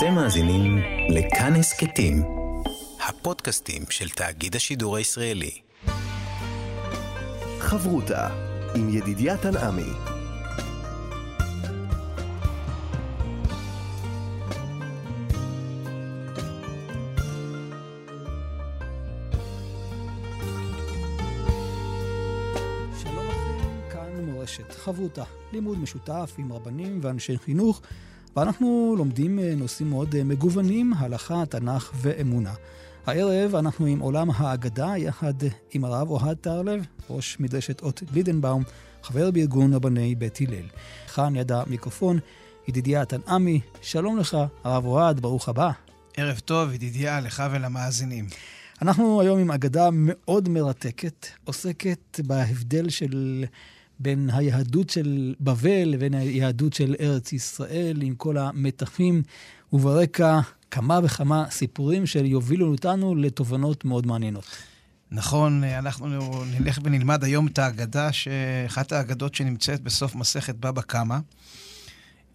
אתם 0.00 0.14
מאזינים 0.14 0.78
לכאן 1.08 1.52
הסכתים, 1.54 2.22
הפודקאסטים 3.08 3.82
של 3.90 4.08
תאגיד 4.08 4.56
השידור 4.56 4.96
הישראלי. 4.96 5.50
חברותה 7.58 8.28
עם 8.74 8.88
ידידיה 8.88 9.36
תנעמי. 9.36 9.82
שלום 23.02 23.26
לכם, 23.28 23.90
כאן 23.90 24.24
מורשת 24.24 24.72
חברותה, 24.72 25.24
לימוד 25.52 25.78
משותף 25.78 26.34
עם 26.38 26.52
רבנים 26.52 26.98
ואנשי 27.02 27.38
חינוך, 27.38 27.82
ואנחנו 28.36 28.94
לומדים 28.98 29.38
אה, 29.38 29.54
נושאים 29.56 29.90
מאוד 29.90 30.14
אה, 30.14 30.24
מגוונים, 30.24 30.92
הלכה, 30.96 31.46
תנ"ך 31.46 31.92
ואמונה. 31.94 32.52
הערב 33.06 33.54
אנחנו 33.54 33.86
עם 33.86 33.98
עולם 33.98 34.30
האגדה, 34.34 34.92
יחד 34.96 35.34
עם 35.72 35.84
הרב 35.84 36.10
אוהד 36.10 36.36
טרלב, 36.36 36.86
ראש 37.10 37.36
מדרשת 37.40 37.82
אות 37.82 38.02
לידנבאום, 38.12 38.62
חבר 39.02 39.30
בארגון 39.30 39.74
רבני 39.74 40.14
בית 40.14 40.38
הלל. 40.40 40.66
כאן 41.14 41.36
יד 41.36 41.52
המיקרופון, 41.52 42.18
ידידיה 42.68 43.04
תנעמי, 43.04 43.60
שלום 43.82 44.18
לך, 44.18 44.36
הרב 44.64 44.84
אוהד, 44.84 45.20
ברוך 45.20 45.48
הבא. 45.48 45.70
ערב 46.16 46.38
טוב, 46.38 46.72
ידידיה, 46.72 47.20
לך 47.20 47.42
ולמאזינים. 47.52 48.26
אנחנו 48.82 49.20
היום 49.20 49.38
עם 49.38 49.50
אגדה 49.50 49.88
מאוד 49.92 50.48
מרתקת, 50.48 51.26
עוסקת 51.44 52.20
בהבדל 52.26 52.88
של 52.88 53.44
בין 54.00 54.30
היהדות 54.32 54.90
של 54.90 55.34
בבל 55.40 55.84
לבין 55.84 56.14
היהדות 56.14 56.72
של 56.72 56.94
ארץ 57.00 57.32
ישראל, 57.32 58.02
עם 58.02 58.14
כל 58.14 58.38
המתחים, 58.38 59.22
וברקע 59.72 60.40
כמה 60.70 61.00
וכמה 61.02 61.44
סיפורים 61.50 62.06
שיובילו 62.06 62.70
אותנו 62.70 63.14
לתובנות 63.14 63.84
מאוד 63.84 64.06
מעניינות. 64.06 64.44
נכון, 65.10 65.64
אנחנו 65.64 66.06
נלך 66.44 66.78
ונלמד 66.84 67.24
היום 67.24 67.46
את 67.46 67.58
האגדה, 67.58 68.10
אחת 68.66 68.92
האגדות 68.92 69.34
שנמצאת 69.34 69.80
בסוף 69.82 70.14
מסכת 70.14 70.54
בבא 70.54 70.82
קמא. 70.82 71.18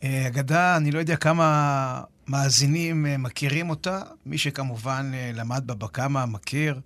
אגדה, 0.04 0.78
אני 0.78 0.92
לא 0.92 1.00
יודע 1.00 1.16
כמה 1.16 2.02
מאזינים 2.28 3.06
מכירים 3.20 3.70
אותה, 3.70 4.02
מי 4.26 4.38
שכמובן 4.38 5.12
למד 5.34 5.64
בבא 5.66 5.88
קמא 5.88 6.26
מכיר. 6.26 6.80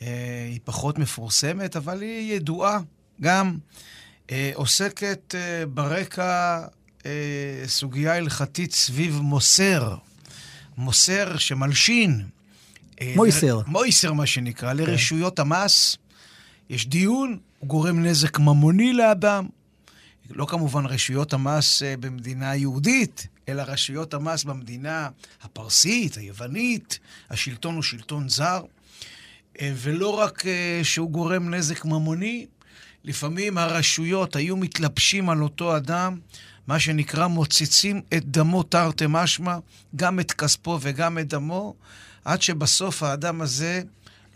היא 0.00 0.60
פחות 0.64 0.98
מפורסמת, 0.98 1.76
אבל 1.76 2.02
היא 2.02 2.34
ידועה 2.34 2.78
גם. 3.20 3.56
עוסקת 4.54 5.34
ברקע 5.74 6.60
סוגיה 7.66 8.16
הלכתית 8.16 8.72
סביב 8.72 9.20
מוסר. 9.20 9.96
מוסר 10.76 11.36
שמלשין. 11.36 12.26
מויסר. 13.16 13.60
מויסר, 13.66 14.12
מה 14.12 14.26
שנקרא, 14.26 14.70
okay. 14.70 14.74
לרשויות 14.74 15.38
המס. 15.38 15.96
יש 16.70 16.86
דיון, 16.86 17.38
הוא 17.58 17.68
גורם 17.68 18.02
נזק 18.02 18.38
ממוני 18.38 18.92
לאדם. 18.92 19.46
לא 20.30 20.46
כמובן 20.46 20.86
רשויות 20.86 21.32
המס 21.32 21.82
במדינה 22.00 22.56
יהודית, 22.56 23.26
אלא 23.48 23.62
רשויות 23.62 24.14
המס 24.14 24.44
במדינה 24.44 25.08
הפרסית, 25.42 26.16
היוונית, 26.16 26.98
השלטון 27.30 27.74
הוא 27.74 27.82
שלטון 27.82 28.28
זר. 28.28 28.62
ולא 29.62 30.08
רק 30.08 30.42
שהוא 30.82 31.10
גורם 31.10 31.54
נזק 31.54 31.84
ממוני, 31.84 32.46
לפעמים 33.04 33.58
הרשויות 33.58 34.36
היו 34.36 34.56
מתלבשים 34.56 35.30
על 35.30 35.42
אותו 35.42 35.76
אדם, 35.76 36.18
מה 36.66 36.78
שנקרא 36.78 37.26
מוצצים 37.26 38.02
את 38.16 38.24
דמו 38.24 38.62
תרתי 38.62 39.04
משמע, 39.08 39.58
גם 39.96 40.20
את 40.20 40.32
כספו 40.32 40.78
וגם 40.82 41.18
את 41.18 41.28
דמו, 41.28 41.74
עד 42.24 42.42
שבסוף 42.42 43.02
האדם 43.02 43.40
הזה 43.40 43.82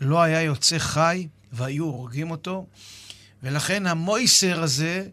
לא 0.01 0.21
היה 0.21 0.41
יוצא 0.41 0.77
חי 0.79 1.27
והיו 1.51 1.83
הורגים 1.83 2.31
אותו. 2.31 2.65
ולכן 3.43 3.87
המויסר 3.87 4.63
הזה, 4.63 5.07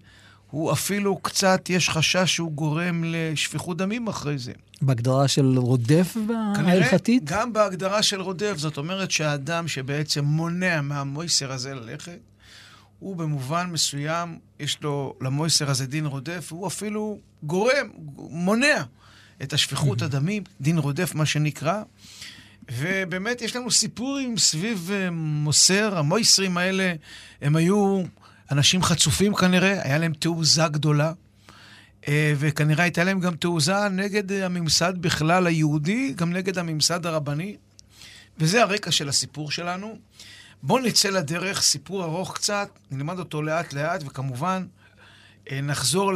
הוא 0.51 0.73
אפילו 0.73 1.17
קצת, 1.17 1.71
יש 1.71 1.91
חשש 1.91 2.35
שהוא 2.35 2.53
גורם 2.53 3.05
לשפיכות 3.07 3.77
דמים 3.77 4.09
אחרי 4.09 4.39
זה. 4.39 4.53
בהגדרה 4.83 5.29
של 5.29 5.59
רודף 5.59 6.17
ההלכתית? 6.57 7.25
גם 7.25 7.53
בהגדרה 7.53 8.03
של 8.03 8.21
רודף. 8.21 8.55
זאת 8.57 8.77
אומרת 8.77 9.11
שהאדם 9.11 9.69
שבעצם 9.69 10.25
מונע 10.25 10.81
מהמויסר 10.81 11.53
הזה 11.53 11.75
ללכת, 11.75 12.19
הוא 13.01 13.17
במובן 13.17 13.71
מסוים, 13.73 14.39
יש 14.61 14.79
לו 14.83 15.15
למויסר 15.21 15.71
הזה 15.71 15.87
דין 15.87 16.07
רודף, 16.07 16.49
והוא 16.53 16.67
אפילו 16.67 17.19
גורם, 17.43 17.89
מונע 18.17 18.83
את 19.43 19.53
השפיכות 19.53 20.03
הדמים, 20.03 20.43
דין 20.61 20.79
רודף 20.79 21.15
מה 21.15 21.27
שנקרא. 21.27 21.83
ובאמת 22.73 23.43
יש 23.43 23.57
לנו 23.57 23.71
סיפורים 23.71 24.39
סביב 24.39 24.91
מוסר, 25.13 25.99
המויסרים 25.99 26.57
האלה, 26.57 26.95
הם 27.43 27.57
היו 27.57 28.03
אנשים 28.51 28.83
חצופים 28.83 29.35
כנראה, 29.35 29.83
היה 29.83 29.99
להם 29.99 30.13
תעוזה 30.13 30.69
גדולה, 30.71 31.13
וכנראה 32.11 32.85
הייתה 32.85 33.05
להם 33.05 33.21
גם 33.21 33.37
תעוזה 33.37 33.89
נגד 33.89 34.33
הממסד 34.33 34.93
בכלל 34.97 35.47
היהודי, 35.47 36.13
גם 36.17 36.33
נגד 36.33 36.59
הממסד 36.59 37.07
הרבני, 37.07 37.57
וזה 38.39 38.63
הרקע 38.63 38.91
של 38.91 39.09
הסיפור 39.09 39.51
שלנו. 39.51 39.99
בואו 40.63 40.83
נצא 40.83 41.09
לדרך, 41.09 41.63
סיפור 41.63 42.05
ארוך 42.05 42.35
קצת, 42.35 42.69
נלמד 42.91 43.19
אותו 43.19 43.43
לאט-לאט, 43.43 44.03
וכמובן 44.07 44.67
נחזור 45.53 46.13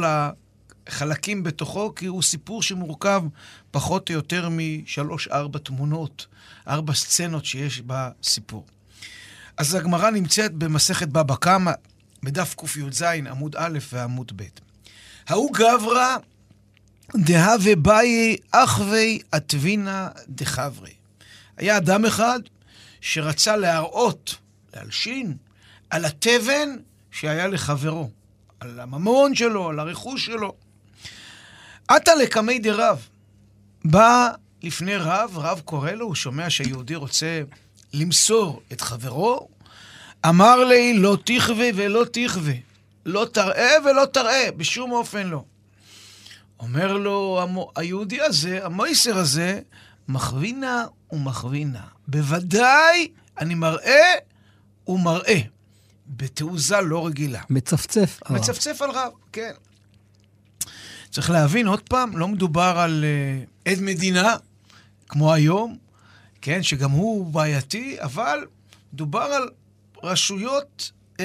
לחלקים 0.87 1.43
בתוכו, 1.43 1.95
כי 1.95 2.05
הוא 2.05 2.23
סיפור 2.23 2.63
שמורכב 2.63 3.23
פחות 3.71 4.09
או 4.09 4.15
יותר 4.15 4.49
משלוש-ארבע 4.51 5.59
תמונות, 5.59 6.25
ארבע 6.67 6.93
סצנות 6.93 7.45
שיש 7.45 7.81
בסיפור. 7.87 8.65
אז 9.57 9.75
הגמרא 9.75 10.09
נמצאת 10.09 10.53
במסכת 10.53 11.07
בבא 11.07 11.35
קמא, 11.35 11.71
בדף 12.23 12.55
קי"ז, 12.55 13.01
עמוד 13.01 13.55
א' 13.55 13.79
ועמוד 13.93 14.31
ב'. 14.35 14.43
ההוא 15.27 15.53
גברא 15.53 16.17
דהווה 17.15 17.75
באי 17.75 18.37
אחווי 18.51 19.19
אטבינה 19.35 20.09
דחברי. 20.29 20.93
היה 21.57 21.77
אדם 21.77 22.05
אחד 22.05 22.39
שרצה 23.05 23.57
להראות, 23.57 24.35
להלשין, 24.73 25.37
על 25.89 26.05
התבן 26.05 26.69
שהיה 27.11 27.47
לחברו, 27.47 28.09
על 28.59 28.79
הממון 28.79 29.35
שלו, 29.35 29.69
על 29.69 29.79
הרכוש 29.79 30.25
שלו. 30.25 30.55
עתה 31.87 32.15
לקמי 32.15 32.59
דרב. 32.59 33.07
בא 33.85 34.29
לפני 34.63 34.95
רב, 34.95 35.37
רב 35.37 35.61
קורא 35.65 35.91
לו, 35.91 36.05
הוא 36.05 36.15
שומע 36.15 36.49
שהיהודי 36.49 36.95
רוצה 36.95 37.41
למסור 37.93 38.61
את 38.71 38.81
חברו, 38.81 39.47
אמר 40.25 40.63
לי, 40.63 40.97
לא 40.97 41.17
תכווה 41.25 41.69
ולא 41.75 42.05
תכווה. 42.11 42.53
לא 43.05 43.27
תראה 43.31 43.71
ולא 43.85 44.05
תראה, 44.05 44.51
בשום 44.57 44.91
אופן 44.91 45.27
לא. 45.27 45.43
אומר 46.59 46.93
לו 46.93 47.47
היהודי 47.75 48.21
הזה, 48.21 48.65
המויסר 48.65 49.17
הזה, 49.17 49.61
מכווינה 50.07 50.85
ומכווינה. 51.11 51.83
בוודאי 52.07 53.07
אני 53.39 53.55
מראה 53.55 54.13
ומראה. 54.87 55.39
בתעוזה 56.07 56.81
לא 56.81 57.07
רגילה. 57.07 57.41
מצפצף 57.49 58.19
על 58.25 58.35
רב. 58.35 58.41
מצפצף 58.41 58.81
על 58.81 58.89
רב, 58.89 59.11
כן. 59.31 59.51
צריך 61.11 61.29
להבין, 61.29 61.67
עוד 61.67 61.81
פעם, 61.81 62.17
לא 62.17 62.27
מדובר 62.27 62.75
על 62.77 63.05
uh, 63.65 63.71
עד 63.71 63.81
מדינה, 63.81 64.35
כמו 65.07 65.33
היום, 65.33 65.77
כן, 66.41 66.63
שגם 66.63 66.91
הוא 66.91 67.25
בעייתי, 67.25 67.97
אבל 68.01 68.45
מדובר 68.93 69.19
על 69.21 69.49
רשויות 70.03 70.91
uh, 71.17 71.21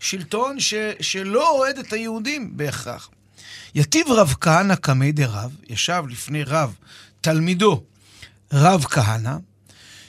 שלטון 0.00 0.60
ש, 0.60 0.74
שלא 1.00 1.50
אוהד 1.50 1.78
את 1.78 1.92
היהודים 1.92 2.56
בהכרח. 2.56 3.10
יתיב 3.74 4.06
רב 4.08 4.34
כהנא 4.40 4.74
קמי 4.74 5.12
דרב, 5.12 5.56
ישב 5.68 6.04
לפני 6.08 6.44
רב, 6.44 6.76
תלמידו, 7.20 7.82
רב 8.56 8.84
כהנא, 8.84 9.36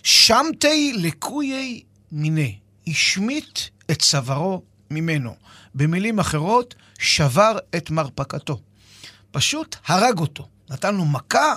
שמתי 0.03 0.93
לקויי 0.93 1.81
מיני, 2.11 2.59
השמיט 2.87 3.59
את 3.91 4.01
צווארו 4.01 4.63
ממנו. 4.91 5.35
במילים 5.75 6.19
אחרות, 6.19 6.75
שבר 6.99 7.57
את 7.77 7.89
מרפקתו. 7.89 8.61
פשוט 9.31 9.75
הרג 9.85 10.19
אותו. 10.19 10.47
נתן 10.69 10.95
לו 10.95 11.05
מכה 11.05 11.53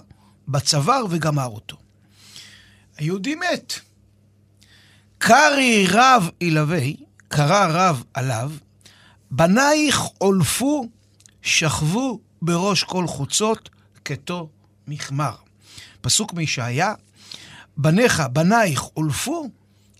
בצוואר 0.49 1.05
וגמר 1.11 1.47
אותו. 1.47 1.77
היהודי 2.97 3.35
מת. 3.35 3.75
קרי 5.19 5.87
רב 5.91 6.31
ילווה, 6.41 6.81
קרא 7.29 7.67
רב 7.71 8.05
עליו, 8.15 8.53
בנייך 9.31 10.01
עולפו, 10.19 10.89
שכבו 11.43 12.21
בראש 12.43 12.83
כל 12.83 13.07
חוצות, 13.07 13.71
כתו 14.05 14.49
מכמר. 14.87 15.48
פסוק 16.01 16.33
מישעיה, 16.33 16.95
בניך, 17.77 18.23
בנייך 18.33 18.81
עולפו, 18.81 19.51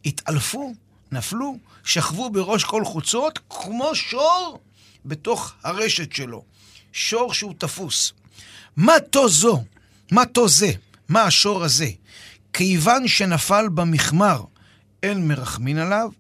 התעלפו, 0.05 0.75
נפלו, 1.13 1.59
שכבו 1.85 2.31
בראש 2.31 2.65
כל 2.65 2.85
חוצות, 2.85 3.39
כמו 3.51 3.95
שור 3.95 4.61
בתוך 5.05 5.55
הרשת 5.65 6.13
שלו. 6.13 6.45
שור 6.93 7.35
שהוא 7.35 7.55
תפוס. 7.59 8.13
מה 8.77 8.93
תו 9.11 9.29
זו 9.29 9.65
מה 10.11 10.27
תו 10.27 10.49
זה? 10.49 10.73
מה 11.09 11.23
השור 11.23 11.65
הזה? 11.65 11.91
כיוון 12.53 13.09
שנפל 13.09 13.69
במכמר, 13.69 14.43
אין 15.03 15.29
מרחמין 15.29 15.79
עליו. 15.79 16.11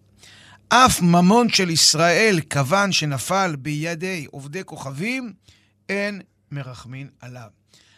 אף 0.69 1.03
ממון 1.03 1.49
של 1.49 1.71
ישראל, 1.71 2.41
כיוון 2.51 2.93
שנפל 2.93 3.57
בידי 3.57 4.27
עובדי 4.31 4.65
כוכבים, 4.65 5.33
אין 5.89 6.23
מרחמין 6.51 7.09
עליו. 7.21 7.49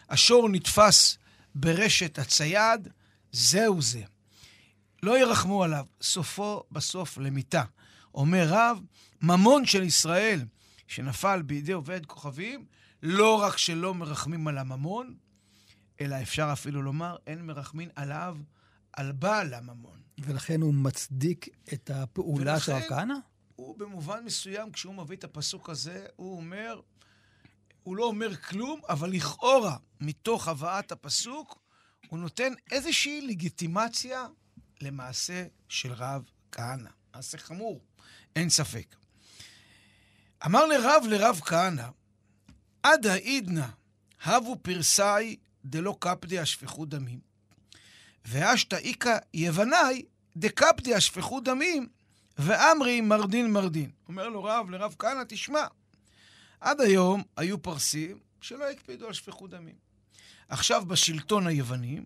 השור 0.09 0.49
נתפס 0.49 1.17
ברשת 1.55 2.19
הצייד, 2.19 2.87
זהו 3.31 3.81
זה. 3.81 4.03
לא 5.03 5.19
ירחמו 5.19 5.63
עליו, 5.63 5.85
סופו 6.01 6.63
בסוף 6.71 7.17
למיתה. 7.17 7.63
אומר 8.13 8.45
רב, 8.47 8.81
ממון 9.21 9.65
של 9.65 9.83
ישראל 9.83 10.45
שנפל 10.87 11.41
בידי 11.41 11.71
עובד 11.71 12.05
כוכבים, 12.05 12.65
לא 13.03 13.41
רק 13.41 13.57
שלא 13.57 13.93
מרחמים 13.93 14.47
על 14.47 14.57
הממון, 14.57 15.15
אלא 16.01 16.21
אפשר 16.21 16.49
אפילו 16.53 16.81
לומר, 16.81 17.15
אין 17.27 17.45
מרחמין 17.45 17.89
עליו, 17.95 18.37
על 18.93 19.11
בעל 19.11 19.53
הממון. 19.53 20.01
ולכן 20.19 20.61
הוא 20.61 20.73
מצדיק 20.73 21.47
את 21.73 21.91
הפעולה 21.93 22.59
של 22.59 22.71
הרב 22.71 22.83
כהנא? 22.89 23.13
הוא 23.55 23.79
במובן 23.79 24.23
מסוים, 24.25 24.71
כשהוא 24.71 24.95
מביא 24.95 25.17
את 25.17 25.23
הפסוק 25.23 25.69
הזה, 25.69 26.05
הוא 26.15 26.37
אומר, 26.37 26.79
הוא 27.83 27.95
לא 27.95 28.03
אומר 28.03 28.35
כלום, 28.35 28.81
אבל 28.89 29.09
לכאורה, 29.09 29.77
מתוך 29.99 30.47
הבאת 30.47 30.91
הפסוק, 30.91 31.59
הוא 32.07 32.19
נותן 32.19 32.53
איזושהי 32.71 33.21
לגיטימציה 33.21 34.27
למעשה 34.81 35.45
של 35.69 35.93
רב 35.93 36.23
כהנא. 36.51 36.89
מעשה 37.15 37.37
חמור, 37.37 37.81
אין 38.35 38.49
ספק. 38.49 38.95
אמר 40.45 40.65
לרב 40.65 41.03
לרב 41.09 41.39
כהנא, 41.45 41.87
עד 42.83 43.07
העידנא 43.07 43.65
הבו 44.23 44.55
פרסאי 44.61 45.35
דלא 45.65 45.95
קפדי 45.99 46.39
השפכו 46.39 46.85
דמים, 46.85 47.19
ואשתא 48.25 48.75
איכא 48.75 49.17
יבנאי 49.33 50.05
דקפדי 50.37 50.95
השפכו 50.95 51.39
דמים, 51.39 51.87
ואמרי 52.37 53.01
מרדין 53.01 53.51
מרדין. 53.51 53.91
אומר 54.07 54.29
לו 54.29 54.43
רב 54.43 54.69
לרב 54.69 54.95
כהנא, 54.99 55.23
תשמע, 55.27 55.65
עד 56.61 56.81
היום 56.81 57.23
היו 57.37 57.61
פרסים 57.61 58.19
שלא 58.41 58.69
הקפידו 58.69 59.07
על 59.07 59.13
שפיכות 59.13 59.49
דמים. 59.49 59.75
עכשיו 60.49 60.85
בשלטון 60.85 61.47
היוונים, 61.47 62.05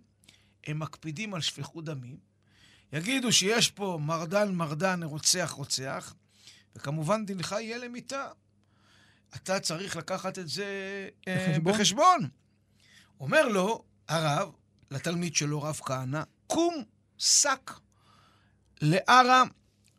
הם 0.66 0.78
מקפידים 0.78 1.34
על 1.34 1.40
שפיכות 1.40 1.84
דמים, 1.84 2.18
יגידו 2.92 3.32
שיש 3.32 3.70
פה 3.70 3.98
מרדן 4.02 4.54
מרדן, 4.54 5.02
רוצח 5.02 5.50
רוצח, 5.50 6.14
וכמובן 6.76 7.26
דינך 7.26 7.52
יהיה 7.52 7.78
למיתה. 7.78 8.28
אתה 9.36 9.60
צריך 9.60 9.96
לקחת 9.96 10.38
את 10.38 10.48
זה 10.48 10.64
אה, 11.28 11.56
בחשבון. 11.58 11.72
בחשבון. 11.72 12.28
אומר 13.20 13.48
לו 13.48 13.84
הרב, 14.08 14.52
לתלמיד 14.90 15.34
שלו, 15.34 15.62
רב 15.62 15.80
כהנא, 15.84 16.22
קום 16.46 16.84
שק 17.18 17.70
לערא 18.80 19.44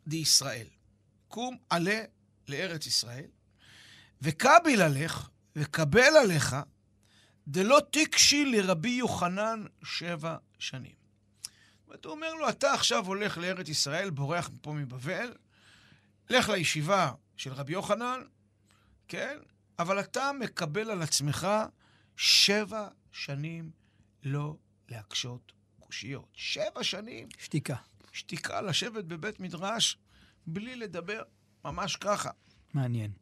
דישראל. 0.06 0.66
קום 1.28 1.56
עלה 1.70 2.00
לארץ 2.48 2.86
ישראל, 2.86 3.26
וקביל 4.22 4.82
עליך, 4.82 5.28
וקבל 5.56 6.16
עליך, 6.22 6.56
דלא 7.48 7.80
תקשי 7.90 8.44
לרבי 8.44 8.88
יוחנן 8.88 9.64
שבע 9.82 10.36
שנים. 10.58 10.98
זאת 11.86 12.04
הוא 12.04 12.12
אומר 12.12 12.34
לו, 12.34 12.48
אתה 12.48 12.72
עכשיו 12.72 13.06
הולך 13.06 13.38
לארץ 13.38 13.68
ישראל, 13.68 14.10
בורח 14.10 14.50
מפה 14.54 14.72
מבבל, 14.72 15.34
לך 16.30 16.48
לישיבה 16.48 17.12
של 17.36 17.52
רבי 17.52 17.72
יוחנן, 17.72 18.20
כן? 19.08 19.38
אבל 19.78 20.00
אתה 20.00 20.30
מקבל 20.40 20.90
על 20.90 21.02
עצמך 21.02 21.48
שבע 22.16 22.88
שנים 23.12 23.70
לא 24.22 24.56
להקשות 24.88 25.52
קושיות. 25.80 26.28
שבע 26.34 26.84
שנים 26.84 27.28
שתיקה. 27.38 27.76
שתיקה 28.12 28.60
לשבת 28.60 29.04
בבית 29.04 29.40
מדרש 29.40 29.98
בלי 30.46 30.76
לדבר, 30.76 31.22
ממש 31.64 31.96
ככה. 31.96 32.30
מעניין. 32.74 33.12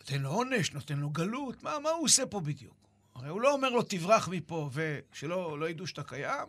נותן 0.00 0.22
לו 0.22 0.30
עונש, 0.30 0.72
נותן 0.72 0.98
לו 0.98 1.10
גלות, 1.10 1.62
מה, 1.62 1.78
מה 1.78 1.90
הוא 1.90 2.04
עושה 2.04 2.26
פה 2.26 2.40
בדיוק? 2.40 2.74
הרי 3.14 3.28
הוא 3.28 3.40
לא 3.40 3.52
אומר 3.52 3.68
לו 3.68 3.82
תברח 3.82 4.28
מפה 4.28 4.70
ושלא 4.72 5.58
לא 5.58 5.68
ידעו 5.68 5.86
שאתה 5.86 6.02
קיים, 6.02 6.48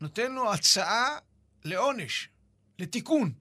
נותן 0.00 0.32
לו 0.32 0.52
הצעה 0.52 1.18
לעונש, 1.64 2.28
לתיקון. 2.78 3.32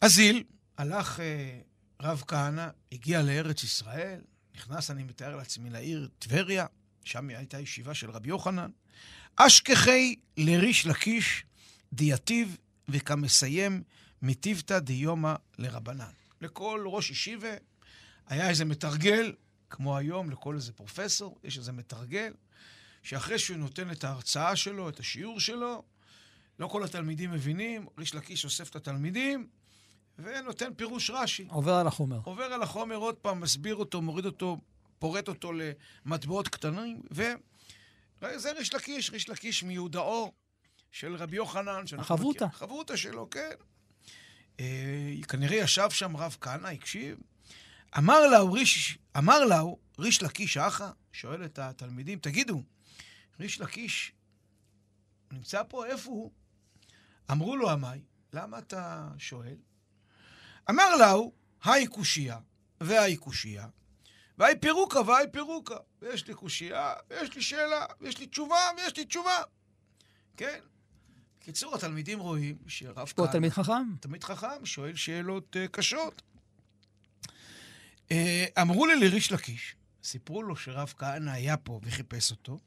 אזיל, 0.00 0.44
הלך 0.78 1.20
אה, 1.20 1.60
רב 2.00 2.22
כהנא, 2.26 2.68
הגיע 2.92 3.22
לארץ 3.22 3.64
ישראל, 3.64 4.20
נכנס, 4.54 4.90
אני 4.90 5.02
מתאר 5.02 5.36
לעצמי, 5.36 5.70
לעיר 5.70 6.08
טבריה, 6.18 6.66
שם 7.04 7.28
הייתה 7.28 7.60
ישיבה 7.60 7.94
של 7.94 8.10
רבי 8.10 8.28
יוחנן. 8.28 8.70
אשכחי 9.36 10.14
לריש 10.36 10.86
לקיש 10.86 11.44
דיאטיב 11.92 12.56
וכמסיים 12.88 13.82
מטיבתא 14.22 14.78
דיומא 14.78 15.34
לרבנן. 15.58 16.12
לכל 16.40 16.84
ראש 16.86 17.10
ישיבה 17.10 17.48
היה 18.26 18.48
איזה 18.48 18.64
מתרגל, 18.64 19.32
כמו 19.70 19.96
היום 19.96 20.30
לכל 20.30 20.54
איזה 20.54 20.72
פרופסור, 20.72 21.38
יש 21.44 21.58
איזה 21.58 21.72
מתרגל, 21.72 22.32
שאחרי 23.02 23.38
שהוא 23.38 23.56
נותן 23.56 23.90
את 23.90 24.04
ההרצאה 24.04 24.56
שלו, 24.56 24.88
את 24.88 25.00
השיעור 25.00 25.40
שלו, 25.40 25.82
לא 26.58 26.66
כל 26.66 26.84
התלמידים 26.84 27.30
מבינים, 27.30 27.86
ריש 27.98 28.14
לקיש 28.14 28.44
אוסף 28.44 28.70
את 28.70 28.76
התלמידים 28.76 29.48
ונותן 30.18 30.74
פירוש 30.74 31.10
רש"י. 31.10 31.46
עובר 31.48 31.74
על 31.74 31.86
החומר. 31.86 32.20
עובר 32.24 32.44
על 32.44 32.62
החומר 32.62 32.96
עוד 32.96 33.14
פעם, 33.14 33.40
מסביר 33.40 33.74
אותו, 33.74 34.02
מוריד 34.02 34.26
אותו, 34.26 34.56
פורט 34.98 35.28
אותו 35.28 35.52
למטבעות 36.04 36.48
קטנים, 36.48 37.02
ו... 37.14 37.22
זה 38.36 38.52
ריש 38.52 38.74
לקיש, 38.74 39.10
ריש 39.10 39.28
לקיש 39.28 39.62
מיהודאו 39.62 40.32
של 40.90 41.14
רבי 41.16 41.36
יוחנן. 41.36 41.84
החברותא. 41.98 42.28
מכיר- 42.44 42.46
החברותא 42.46 42.96
שלו, 42.96 43.30
כן. 43.30 43.50
אה, 44.60 45.12
כנראה 45.28 45.56
ישב 45.56 45.90
שם 45.90 46.16
רב 46.16 46.36
כהנא, 46.40 46.66
הקשיב. 46.66 47.18
אמר 47.98 48.26
לו 48.26 48.52
ריש, 48.52 48.98
אמר 49.18 49.44
לו, 49.44 49.78
ריש 49.98 50.22
לקיש 50.22 50.56
אחא, 50.56 50.90
שואל 51.12 51.44
את 51.44 51.58
התלמידים, 51.58 52.18
תגידו, 52.18 52.62
ריש 53.40 53.60
לקיש 53.60 54.12
נמצא 55.32 55.62
פה, 55.68 55.86
איפה 55.86 56.10
הוא? 56.10 56.32
אמרו 57.30 57.56
לו 57.56 57.70
עמי, 57.70 58.02
למה 58.32 58.58
אתה 58.58 59.08
שואל? 59.18 59.56
אמר 60.70 60.96
לו, 60.96 61.32
היי 61.64 61.86
קושייה 61.86 62.38
והי 62.80 63.16
קושייה, 63.16 63.68
והי 64.38 64.58
פירוקה 64.60 65.00
והי 65.00 65.26
פירוקה. 65.32 65.76
ויש 66.02 66.26
לי 66.26 66.34
קושייה, 66.34 66.94
ויש 67.10 67.34
לי 67.34 67.42
שאלה, 67.42 67.86
ויש 68.00 68.18
לי 68.18 68.26
תשובה, 68.26 68.70
ויש 68.76 68.96
לי 68.96 69.04
תשובה. 69.04 69.42
כן? 70.36 70.60
בקיצור, 71.46 71.74
התלמידים 71.74 72.18
רואים 72.18 72.56
שרב 72.66 73.12
כהנא, 73.16 73.32
תלמיד 73.32 73.52
חכם. 73.52 73.96
תלמיד 74.00 74.24
חכם, 74.24 74.64
שואל 74.66 74.96
שאלות 74.96 75.56
uh, 75.56 75.68
קשות. 75.68 76.22
Uh, 78.08 78.12
אמרו 78.60 78.86
לי 78.86 78.96
לריש 79.00 79.32
לקיש, 79.32 79.76
סיפרו 80.04 80.42
לו 80.42 80.56
שרב 80.56 80.94
כהנא 80.98 81.30
היה 81.30 81.56
פה 81.56 81.80
וחיפש 81.82 82.30
אותו, 82.30 82.58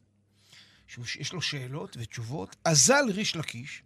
שיש 0.88 1.34
לו 1.34 1.42
שאלות 1.42 1.98
ותשובות, 2.00 2.56
אזל 2.66 3.04
ריש 3.14 3.36
לקיש, 3.36 3.84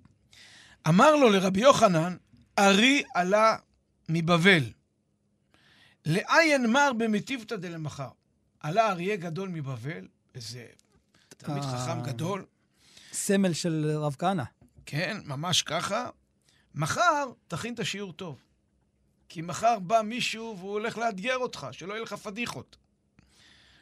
אמר 0.88 1.16
לו 1.16 1.30
לרבי 1.30 1.62
יוחנן, 1.62 2.18
ארי 2.60 3.04
עלה 3.16 3.56
מבבל, 4.10 4.64
לעיין 6.06 6.72
מר 6.72 6.92
במטיבתא 6.98 7.56
דלמחר. 7.56 8.10
עלה 8.60 8.92
אריה 8.92 9.16
גדול 9.16 9.50
מבבל, 9.50 10.08
איזה 10.36 10.66
תלמיד. 11.38 11.64
חכם 11.64 12.02
גדול, 12.04 12.46
סמל 13.14 13.54
של 13.54 13.92
רב 13.98 14.16
כהנא. 14.20 14.44
כן, 14.86 15.18
ממש 15.26 15.62
ככה. 15.62 16.10
מחר 16.76 17.26
תכין 17.48 17.74
את 17.74 17.80
השיעור 17.80 18.14
טוב. 18.14 18.44
כי 19.30 19.42
מחר 19.42 19.80
בא 19.80 20.02
מישהו 20.02 20.56
והוא 20.58 20.72
הולך 20.72 20.98
לאתגר 20.98 21.38
אותך, 21.38 21.68
שלא 21.72 21.94
יהיה 21.94 22.04
לך 22.04 22.14
פדיחות. 22.14 22.78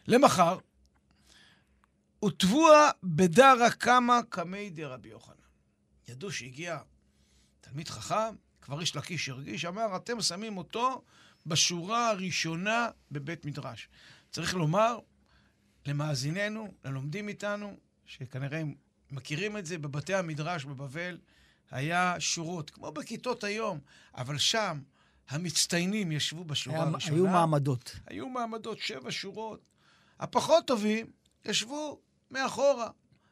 למחר, 0.07 0.57
וטבוע 2.25 2.89
בדרא 3.03 3.69
קמא 3.69 4.19
קמי 4.29 4.69
דרבי 4.69 5.09
יוחנן. 5.09 5.35
ידעו 6.07 6.31
שהגיע 6.31 6.79
תלמיד 7.61 7.89
חכם, 7.89 8.35
כבר 8.61 8.81
איש 8.81 8.95
לקיש 8.95 9.29
הרגיש, 9.29 9.65
אמר, 9.65 9.95
אתם 9.95 10.21
שמים 10.21 10.57
אותו 10.57 11.03
בשורה 11.45 12.09
הראשונה 12.09 12.89
בבית 13.11 13.45
מדרש. 13.45 13.89
צריך 14.31 14.53
לומר 14.53 14.99
למאזיננו, 15.85 16.73
ללומדים 16.85 17.27
איתנו, 17.27 17.77
שכנראה 18.05 18.59
הם 18.59 18.75
מכירים 19.11 19.57
את 19.57 19.65
זה, 19.65 19.77
בבתי 19.77 20.13
המדרש 20.13 20.65
בבבל 20.65 21.17
היה 21.71 22.15
שורות, 22.19 22.69
כמו 22.69 22.91
בכיתות 22.91 23.43
היום, 23.43 23.79
אבל 24.15 24.37
שם 24.37 24.79
המצטיינים 25.29 26.11
ישבו 26.11 26.43
בשורה 26.45 26.77
היה- 26.77 26.85
הראשונה. 26.87 27.15
היו 27.15 27.27
מעמדות. 27.27 27.95
היו 28.07 28.29
מעמדות, 28.29 28.79
שבע 28.79 29.11
שורות. 29.11 29.61
הפחות 30.19 30.67
טובים 30.67 31.07
ישבו 31.45 31.99
מאחורה, 32.31 32.89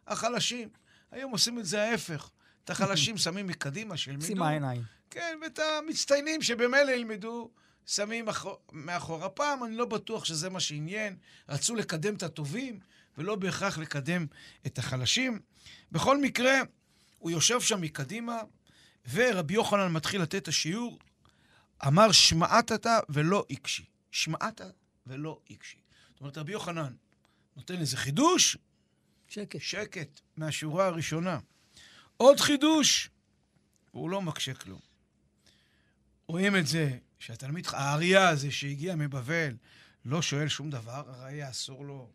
החלשים. 0.07 0.69
היום 1.11 1.31
עושים 1.31 1.59
את 1.59 1.65
זה 1.65 1.83
ההפך. 1.83 2.29
את 2.63 2.69
החלשים 2.69 3.17
שמים 3.23 3.47
מקדימה, 3.47 3.97
שילמדו. 3.97 4.25
שימה 4.25 4.49
עיניים. 4.49 4.81
כן, 5.09 5.39
ואת 5.41 5.59
המצטיינים 5.59 6.41
שבמילא 6.41 6.91
ילמדו, 6.91 7.51
שמים 7.85 8.25
מאחור. 8.71 9.25
הפעם 9.25 9.63
אני 9.63 9.75
לא 9.75 9.85
בטוח 9.85 10.25
שזה 10.25 10.49
מה 10.49 10.59
שעניין. 10.59 11.15
רצו 11.49 11.75
לקדם 11.75 12.15
את 12.15 12.23
הטובים, 12.23 12.79
ולא 13.17 13.35
בהכרח 13.35 13.77
לקדם 13.77 14.25
את 14.65 14.77
החלשים. 14.77 15.39
בכל 15.91 16.21
מקרה, 16.21 16.59
הוא 17.17 17.31
יושב 17.31 17.61
שם 17.61 17.81
מקדימה, 17.81 18.41
ורבי 19.11 19.53
יוחנן 19.53 19.91
מתחיל 19.91 20.21
לתת 20.21 20.35
את 20.35 20.47
השיעור. 20.47 20.99
אמר, 21.87 22.11
שמעת 22.11 22.71
אתה 22.71 22.99
ולא 23.09 23.45
הקשי. 23.49 23.85
שמעת 24.11 24.61
ולא 25.07 25.39
הקשי. 25.49 25.77
זאת 26.11 26.21
אומרת, 26.21 26.37
רבי 26.37 26.51
יוחנן 26.51 26.93
נותן 27.55 27.79
איזה 27.79 27.97
חידוש, 27.97 28.57
שקט. 29.27 29.61
שקט, 29.61 30.19
מהשורה 30.37 30.85
הראשונה. 30.85 31.39
עוד 32.17 32.39
חידוש, 32.39 33.09
והוא 33.93 34.09
לא 34.09 34.21
מקשה 34.21 34.53
כלום. 34.53 34.79
רואים 36.27 36.55
את 36.55 36.67
זה 36.67 36.97
שהתלמיד, 37.19 37.67
האריה 37.71 38.29
הזה 38.29 38.51
שהגיע 38.51 38.95
מבבל, 38.95 39.55
לא 40.05 40.21
שואל 40.21 40.47
שום 40.47 40.69
דבר, 40.69 41.03
הרי 41.07 41.49
אסור 41.49 41.85
לו 41.85 42.11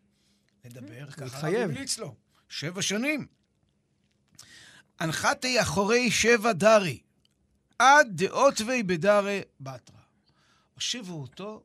לדבר, 0.65 1.11
ככה. 1.11 1.47
הרב 1.47 1.55
המליץ 1.55 1.97
לו. 1.97 2.15
שבע 2.49 2.81
שנים. 2.81 3.27
הנחתי 4.99 5.61
אחורי 5.61 6.11
שבע 6.11 6.53
דרי, 6.53 6.99
עד 7.79 8.07
דעות 8.09 8.61
וי 8.61 8.83
בדרי 8.83 9.41
בתרא. 9.59 9.95
הושיבו 10.73 11.21
אותו, 11.21 11.63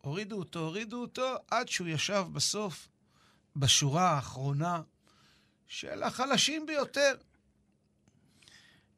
הורידו 0.00 0.38
אותו, 0.38 0.58
הורידו 0.58 1.00
אותו, 1.00 1.36
עד 1.50 1.68
שהוא 1.68 1.88
ישב 1.88 2.24
בסוף, 2.32 2.88
בשורה 3.56 4.10
האחרונה 4.10 4.82
של 5.66 6.02
החלשים 6.02 6.66
ביותר. 6.66 7.14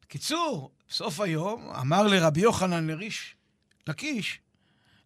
בקיצור, 0.01 0.71
בסוף 0.89 1.19
היום 1.19 1.69
אמר 1.69 2.07
לרבי 2.07 2.41
יוחנן 2.41 2.87
לריש 2.87 3.35
לקיש, 3.87 4.39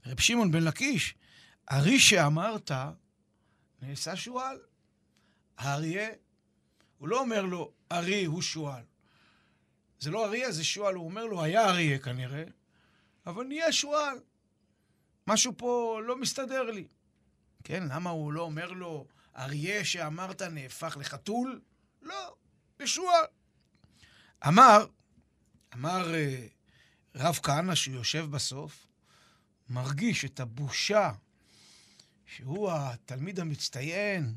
רב 0.06 0.20
שמעון 0.20 0.52
בן 0.52 0.64
לקיש, 0.64 1.16
הרי 1.68 2.00
שאמרת 2.00 2.72
נעשה 3.84 4.16
שועל. 4.16 4.58
האריה, 5.58 6.10
הוא 6.98 7.08
לא 7.08 7.20
אומר 7.20 7.42
לו, 7.42 7.74
ארי 7.92 8.26
הוא 8.26 8.42
שועל. 8.42 8.84
זה 10.00 10.12
לא 10.12 10.26
אריה, 10.26 10.52
זה 10.52 10.64
שועל. 10.64 10.96
הוא 10.96 11.06
אומר 11.06 11.26
לו, 11.26 11.44
היה 11.44 11.70
אריה 11.70 12.00
כנראה, 12.00 12.44
אבל 13.26 13.46
נהיה 13.46 13.72
שועל. 13.72 14.18
משהו 15.28 15.54
פה 15.58 16.00
לא 16.06 16.18
מסתדר 16.18 16.64
לי. 16.64 16.88
כן, 17.64 17.84
למה 17.88 18.10
הוא 18.10 18.34
לא 18.34 18.42
אומר 18.42 18.72
לו, 18.72 19.08
אריה 19.38 19.86
שאמרת 19.86 20.42
נהפך 20.42 20.98
לחתול? 21.00 21.62
לא, 22.02 22.36
לשועל. 22.80 23.26
אמר, 24.48 24.86
אמר 25.74 26.16
אה, 26.16 26.48
רב 27.16 27.40
כהנא 27.44 27.76
שהוא 27.76 27.96
יושב 27.96 28.26
בסוף, 28.32 28.88
מרגיש 29.70 30.26
את 30.26 30.40
הבושה 30.40 31.12
שהוא 32.26 32.72
התלמיד 32.72 33.40
המצטיין, 33.40 34.34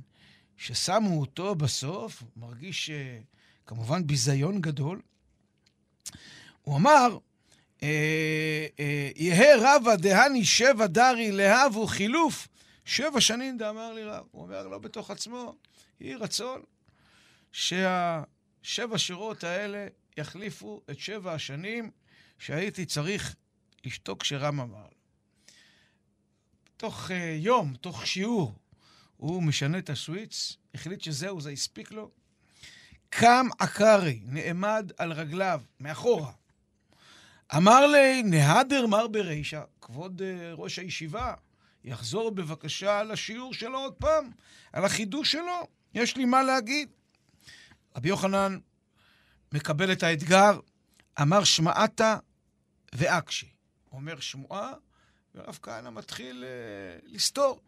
ששמו 0.56 1.20
אותו 1.20 1.54
בסוף, 1.54 2.22
מרגיש 2.36 2.90
אה, 2.90 3.18
כמובן 3.66 4.06
ביזיון 4.06 4.60
גדול. 4.60 5.00
הוא 6.62 6.76
אמר, 6.76 7.18
אה, 7.82 8.66
אה, 8.80 9.10
יהא 9.16 9.56
רבא 9.60 9.96
דהני 9.96 10.44
שבע 10.44 10.86
דרי 10.86 11.30
להבו 11.30 11.86
חילוף, 11.86 12.48
שבע 12.84 13.20
שנים 13.20 13.58
דאמר 13.58 13.92
לי 13.92 14.04
רב. 14.04 14.26
הוא 14.30 14.42
אומר 14.42 14.68
לא 14.68 14.78
בתוך 14.78 15.10
עצמו, 15.10 15.54
יהי 16.00 16.14
רצון 16.14 16.62
שהשבע 17.52 18.96
שורות 18.96 19.44
האלה 19.44 19.86
יחליפו 20.16 20.82
את 20.90 20.98
שבע 20.98 21.32
השנים 21.32 21.90
שהייתי 22.38 22.86
צריך 22.86 23.34
לשתוק 23.84 24.22
כשרם 24.22 24.60
אמר 24.60 24.82
לו. 24.82 24.95
תוך 26.76 27.10
uh, 27.10 27.12
יום, 27.36 27.74
תוך 27.74 28.06
שיעור, 28.06 28.54
הוא 29.16 29.42
משנה 29.42 29.78
את 29.78 29.90
הסוויץ, 29.90 30.56
החליט 30.74 31.00
שזהו, 31.00 31.40
זה 31.40 31.50
הספיק 31.50 31.92
לו. 31.92 32.10
קם 33.10 33.46
עקרי, 33.58 34.20
נעמד 34.24 34.92
על 34.98 35.12
רגליו, 35.12 35.60
מאחורה. 35.80 36.32
אמר 37.56 37.86
לי, 37.86 38.22
נהדר 38.22 38.86
מר 38.86 39.06
ברישא, 39.06 39.62
כבוד 39.80 40.22
uh, 40.22 40.24
ראש 40.60 40.78
הישיבה, 40.78 41.34
יחזור 41.84 42.30
בבקשה 42.30 42.98
על 42.98 43.10
השיעור 43.10 43.54
שלו 43.54 43.78
עוד 43.78 43.94
פעם, 43.94 44.30
על 44.72 44.84
החידוש 44.84 45.32
שלו, 45.32 45.66
יש 45.94 46.16
לי 46.16 46.24
מה 46.24 46.42
להגיד. 46.42 46.88
רבי 47.96 48.08
יוחנן 48.08 48.58
מקבל 49.52 49.92
את 49.92 50.02
האתגר, 50.02 50.60
אמר 51.22 51.44
שמעת 51.44 52.00
ואקשי. 52.94 53.48
אומר 53.92 54.20
שמועה, 54.20 54.72
ורב 55.36 55.58
כהנא 55.62 55.90
מתחיל 55.90 56.44
uh, 56.44 57.06
לסתור. 57.06 57.60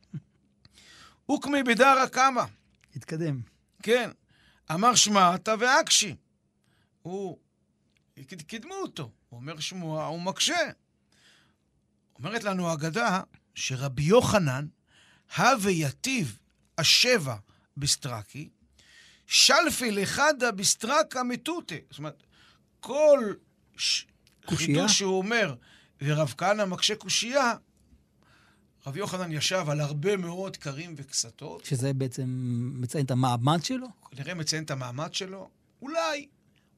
אוקמי 1.29 1.63
בדרא 1.63 2.07
קמא. 2.07 2.43
התקדם. 2.97 3.41
כן. 3.83 4.11
אמר 4.71 4.95
שמעת 4.95 5.49
ואקשי. 5.59 6.17
הוא... 7.03 7.39
קידמו 8.47 8.75
אותו. 8.75 9.11
הוא 9.29 9.41
אומר 9.41 9.61
שמועה, 9.61 10.07
הוא 10.07 10.21
מקשה. 10.21 10.71
אומרת 12.19 12.45
לנו 12.45 12.71
האגדה 12.71 13.21
שרבי 13.55 14.03
יוחנן, 14.03 14.67
הווה 15.37 15.71
יתיב 15.71 16.39
השבע 16.79 17.37
בסטרקי, 17.77 18.49
שלפי 19.27 19.91
לחדה 19.91 20.53
בסטרקה 20.53 21.23
מטוטה. 21.23 21.75
זאת 21.91 21.99
אומרת, 21.99 22.23
כל 22.81 23.35
ש... 23.77 24.07
חידוש 24.47 24.99
שהוא 24.99 25.19
אומר, 25.19 25.55
ורב 26.03 26.35
כהנא 26.39 26.65
מקשה 26.65 26.95
קושייה, 26.95 27.55
רב 28.87 28.97
יוחנן 28.97 29.33
ישב 29.33 29.65
על 29.69 29.81
הרבה 29.81 30.17
מאוד 30.17 30.57
קרים 30.57 30.95
וקסתות. 30.97 31.65
שזה 31.65 31.93
בעצם 31.93 32.25
מציין 32.75 33.05
את 33.05 33.11
המעמד 33.11 33.65
שלו? 33.65 33.87
כנראה 34.11 34.35
מציין 34.35 34.65
את 34.65 34.71
המעמד 34.71 35.15
שלו. 35.15 35.51
אולי. 35.83 36.29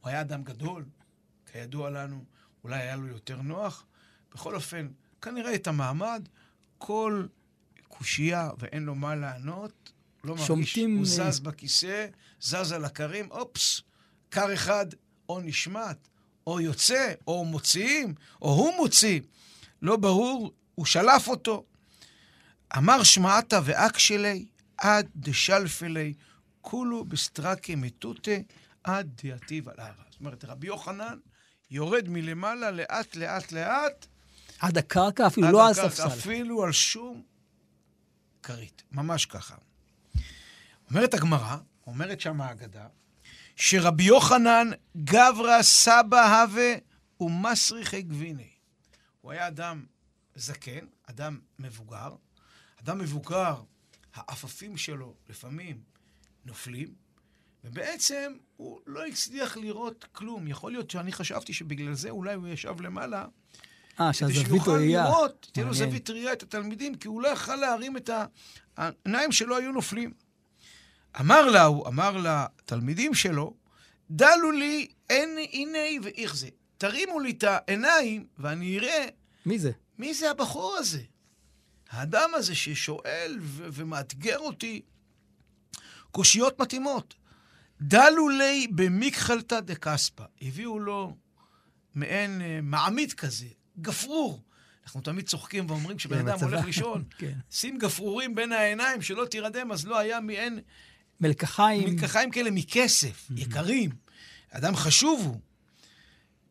הוא 0.01 0.09
היה 0.09 0.21
אדם 0.21 0.43
גדול, 0.43 0.85
כידוע 1.53 1.91
לנו, 1.91 2.25
אולי 2.65 2.83
היה 2.83 2.97
לו 2.97 3.07
יותר 3.07 3.43
נוח. 3.43 3.85
בכל 4.35 4.55
אופן, 4.55 4.89
כנראה 5.23 5.55
את 5.55 5.67
המעמד, 5.67 6.29
כל 6.79 7.27
קושייה 7.89 8.51
ואין 8.59 8.83
לו 8.83 8.95
מה 8.95 9.15
לענות, 9.15 9.93
לא 10.25 10.35
מרגיש. 10.35 10.77
הוא 10.77 11.07
זז 11.07 11.41
בכיסא, 11.41 12.07
זז 12.41 12.73
על 12.73 12.85
הכרים, 12.85 13.31
אופס, 13.31 13.81
קר 14.29 14.55
אחד 14.55 14.87
או 15.29 15.41
נשמט, 15.41 16.09
או 16.51 16.61
יוצא, 16.61 17.13
או 17.27 17.45
מוציאים, 17.45 18.15
או 18.43 18.49
הוא 18.49 18.77
מוציא. 18.77 19.21
לא 19.83 19.97
ברור, 19.97 20.53
הוא 20.75 20.87
שלף 20.87 21.29
אותו. 21.29 21.65
אמר 22.77 23.03
שמעת 23.03 23.53
ואקשלי 23.65 24.47
עד 24.79 25.09
דשלפלי 25.17 26.15
כולו 26.61 27.05
בסטרקי 27.05 27.75
מטוטה 27.75 28.31
עד 28.85 29.11
דיאטיב 29.23 29.69
על 29.69 29.75
ההר. 29.79 29.93
זאת 30.11 30.21
אומרת, 30.21 30.45
רבי 30.45 30.67
יוחנן 30.67 31.19
יורד 31.71 32.09
מלמעלה 32.09 32.71
לאט, 32.71 33.17
לאט, 33.17 33.53
לאט. 33.53 34.07
עד 34.59 34.79
הקרקע, 34.79 35.27
אפילו 35.27 35.47
עד 35.47 35.53
לא 35.53 35.69
על 35.69 35.75
ספסל. 35.75 36.07
אפילו 36.07 36.65
על 36.65 36.73
שום 36.73 37.23
כרית. 38.43 38.83
ממש 38.93 39.27
ככה. 39.27 39.55
אומרת 40.91 41.15
הגמרא, 41.15 41.57
אומרת 41.87 42.21
שם 42.21 42.41
האגדה, 42.41 42.87
שרבי 43.61 44.05
יוחנן 44.05 44.71
גברא 44.97 45.63
סבא 45.63 46.43
הווה 46.43 46.75
ומסריחי 47.21 48.03
גביני. 48.03 48.49
הוא 49.21 49.33
היה 49.33 49.49
אדם 49.49 49.85
זקן, 50.35 50.87
אדם 51.07 51.39
מבוגר. 51.59 52.15
אדם 52.83 52.99
מבוגר, 52.99 53.55
העפפים 54.15 54.77
שלו 54.77 55.15
לפעמים 55.29 55.81
נופלים, 56.45 56.89
ובעצם 57.65 58.33
הוא 58.57 58.81
לא 58.87 59.07
הצליח 59.07 59.57
לראות 59.57 60.05
כלום. 60.13 60.49
יכול 60.49 60.73
להיות 60.73 60.91
שאני 60.91 61.13
חשבתי 61.13 61.53
שבגלל 61.53 61.95
זה 61.95 62.11
אולי 62.11 62.35
הוא 62.35 62.49
ישב 62.49 62.81
למעלה, 62.81 63.27
אה, 64.01 64.13
כדי 64.13 64.13
שהזווית 64.13 64.47
שיוכל 64.47 64.71
ראייה. 64.71 65.05
לראות, 65.05 65.51
תהיה 65.53 65.67
לו. 65.67 65.75
זווית 65.75 66.11
ראייה 66.11 66.33
את 66.33 66.43
התלמידים, 66.43 66.95
כי 66.95 67.09
הוא 67.09 67.23
לא 67.23 67.29
יכל 67.29 67.57
להרים 67.57 67.97
את 67.97 68.11
העיניים 68.77 69.33
שלו 69.33 69.57
היו 69.57 69.73
נופלים. 69.73 70.13
אמר 71.21 71.51
לה, 71.51 71.65
הוא 71.65 71.87
אמר 71.89 72.17
לתלמידים 72.17 73.15
שלו, 73.15 73.55
דלו 74.11 74.51
לי 74.51 74.89
אין 75.11 75.39
הנה 75.53 75.79
ואיך 76.03 76.37
זה. 76.37 76.49
תרימו 76.79 77.21
לי 77.21 77.31
את 77.31 77.45
העיניים 77.45 78.27
ואני 78.39 78.79
אראה 78.79 79.07
מי 79.47 79.59
זה? 79.59 79.71
מי 79.99 80.15
זה 80.15 80.31
הבחור 80.31 80.77
הזה? 80.79 81.03
האדם 81.91 82.31
הזה 82.35 82.55
ששואל 82.55 83.39
ו- 83.41 83.67
ומאתגר 83.73 84.39
אותי 84.39 84.83
קושיות 86.11 86.61
מתאימות. 86.61 87.15
דלו 87.81 88.29
לי 88.29 88.67
במיקחלתא 88.75 89.61
דקספא. 89.61 90.25
הביאו 90.43 90.79
לו 90.79 91.17
מעין 91.95 92.41
אה, 92.43 92.59
מעמיד 92.63 93.13
כזה, 93.13 93.47
גפרור. 93.81 94.43
אנחנו 94.85 95.01
תמיד 95.01 95.27
צוחקים 95.27 95.71
ואומרים 95.71 95.97
כשבן 95.97 96.23
כן, 96.23 96.29
אדם. 96.29 96.39
הולך 96.41 96.65
לישון, 96.65 97.05
כן. 97.19 97.39
שים 97.51 97.79
גפרורים 97.79 98.35
בין 98.35 98.53
העיניים 98.53 99.03
שלא 99.03 99.25
תירדם, 99.25 99.73
אז 99.73 99.87
לא 99.87 99.99
היה 99.99 100.21
מעין 100.21 100.61
מלקחיים. 101.21 101.95
מלקחיים 101.95 102.31
כאלה 102.31 102.51
מכסף, 102.51 103.29
יקרים. 103.37 103.91
אדם 104.51 104.77
חשוב 104.77 105.21
הוא. 105.27 105.41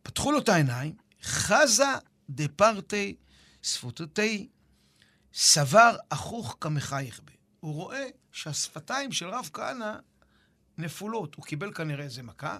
פתחו 0.01 0.31
לו 0.31 0.39
את 0.39 0.49
העיניים, 0.49 0.95
חזה 1.23 1.93
דפרטי 2.29 3.15
שפתותי 3.63 4.47
סבר 5.33 5.95
אחוך 6.09 6.57
כמחייך 6.61 7.21
בי. 7.23 7.33
הוא 7.59 7.73
רואה 7.73 8.07
שהשפתיים 8.31 9.11
של 9.11 9.29
רב 9.29 9.49
כהנא 9.53 9.95
נפולות. 10.77 11.35
הוא 11.35 11.45
קיבל 11.45 11.73
כנראה 11.73 12.03
איזה 12.03 12.23
מכה, 12.23 12.57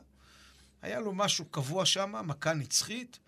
היה 0.81 0.99
לו 0.99 1.13
משהו 1.13 1.45
קבוע 1.45 1.85
שם, 1.85 2.15
מכה 2.27 2.53
נצחית, 2.53 3.19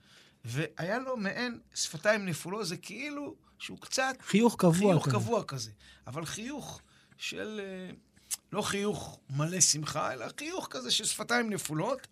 והיה 0.46 1.00
לו 1.00 1.18
מעין 1.18 1.60
שפתיים 1.76 2.26
נפולות, 2.26 2.68
זה 2.68 2.78
כאילו 2.78 3.36
שהוא 3.60 3.78
קצת... 3.78 4.16
חיוך 4.22 4.56
קבוע 4.60 4.94
חיוך 4.94 5.06
כזה. 5.06 5.12
קבוע 5.12 5.44
כזה. 5.44 5.72
אבל 6.08 6.26
חיוך 6.26 6.82
של... 7.18 7.62
לא 8.52 8.62
חיוך 8.62 9.20
מלא 9.30 9.62
שמחה, 9.62 10.14
אלא 10.14 10.26
חיוך 10.40 10.68
כזה 10.70 10.92
של 10.92 11.06
שפתיים 11.06 11.50
נפולות. 11.50 12.08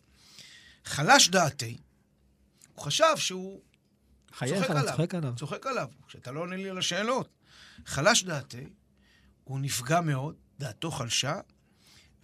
חלש 0.85 1.29
דעתי, 1.29 1.77
הוא 2.73 2.83
חשב 2.83 3.13
שהוא 3.15 3.61
חייך 4.31 4.65
צוחק 4.65 4.69
עליו. 4.69 4.87
צוחק 4.87 5.15
עליו. 5.15 5.33
צוחק 5.37 5.65
עליו, 5.65 5.89
כשאתה 6.07 6.31
לא 6.31 6.39
עונה 6.39 6.55
לי 6.55 6.69
על 6.69 6.77
השאלות. 6.77 7.29
חלש 7.85 8.23
דעתי, 8.23 8.69
הוא 9.43 9.59
נפגע 9.59 10.01
מאוד, 10.01 10.35
דעתו 10.59 10.91
חלשה, 10.91 11.39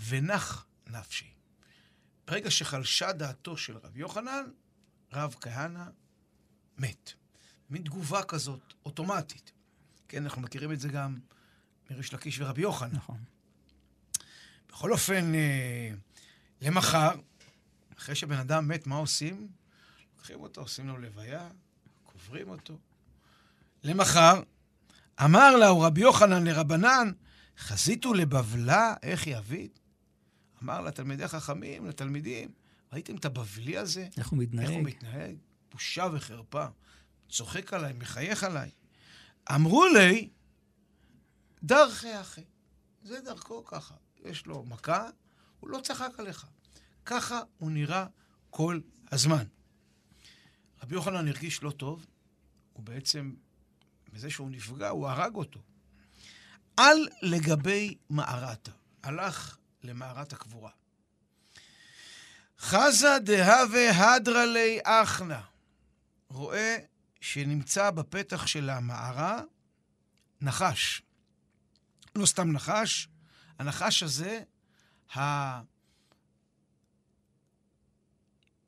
ונח 0.08 0.66
נפשי. 0.88 1.34
ברגע 2.28 2.52
שחלשה 2.52 3.12
דעתו 3.12 3.58
של 3.58 3.78
רב 3.78 3.98
יוחנן, 3.98 4.46
רב 5.14 5.36
כהנא 5.42 5.84
מת. 6.78 7.14
מין 7.70 7.84
תגובה 7.84 8.24
כזאת, 8.24 8.74
אוטומטית. 8.86 9.52
כן, 10.08 10.24
אנחנו 10.24 10.42
מכירים 10.42 10.72
את 10.72 10.80
זה 10.80 10.88
גם 10.88 11.20
מריש 11.92 12.14
לקיש 12.14 12.40
ורבי 12.40 12.62
יוחנן. 12.62 12.96
נכון. 12.96 13.24
בכל 14.76 14.92
אופן, 14.92 15.36
אה, 15.36 15.90
למחר, 16.62 17.12
אחרי 17.98 18.16
שבן 18.16 18.38
אדם 18.38 18.68
מת, 18.68 18.88
מה 18.88 18.96
עושים? 18.96 19.48
לוקחים 20.16 20.40
אותו, 20.40 20.62
עושים 20.62 20.88
לו 20.88 20.98
לוויה, 20.98 21.50
קוברים 22.04 22.50
אותו. 22.50 22.78
למחר, 23.84 24.42
אמר 25.26 25.56
לה 25.56 25.70
רבי 25.70 26.02
יוחנן 26.02 26.44
לרבנן, 26.48 27.12
חזיתו 27.58 28.14
לבבלה, 28.14 28.94
איך 29.04 29.28
יבית? 29.28 29.80
אמר 30.64 30.82
לתלמידי 30.82 31.28
חכמים, 31.28 31.88
לתלמידים, 31.88 32.50
ראיתם 32.94 33.16
את 33.16 33.26
הבבלי 33.26 33.78
הזה? 33.78 34.02
איך 34.02 34.10
הוא 34.12 34.18
איך 34.18 34.28
הוא 34.28 34.40
מתנהג? 34.40 34.82
מתנהג? 34.82 35.36
בושה 35.72 36.08
וחרפה. 36.14 36.66
צוחק 37.30 37.74
עליי, 37.74 37.94
מחייך 37.94 38.44
עליי. 38.44 38.72
אמרו 39.56 39.86
לי, 39.86 40.30
דרכי 41.64 42.22
אחי. 42.22 42.44
זה 43.04 43.22
דרכו 43.22 43.66
ככה. 43.66 43.96
יש 44.26 44.46
לו 44.46 44.64
מכה, 44.64 45.10
הוא 45.60 45.70
לא 45.70 45.80
צחק 45.80 46.12
עליך. 46.18 46.46
ככה 47.06 47.42
הוא 47.58 47.72
נראה 47.72 48.06
כל 48.50 48.80
הזמן. 49.12 49.44
רבי 50.84 50.96
יוחנן 50.96 51.28
הרגיש 51.28 51.64
לא 51.64 51.72
טוב, 51.72 52.06
הוא 52.74 52.84
בעצם, 52.84 53.36
בזה 54.14 54.30
שהוא 54.30 54.50
נפגע, 54.50 54.90
הוא 54.90 55.08
הרג 55.08 55.36
אותו. 55.36 55.60
על 56.78 57.08
לגבי 57.22 57.98
מערתה. 58.10 58.72
הלך 59.04 59.58
למערת 59.84 60.34
הקבורה. 60.34 60.72
חזה 62.60 63.18
דהווה 63.24 64.16
הדרה 64.16 64.46
לי 64.46 64.80
אחנה. 64.84 65.42
רואה 66.30 66.78
שנמצא 67.22 67.92
בפתח 67.92 68.48
של 68.48 68.70
המערה 68.70 69.42
נחש. 70.42 71.02
לא 72.16 72.26
סתם 72.26 72.52
נחש, 72.52 73.08
הנחש 73.60 74.04
הזה, 74.04 74.42
הקצה 75.12 75.66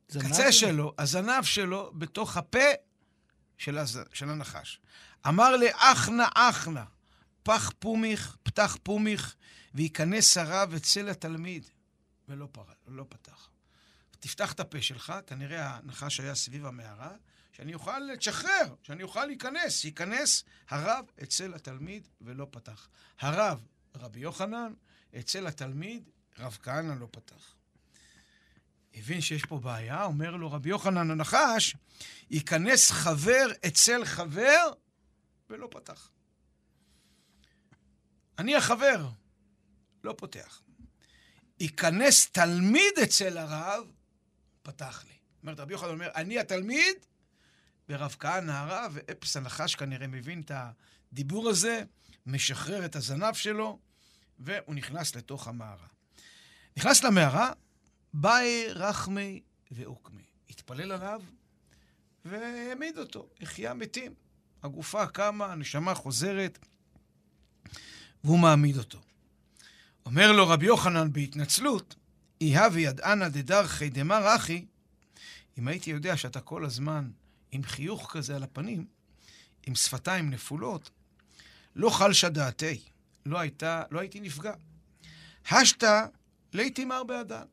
זנב? 0.10 0.52
שלו, 0.52 0.94
הזנב 0.98 1.44
שלו, 1.44 1.92
בתוך 1.96 2.38
הפה 2.38 2.70
של, 3.58 3.78
הז... 3.78 4.00
של 4.14 4.30
הנחש. 4.30 4.82
אמר 5.28 5.56
לאחנה 5.58 6.28
אחנה, 6.34 6.86
פח 7.44 7.72
פומיך, 7.80 8.38
פתח 8.44 8.78
פומיך, 8.84 9.36
וייכנס 9.74 10.38
הרב 10.38 10.74
אצל 10.74 11.10
התלמיד. 11.10 11.66
ולא 12.30 12.48
פר... 12.52 12.64
לא 12.88 13.06
פתח. 13.10 13.50
תפתח 14.20 14.54
את 14.54 14.60
הפה 14.60 14.82
שלך, 14.82 15.14
כנראה 15.28 15.76
הנחש 15.76 16.20
היה 16.20 16.36
סביב 16.36 16.66
המערה, 16.66 17.12
שאני 17.52 17.74
אוכל 17.74 18.00
לשחרר, 18.00 18.76
שאני 18.84 19.04
אוכל 19.04 19.26
להיכנס. 19.26 19.86
ייכנס 19.86 20.44
הרב 20.70 21.06
אצל 21.24 21.54
התלמיד 21.54 22.08
ולא 22.22 22.48
פתח. 22.52 22.88
הרב, 23.20 23.66
רבי 24.00 24.20
יוחנן, 24.20 24.74
אצל 25.20 25.48
התלמיד, 25.48 26.10
רב 26.40 26.58
כהנא 26.64 26.94
לא 27.00 27.08
פתח. 27.12 27.56
הבין 28.94 29.22
שיש 29.22 29.46
פה 29.46 29.60
בעיה, 29.60 30.04
אומר 30.04 30.36
לו 30.36 30.52
רבי 30.52 30.70
יוחנן 30.70 31.12
הנחש, 31.12 31.76
ייכנס 32.30 32.92
חבר 32.92 33.48
אצל 33.68 34.06
חבר 34.06 34.72
ולא 35.50 35.68
פתח. 35.72 36.12
אני 38.40 38.56
החבר, 38.56 39.08
לא 40.04 40.14
פותח. 40.18 40.62
ייכנס 41.60 42.30
תלמיד 42.30 43.00
אצל 43.04 43.38
הרב, 43.38 43.92
פתח 44.62 45.04
לי. 45.08 45.14
אומרת 45.42 45.60
רבי 45.60 45.74
יוחנן 45.74 45.90
אומר, 45.90 46.10
אני 46.16 46.40
התלמיד, 46.40 46.96
ורב 47.90 48.16
כהנא 48.20 48.52
הרב, 48.52 48.92
ואפס 48.94 49.38
הנחש 49.38 49.76
כנראה 49.76 50.08
מבין 50.08 50.42
את 50.42 50.52
הדיבור 51.12 51.50
הזה, 51.50 51.84
משחרר 52.26 52.86
את 52.86 52.96
הזנב 52.96 53.34
שלו, 53.34 53.80
והוא 54.40 54.76
נכנס 54.76 55.16
לתוך 55.16 55.48
המערה. 55.48 55.88
נכנס 56.78 57.04
למערה, 57.04 57.52
באי 58.14 58.66
רחמי 58.70 59.42
ואוקמי. 59.72 60.24
התפלל 60.50 60.92
עליו 60.92 61.22
והעמיד 62.26 62.98
אותו, 62.98 63.30
החיה 63.42 63.74
מתים. 63.74 64.14
הגופה 64.64 65.08
קמה, 65.08 65.46
הנשמה 65.46 65.94
חוזרת, 65.94 66.60
והוא 68.24 68.40
מעמיד 68.40 68.78
אותו. 68.78 69.00
אומר 70.06 70.32
לו 70.32 70.48
רבי 70.48 70.66
יוחנן 70.66 71.14
בהתנצלות, 71.14 71.96
איה 72.42 72.68
וידענה 72.74 73.30
דדרכי 73.30 73.90
דמר 73.90 74.36
אחי, 74.36 74.66
אם 75.58 75.68
הייתי 75.68 75.90
יודע 75.90 76.18
שאתה 76.18 76.42
כל 76.42 76.66
הזמן 76.66 77.12
עם 77.52 77.64
חיוך 77.64 78.12
כזה 78.12 78.36
על 78.36 78.44
הפנים, 78.44 78.86
עם 79.66 79.76
שפתיים 79.76 80.30
נפולות, 80.30 80.90
לא 81.76 81.90
חלשה 81.90 82.30
דעתי, 82.30 82.80
לא, 83.28 83.40
הייתה, 83.40 83.84
לא 83.92 84.00
הייתי 84.00 84.20
נפגע. 84.20 84.54
השתא 85.52 86.06
ליתי 86.54 86.86
מר 86.86 87.04
באדן. 87.04 87.46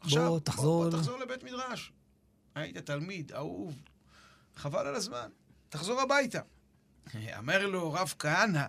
עכשיו, 0.00 0.40
תחזור 0.40 0.82
בוא, 0.82 0.90
בוא 0.90 0.98
תחזור 0.98 1.18
לבית 1.18 1.42
מדרש. 1.42 1.92
היית 2.54 2.76
תלמיד, 2.78 3.32
אהוב, 3.32 3.82
חבל 4.56 4.86
על 4.86 4.94
הזמן, 4.94 5.28
תחזור 5.68 6.00
הביתה. 6.00 6.40
אמר 7.38 7.66
לו 7.66 7.92
רב 7.92 8.14
כהנא, 8.18 8.66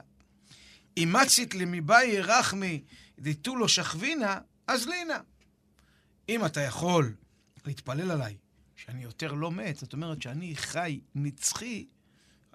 אם 0.97 1.15
מצית 1.21 1.55
למבאי 1.55 2.21
רחמי 2.21 2.83
דתו 3.19 3.55
לו 3.55 3.67
שכבינה, 3.67 4.39
אז 4.67 4.87
לינה. 4.87 5.19
אם 6.29 6.45
אתה 6.45 6.61
יכול 6.61 7.15
להתפלל 7.65 8.11
עליי 8.11 8.37
שאני 8.75 9.03
יותר 9.03 9.33
לא 9.33 9.51
מת, 9.51 9.77
זאת 9.77 9.93
אומרת 9.93 10.21
שאני 10.21 10.55
חי 10.55 10.99
נצחי, 11.15 11.87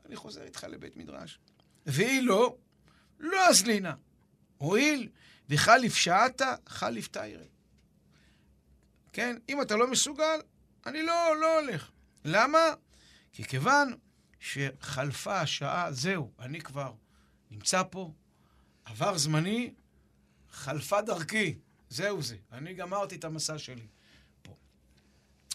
אני 0.07 0.17
חוזר 0.17 0.43
איתך 0.43 0.65
לבית 0.65 0.97
מדרש. 0.97 1.39
והיא 1.87 2.23
לא, 3.21 3.49
אז 3.49 3.67
לינה. 3.67 3.95
הואיל 4.57 5.09
וחליף 5.49 5.95
שעתה, 5.95 6.55
חליף 6.67 7.09
תיירי. 7.09 7.49
כן, 9.13 9.37
אם 9.49 9.63
אתה 9.63 9.77
לא 9.77 9.91
מסוגל, 9.91 10.41
אני 10.87 11.03
לא, 11.03 11.37
לא 11.41 11.61
הולך. 11.61 11.91
למה? 12.25 12.59
כי 13.33 13.45
כיוון 13.45 13.95
שחלפה 14.41 15.41
השעה, 15.41 15.93
זהו, 15.93 16.33
אני 16.39 16.61
כבר 16.61 16.93
נמצא 17.51 17.83
פה, 17.91 18.13
עבר 18.85 19.19
זמני, 19.19 19.75
חלפה 20.51 21.03
דרכי. 21.03 21.59
זהו 21.89 22.23
זה, 22.23 22.37
אני 22.53 22.75
גמרתי 22.75 23.15
את 23.15 23.25
המסע 23.25 23.59
שלי 23.59 23.87
פה. 24.43 24.57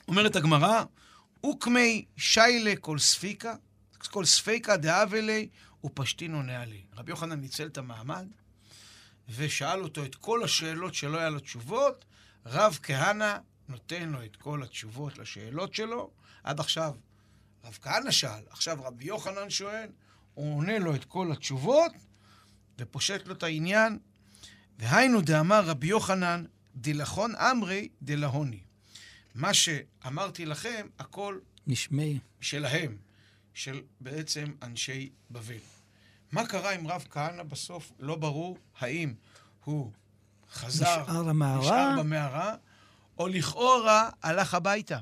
אומרת 0.08 0.36
הגמרא, 0.36 0.84
אוקמי 1.44 2.06
שיילה 2.18 2.74
כל 2.76 3.00
ספיקה, 3.00 3.56
כל 4.12 4.26
ספיקה 4.26 4.78
דאבלי 4.78 5.50
ופשטינו 5.84 6.42
נעלי. 6.42 6.84
רבי 6.96 7.12
יוחנן 7.12 7.40
ניצל 7.40 7.68
את 7.68 7.78
המעמד 7.78 8.28
ושאל 9.30 9.84
אותו 9.84 10.06
את 10.06 10.16
כל 10.16 10.44
השאלות 10.44 10.94
שלא 10.94 11.18
היה 11.18 11.30
לו 11.30 11.40
תשובות, 11.40 12.06
רב 12.46 12.80
כהנא 12.84 13.38
נותן 13.70 14.10
לו 14.10 14.24
את 14.24 14.36
כל 14.36 14.64
התשובות 14.64 15.18
לשאלות 15.18 15.74
שלו. 15.74 16.12
עד 16.44 16.60
עכשיו 16.60 16.94
רב 17.64 17.78
כהנא 17.82 18.12
שאל, 18.12 18.44
עכשיו 18.50 18.78
רבי 18.84 19.06
יוחנן 19.06 19.50
שואל, 19.50 19.90
הוא 20.34 20.58
עונה 20.58 20.80
לו 20.80 20.96
את 20.96 21.06
כל 21.06 21.32
התשובות 21.32 21.92
ופושט 22.80 23.28
לו 23.28 23.34
את 23.34 23.44
העניין. 23.44 24.00
והיינו 24.80 25.22
דאמר 25.22 25.66
רבי 25.66 25.88
יוחנן, 25.88 26.46
דלכון 26.76 27.36
אמרי 27.36 27.90
דלהוני. 28.02 28.64
מה 29.36 29.54
שאמרתי 29.54 30.46
לכם, 30.46 30.88
הכל 31.00 31.40
נשמי. 31.68 32.20
שלהם, 32.42 32.98
של 33.54 33.82
בעצם 34.00 34.46
אנשי 34.62 35.10
בבל. 35.32 35.71
מה 36.32 36.48
קרה 36.48 36.72
עם 36.72 36.88
רב 36.88 37.06
כהנא 37.10 37.44
בסוף? 37.44 37.92
לא 38.00 38.16
ברור 38.16 38.58
האם 38.80 39.14
הוא 39.64 39.92
חזר, 40.52 41.02
נשאר 41.04 41.24
במערה? 41.24 41.60
נשאר 41.60 42.00
במערה, 42.00 42.56
או 43.18 43.28
לכאורה 43.28 44.10
הלך 44.24 44.54
הביתה. 44.54 45.00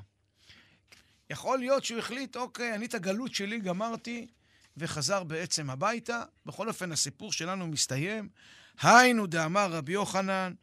יכול 1.30 1.60
להיות 1.60 1.86
שהוא 1.86 2.00
החליט, 2.00 2.36
אוקיי, 2.36 2.76
אני 2.76 2.86
את 2.86 2.94
הגלות 2.94 3.36
שלי 3.36 3.60
גמרתי, 3.60 4.28
וחזר 4.78 5.24
בעצם 5.24 5.70
הביתה. 5.70 6.24
בכל 6.46 6.68
אופן, 6.68 6.92
הסיפור 6.92 7.34
שלנו 7.34 7.68
מסתיים. 7.68 8.30
היינו 8.82 9.28
דאמר 9.28 9.72
רבי 9.72 9.92
יוחנן, 9.92 10.54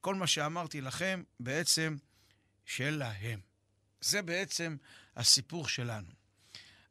כל 0.00 0.14
מה 0.14 0.26
שאמרתי 0.26 0.80
לכם 0.80 1.22
בעצם 1.40 1.96
שלהם. 2.64 3.40
זה 4.00 4.22
בעצם 4.22 4.76
הסיפור 5.16 5.68
שלנו. 5.68 6.08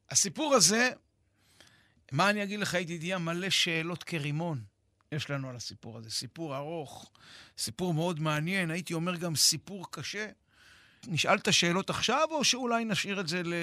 הסיפור 0.10 0.54
הזה, 0.54 0.90
מה 2.12 2.30
אני 2.30 2.43
אגיד 2.43 2.60
לך, 2.60 2.74
ידידיה, 2.74 3.17
מלא 3.17 3.50
שאלות 3.50 4.04
כרימון 4.04 4.62
יש 5.12 5.30
לנו 5.30 5.50
על 5.50 5.56
הסיפור 5.56 5.97
הזה. 5.97 6.10
סיפור 6.10 6.58
ארוך, 6.58 7.12
סיפור 7.58 7.93
מאוד 7.93 8.19
מעניין, 8.19 8.71
הייתי 8.71 8.93
אומר 8.93 9.15
גם 9.15 9.36
סיפור 9.36 9.86
קשה. 9.91 10.28
נשאל 11.08 11.38
את 11.38 11.47
השאלות 11.47 11.89
עכשיו, 11.89 12.28
או 12.32 12.43
שאולי 12.43 12.86
נשאיר 12.86 13.19
את 13.19 13.28
זה 13.28 13.41
ל... 13.43 13.54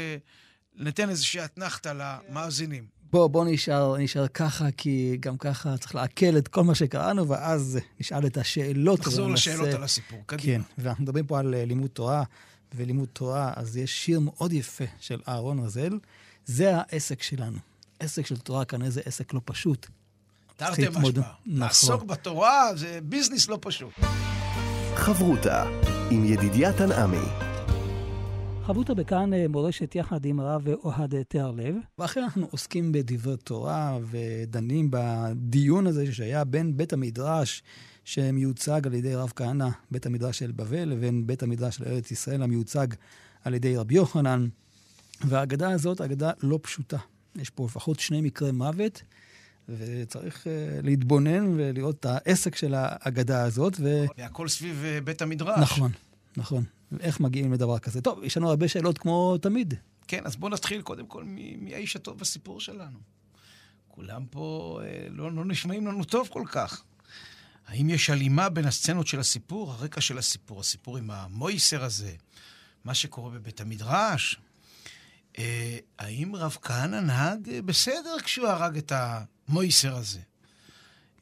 ניתן 0.76 1.10
איזושהי 1.10 1.44
אתנחתא 1.44 1.92
למאזינים. 1.96 2.86
בוא, 3.10 3.26
בוא 3.26 3.44
נשאר, 3.48 3.96
נשאר 3.96 4.28
ככה, 4.28 4.70
כי 4.76 5.16
גם 5.20 5.38
ככה 5.38 5.76
צריך 5.76 5.94
לעכל 5.94 6.38
את 6.38 6.48
כל 6.48 6.64
מה 6.64 6.74
שקראנו, 6.74 7.28
ואז 7.28 7.78
נשאל 8.00 8.26
את 8.26 8.36
השאלות. 8.36 9.00
נחזור 9.00 9.30
לשאלות 9.30 9.68
על 9.68 9.84
הסיפור, 9.84 10.22
קדימה. 10.26 10.64
כן, 10.64 10.82
ואנחנו 10.82 11.02
מדברים 11.02 11.26
פה 11.26 11.38
על 11.38 11.54
אה, 11.54 11.64
לימוד 11.64 11.90
תורה, 11.90 12.22
ולימוד 12.74 13.08
תורה, 13.12 13.52
אז 13.56 13.76
יש 13.76 14.04
שיר 14.04 14.20
מאוד 14.20 14.52
יפה 14.52 14.84
של 15.00 15.20
אהרון 15.28 15.58
רזל, 15.58 15.98
זה 16.44 16.76
העסק 16.76 17.22
שלנו. 17.22 17.58
עסק 18.00 18.26
של 18.26 18.36
תורה 18.36 18.64
כנראה 18.64 18.90
זה 18.90 19.00
עסק 19.04 19.34
לא 19.34 19.40
פשוט. 19.44 19.86
תרתי 20.56 20.88
משמע. 20.88 21.00
נכון. 21.00 21.22
לעסוק 21.46 22.04
בתורה 22.04 22.70
זה 22.76 22.98
ביזנס 23.02 23.48
לא 23.48 23.58
פשוט. 23.60 23.92
חברותה 24.94 25.64
עם 26.10 26.24
ידידיה 26.24 26.72
תנעמי. 26.72 27.26
חברותא 28.66 28.94
בכאן 28.94 29.34
אה, 29.34 29.48
מורשת 29.48 29.94
יחד 29.94 30.24
עם 30.24 30.40
הרב 30.40 30.68
אוהד 30.68 31.22
תיארלב, 31.22 31.74
ואחרי 31.98 32.22
אנחנו 32.22 32.48
עוסקים 32.50 32.92
בדברי 32.92 33.36
תורה 33.36 33.98
ודנים 34.10 34.90
בדיון 34.90 35.86
הזה 35.86 36.12
שהיה 36.12 36.44
בין 36.44 36.76
בית 36.76 36.92
המדרש 36.92 37.62
שמיוצג 38.04 38.86
על 38.86 38.94
ידי 38.94 39.14
רב 39.14 39.32
כהנא, 39.36 39.68
בית 39.90 40.06
המדרש 40.06 40.38
של 40.38 40.52
בבל, 40.52 40.84
לבין 40.84 41.26
בית 41.26 41.42
המדרש 41.42 41.76
של 41.76 41.84
ארץ 41.84 42.10
ישראל 42.10 42.42
המיוצג 42.42 42.86
על 43.44 43.54
ידי 43.54 43.76
רבי 43.76 43.94
יוחנן. 43.94 44.48
והאגדה 45.24 45.70
הזאת 45.70 46.00
אגדה 46.00 46.30
לא 46.42 46.58
פשוטה. 46.62 46.98
יש 47.40 47.50
פה 47.50 47.64
לפחות 47.64 48.00
שני 48.00 48.20
מקרי 48.20 48.52
מוות, 48.52 49.02
וצריך 49.68 50.44
uh, 50.44 50.48
להתבונן 50.82 51.54
ולראות 51.56 52.00
את 52.00 52.06
העסק 52.06 52.56
של 52.56 52.74
האגדה 52.76 53.42
הזאת. 53.42 53.76
ו... 53.80 54.04
והכל 54.18 54.48
סביב 54.48 54.84
uh, 54.84 55.04
בית 55.04 55.22
המדרש. 55.22 55.58
נכון, 55.58 55.92
נכון. 56.36 56.64
איך 57.00 57.20
מגיעים 57.20 57.52
לדבר 57.52 57.78
כזה? 57.78 58.00
טוב, 58.00 58.24
יש 58.24 58.36
לנו 58.36 58.50
הרבה 58.50 58.68
שאלות 58.68 58.98
כמו 58.98 59.38
תמיד. 59.38 59.74
כן, 60.08 60.20
אז 60.24 60.36
בואו 60.36 60.52
נתחיל 60.52 60.82
קודם 60.82 61.06
כל 61.06 61.24
מי 61.24 61.74
האיש 61.74 61.96
הטוב 61.96 62.18
בסיפור 62.18 62.60
שלנו. 62.60 62.98
כולם 63.88 64.24
פה 64.30 64.80
אה, 64.82 65.06
לא, 65.10 65.32
לא 65.32 65.44
נשמעים 65.44 65.86
לנו 65.86 66.04
טוב 66.04 66.28
כל 66.32 66.42
כך. 66.52 66.82
האם 67.66 67.90
יש 67.90 68.10
הלימה 68.10 68.48
בין 68.48 68.64
הסצנות 68.64 69.06
של 69.06 69.20
הסיפור, 69.20 69.72
הרקע 69.72 70.00
של 70.00 70.18
הסיפור, 70.18 70.60
הסיפור 70.60 70.96
עם 70.96 71.10
המויסר 71.10 71.84
הזה, 71.84 72.12
מה 72.84 72.94
שקורה 72.94 73.30
בבית 73.30 73.60
המדרש? 73.60 74.40
אה, 75.38 75.78
האם 75.98 76.36
רב 76.36 76.56
כהנא 76.62 77.00
נהג 77.00 77.60
בסדר 77.64 78.16
כשהוא 78.24 78.46
הרג 78.46 78.76
את 78.76 78.92
המויסר 78.94 79.96
הזה? 79.96 80.20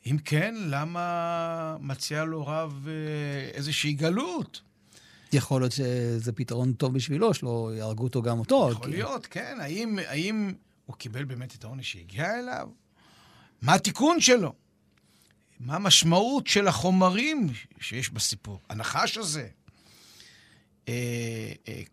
אם 0.07 0.19
כן, 0.25 0.55
למה 0.59 1.77
מציע 1.81 2.25
לו 2.25 2.47
רב 2.47 2.87
אה, 2.89 3.51
איזושהי 3.55 3.93
גלות? 3.93 4.63
יכול 5.33 5.63
להיות 5.63 5.73
שזה 5.73 6.33
פתרון 6.33 6.73
טוב 6.73 6.95
בשבילו, 6.95 7.35
שלא 7.35 7.73
יהרגו 7.77 8.05
אותו 8.05 8.23
גם 8.23 8.39
אותו. 8.39 8.69
יכול 8.73 8.87
כי... 8.87 8.91
להיות, 8.91 9.27
כן. 9.27 9.59
האם, 9.61 9.99
האם 10.07 10.53
הוא 10.87 10.97
קיבל 10.97 11.25
באמת 11.25 11.55
את 11.55 11.65
העונש 11.65 11.93
שהגיע 11.93 12.39
אליו? 12.39 12.69
מה 13.63 13.75
התיקון 13.75 14.21
שלו? 14.21 14.53
מה 15.61 15.77
המשמעות 15.77 16.47
של 16.47 16.69
החומרים 16.69 17.49
שיש 17.81 18.11
בסיפור? 18.11 18.61
הנחש 18.69 19.19
הזה, 19.19 19.41
אה, 19.41 19.47
אה, 19.47 19.51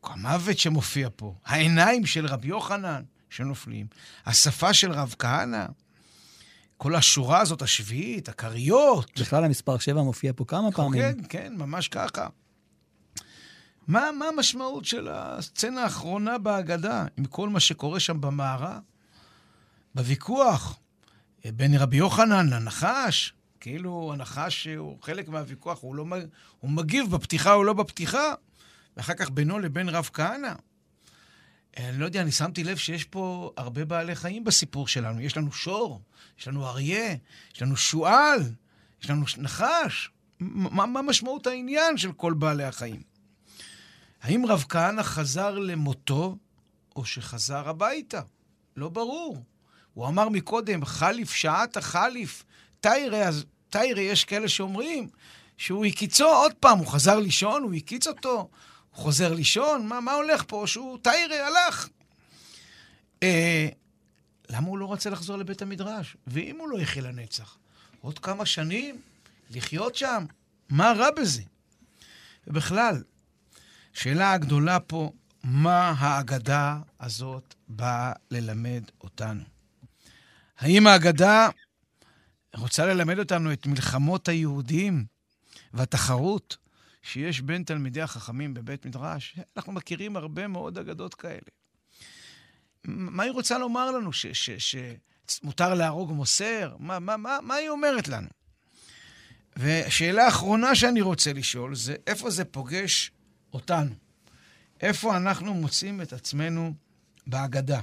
המוות 0.03 0.57
שמופיע 0.57 1.09
פה, 1.15 1.35
העיניים 1.45 2.05
של 2.05 2.25
רבי 2.25 2.47
יוחנן 2.47 3.03
שנופלים, 3.29 3.87
השפה 4.25 4.73
של 4.73 4.91
רב 4.91 5.15
כהנא, 5.19 5.65
כל 6.77 6.95
השורה 6.95 7.41
הזאת, 7.41 7.61
השביעית, 7.61 8.29
הכריות. 8.29 9.19
בכלל 9.19 9.43
המספר 9.43 9.77
7 9.77 10.01
מופיע 10.01 10.31
פה 10.35 10.45
כמה 10.45 10.71
פעמים. 10.71 11.01
כן, 11.01 11.17
כן, 11.29 11.53
ממש 11.57 11.87
ככה. 11.87 12.27
מה, 13.87 14.09
מה 14.19 14.25
המשמעות 14.25 14.85
של 14.85 15.07
הסצנה 15.11 15.83
האחרונה 15.83 16.37
בהגדה, 16.37 17.05
עם 17.17 17.25
כל 17.25 17.49
מה 17.49 17.59
שקורה 17.59 17.99
שם 17.99 18.21
במערה? 18.21 18.79
בוויכוח 19.95 20.79
בין 21.45 21.75
רבי 21.75 21.97
יוחנן 21.97 22.49
לנחש, 22.49 23.33
כאילו 23.59 24.13
הנחש 24.13 24.67
הוא 24.67 24.97
חלק 25.01 25.29
מהוויכוח, 25.29 25.81
הוא, 25.81 25.95
לא, 25.95 26.05
הוא 26.59 26.71
מגיב 26.71 27.11
בפתיחה 27.11 27.53
או 27.53 27.63
לא 27.63 27.73
בפתיחה, 27.73 28.33
ואחר 28.97 29.13
כך 29.13 29.29
בינו 29.29 29.59
לבין 29.59 29.89
רב 29.89 30.09
כהנא. 30.13 30.53
אני 31.77 31.99
לא 31.99 32.05
יודע, 32.05 32.21
אני 32.21 32.31
שמתי 32.31 32.63
לב 32.63 32.77
שיש 32.77 33.03
פה 33.03 33.51
הרבה 33.57 33.85
בעלי 33.85 34.15
חיים 34.15 34.43
בסיפור 34.43 34.87
שלנו. 34.87 35.21
יש 35.21 35.37
לנו 35.37 35.51
שור, 35.51 36.01
יש 36.39 36.47
לנו 36.47 36.67
אריה, 36.67 37.15
יש 37.55 37.61
לנו 37.61 37.77
שועל, 37.77 38.41
יש 39.03 39.09
לנו 39.09 39.25
נחש. 39.37 40.09
מה, 40.39 40.85
מה 40.85 41.01
משמעות 41.01 41.47
העניין 41.47 41.97
של 41.97 42.11
כל 42.11 42.33
בעלי 42.33 42.63
החיים? 42.63 43.01
האם 44.21 44.45
רב 44.45 44.65
כהנא 44.69 45.03
חזר 45.03 45.59
למותו, 45.59 46.37
או 46.95 47.05
שחזר 47.05 47.69
הביתה? 47.69 48.21
לא 48.77 48.89
ברור. 48.89 49.43
הוא 49.93 50.07
אמר 50.07 50.29
מקודם, 50.29 50.85
חליף 50.85 51.31
שעת 51.31 51.77
החליף, 51.77 52.43
תיירה, 52.79 53.29
תיירה, 53.69 54.01
יש 54.01 54.25
כאלה 54.25 54.49
שאומרים 54.49 55.09
שהוא 55.57 55.85
הקיצו 55.85 56.25
עוד 56.25 56.53
פעם, 56.53 56.77
הוא 56.77 56.87
חזר 56.87 57.19
לישון, 57.19 57.63
הוא 57.63 57.73
הקיץ 57.73 58.07
אותו, 58.07 58.49
חוזר 58.93 59.33
לישון, 59.33 59.87
מה, 59.87 60.01
מה 60.01 60.11
הולך 60.11 60.43
פה? 60.47 60.63
שהוא 60.67 60.97
תיירה, 61.01 61.47
הלך. 61.47 61.87
אה, 63.23 63.67
למה 64.49 64.67
הוא 64.67 64.77
לא 64.77 64.85
רוצה 64.85 65.09
לחזור 65.09 65.37
לבית 65.37 65.61
המדרש? 65.61 66.17
ואם 66.27 66.57
הוא 66.59 66.69
לא 66.69 66.77
יחיה 66.77 67.03
לנצח? 67.03 67.57
עוד 68.01 68.19
כמה 68.19 68.45
שנים 68.45 69.01
לחיות 69.49 69.95
שם? 69.95 70.25
מה 70.69 70.93
רע 70.97 71.11
בזה? 71.11 71.41
ובכלל, 72.47 73.03
השאלה 73.95 74.33
הגדולה 74.33 74.79
פה, 74.79 75.11
מה 75.43 75.93
האגדה 75.97 76.79
הזאת 76.99 77.55
באה 77.67 78.13
ללמד 78.31 78.83
אותנו? 79.01 79.43
האם 80.59 80.87
האגדה 80.87 81.49
רוצה 82.55 82.85
ללמד 82.85 83.19
אותנו 83.19 83.53
את 83.53 83.67
מלחמות 83.67 84.27
היהודים 84.27 85.05
והתחרות 85.73 86.57
שיש 87.03 87.41
בין 87.41 87.63
תלמידי 87.63 88.01
החכמים 88.01 88.53
בבית 88.53 88.85
מדרש? 88.85 89.39
אנחנו 89.57 89.73
מכירים 89.73 90.17
הרבה 90.17 90.47
מאוד 90.47 90.77
אגדות 90.77 91.13
כאלה. 91.13 91.39
מה 92.83 93.23
היא 93.23 93.31
רוצה 93.31 93.57
לומר 93.57 93.91
לנו? 93.91 94.09
שמותר 94.57 95.73
להרוג 95.73 96.11
מוסר? 96.11 96.75
מה, 96.79 96.99
מה, 96.99 97.17
מה, 97.17 97.37
מה 97.41 97.55
היא 97.55 97.69
אומרת 97.69 98.07
לנו? 98.07 98.27
והשאלה 99.55 100.25
האחרונה 100.25 100.75
שאני 100.75 101.01
רוצה 101.01 101.33
לשאול 101.33 101.75
זה, 101.75 101.95
איפה 102.07 102.29
זה 102.29 102.45
פוגש 102.45 103.11
אותנו. 103.53 103.95
איפה 104.81 105.17
אנחנו 105.17 105.53
מוצאים 105.53 106.01
את 106.01 106.13
עצמנו 106.13 106.73
בהגדה? 107.27 107.81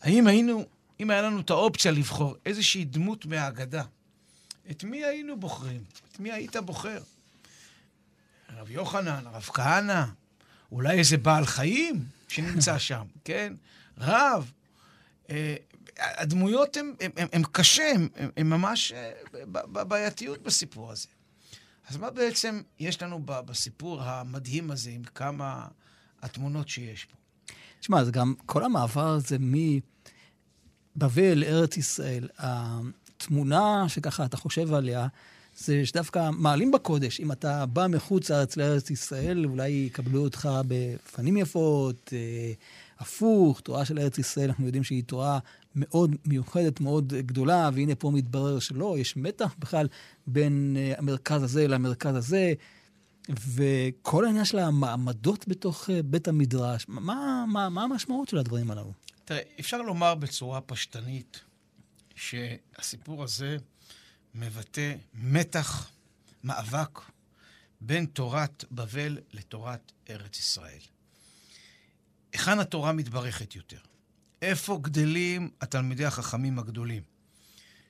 האם 0.00 0.26
היינו, 0.26 0.64
אם 1.00 1.10
היה 1.10 1.22
לנו 1.22 1.40
את 1.40 1.50
האופציה 1.50 1.92
לבחור 1.92 2.36
איזושהי 2.46 2.84
דמות 2.84 3.26
מההגדה, 3.26 3.82
את 4.70 4.84
מי 4.84 5.04
היינו 5.04 5.40
בוחרים? 5.40 5.84
את 6.12 6.20
מי 6.20 6.32
היית 6.32 6.56
בוחר? 6.56 7.02
הרב 8.62 8.70
יוחנן, 8.70 9.26
הרב 9.26 9.42
כהנא, 9.42 10.04
אולי 10.72 10.98
איזה 10.98 11.16
בעל 11.16 11.46
חיים 11.46 12.04
שנמצא 12.28 12.78
שם, 12.88 13.04
כן? 13.24 13.54
רב. 13.98 14.52
אה, 15.30 15.56
הדמויות 15.98 16.76
הן 17.32 17.42
קשה, 17.52 17.92
הן 18.36 18.46
ממש 18.46 18.92
אה, 18.92 19.12
בעייתיות 19.84 20.42
בסיפור 20.42 20.92
הזה. 20.92 21.08
אז 21.88 21.96
מה 21.96 22.10
בעצם 22.10 22.62
יש 22.78 23.02
לנו 23.02 23.20
בסיפור 23.24 24.02
המדהים 24.02 24.70
הזה 24.70 24.90
עם 24.90 25.02
כמה 25.04 25.68
התמונות 26.22 26.68
שיש 26.68 27.04
פה? 27.04 27.16
תשמע, 27.80 28.04
זה 28.04 28.10
גם 28.10 28.34
כל 28.46 28.64
המעבר 28.64 29.08
הזה 29.08 29.36
מבבל 29.40 31.34
לארץ 31.34 31.76
ישראל, 31.76 32.28
התמונה 32.38 33.84
שככה 33.88 34.24
אתה 34.24 34.36
חושב 34.36 34.74
עליה, 34.74 35.06
זה 35.62 35.86
שדווקא 35.86 36.30
מעלים 36.30 36.70
בקודש. 36.70 37.20
אם 37.20 37.32
אתה 37.32 37.66
בא 37.66 37.86
מחוץ 37.86 38.30
לארץ 38.30 38.56
לארץ 38.56 38.90
ישראל, 38.90 39.44
אולי 39.46 39.68
יקבלו 39.70 40.24
אותך 40.24 40.48
בפנים 40.68 41.36
יפות, 41.36 42.12
אה, 42.12 42.52
הפוך, 42.98 43.60
תורה 43.60 43.84
של 43.84 43.98
ארץ 43.98 44.18
ישראל, 44.18 44.48
אנחנו 44.48 44.66
יודעים 44.66 44.84
שהיא 44.84 45.04
תורה 45.04 45.38
מאוד 45.76 46.16
מיוחדת, 46.26 46.80
מאוד 46.80 47.12
גדולה, 47.12 47.70
והנה 47.74 47.94
פה 47.94 48.10
מתברר 48.10 48.58
שלא, 48.58 48.96
יש 48.98 49.16
מתח 49.16 49.54
בכלל 49.58 49.88
בין 50.26 50.76
uh, 50.76 50.98
המרכז 50.98 51.42
הזה 51.42 51.68
למרכז 51.68 52.16
הזה, 52.16 52.52
וכל 53.28 54.24
העניין 54.24 54.44
של 54.44 54.58
המעמדות 54.58 55.48
בתוך 55.48 55.88
uh, 55.88 55.92
בית 56.04 56.28
המדרש, 56.28 56.84
מה, 56.88 57.44
מה, 57.48 57.68
מה 57.68 57.82
המשמעות 57.82 58.28
של 58.28 58.38
הדברים 58.38 58.70
הללו? 58.70 58.92
תראה, 59.24 59.40
אפשר 59.60 59.82
לומר 59.82 60.14
בצורה 60.14 60.60
פשטנית 60.60 61.40
שהסיפור 62.14 63.22
הזה 63.22 63.56
מבטא 64.34 64.94
מתח, 65.14 65.90
מאבק, 66.44 67.00
בין 67.80 68.06
תורת 68.06 68.64
בבל 68.70 69.18
לתורת 69.32 69.92
ארץ 70.10 70.38
ישראל. 70.38 70.80
היכן 72.32 72.58
התורה 72.58 72.92
מתברכת 72.92 73.54
יותר? 73.56 73.78
איפה 74.42 74.78
גדלים 74.82 75.50
התלמידי 75.60 76.04
החכמים 76.04 76.58
הגדולים? 76.58 77.02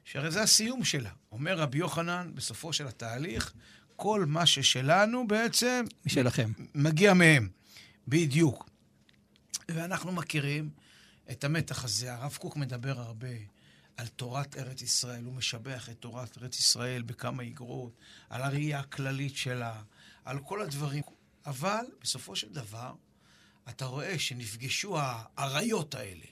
שהרי 0.05 0.31
זה 0.31 0.43
הסיום 0.43 0.85
שלה. 0.85 1.11
אומר 1.33 1.59
רבי 1.59 1.79
יוחנן, 1.79 2.31
בסופו 2.35 2.73
של 2.73 2.87
התהליך, 2.87 3.53
כל 3.97 4.25
מה 4.27 4.47
ששלנו 4.47 5.27
בעצם... 5.29 5.85
משלכם. 6.07 6.53
מגיע 6.75 7.15
מהם. 7.15 7.49
בדיוק. 8.09 8.71
ואנחנו 9.69 10.13
מכירים 10.13 10.71
את 11.31 11.45
המתח 11.45 11.85
הזה. 11.85 12.15
הרב 12.15 12.37
קוק 12.41 12.57
מדבר 12.57 13.01
הרבה 13.01 13.29
על 13.97 14.07
תורת 14.07 14.57
ארץ 14.57 14.83
ישראל. 14.83 15.25
הוא 15.25 15.35
משבח 15.35 15.89
את 15.91 15.97
תורת 16.01 16.39
ארץ 16.39 16.59
ישראל 16.59 17.03
בכמה 17.03 17.43
איגרות, 17.43 17.93
על 18.31 18.43
הראייה 18.43 18.81
הכללית 18.81 19.37
שלה, 19.37 19.83
על 20.25 20.39
כל 20.39 20.63
הדברים. 20.63 21.03
אבל 21.47 21.85
בסופו 22.03 22.37
של 22.37 22.49
דבר, 22.49 22.95
אתה 23.69 23.85
רואה 23.85 24.19
שנפגשו 24.19 24.97
האריות 25.01 25.95
האלה. 25.95 26.27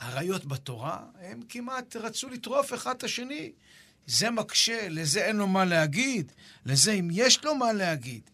האריות 0.00 0.44
בתורה, 0.44 1.06
הם 1.20 1.40
כמעט 1.48 1.96
רצו 1.96 2.28
לטרוף 2.28 2.74
אחד 2.74 2.96
את 2.96 3.04
השני. 3.04 3.52
זה 4.06 4.30
מקשה, 4.30 4.88
לזה 4.88 5.24
אין 5.24 5.36
לו 5.36 5.46
מה 5.46 5.64
להגיד, 5.64 6.32
לזה 6.66 6.92
אם 6.92 7.08
יש 7.12 7.44
לו 7.44 7.54
מה 7.54 7.72
להגיד. 7.72 8.30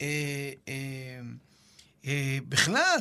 אה, 0.00 0.52
אה, 0.68 1.20
אה, 2.04 2.38
בכלל, 2.48 3.00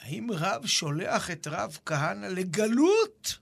האם 0.00 0.28
רב 0.30 0.66
שולח 0.66 1.30
את 1.30 1.46
רב 1.46 1.78
כהנא 1.86 2.26
לגלות 2.26 3.38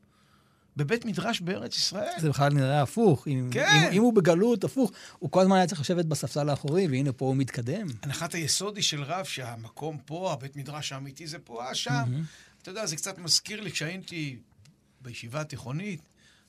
בבית 0.77 1.05
מדרש 1.05 1.41
בארץ 1.41 1.77
ישראל? 1.77 2.13
זה 2.19 2.29
בכלל 2.29 2.53
נראה 2.53 2.83
הפוך. 2.83 3.29
אם, 3.29 3.49
כן. 3.53 3.69
אם, 3.87 3.93
אם 3.93 4.03
הוא 4.03 4.15
בגלות, 4.15 4.65
הפוך. 4.65 4.91
הוא 5.19 5.31
כל 5.31 5.41
הזמן 5.41 5.57
היה 5.57 5.67
צריך 5.67 5.81
לשבת 5.81 6.05
בספסל 6.05 6.49
האחורי, 6.49 6.87
והנה 6.87 7.13
פה 7.13 7.25
הוא 7.25 7.37
מתקדם. 7.37 7.87
הנחת 8.03 8.35
היסוד 8.35 8.77
היא 8.77 8.85
של 8.85 9.03
רב 9.03 9.25
שהמקום 9.25 9.99
פה, 10.05 10.33
הבית 10.33 10.57
מדרש 10.57 10.93
האמיתי 10.93 11.27
זה 11.27 11.39
פה, 11.39 11.67
אה, 11.67 11.75
שם. 11.75 12.23
אתה 12.63 12.71
יודע, 12.71 12.87
זה 12.87 12.97
קצת 12.97 13.19
מזכיר 13.19 13.61
לי 13.61 13.71
כשהייתי 13.71 14.37
בישיבה 15.01 15.41
התיכונית, 15.41 16.01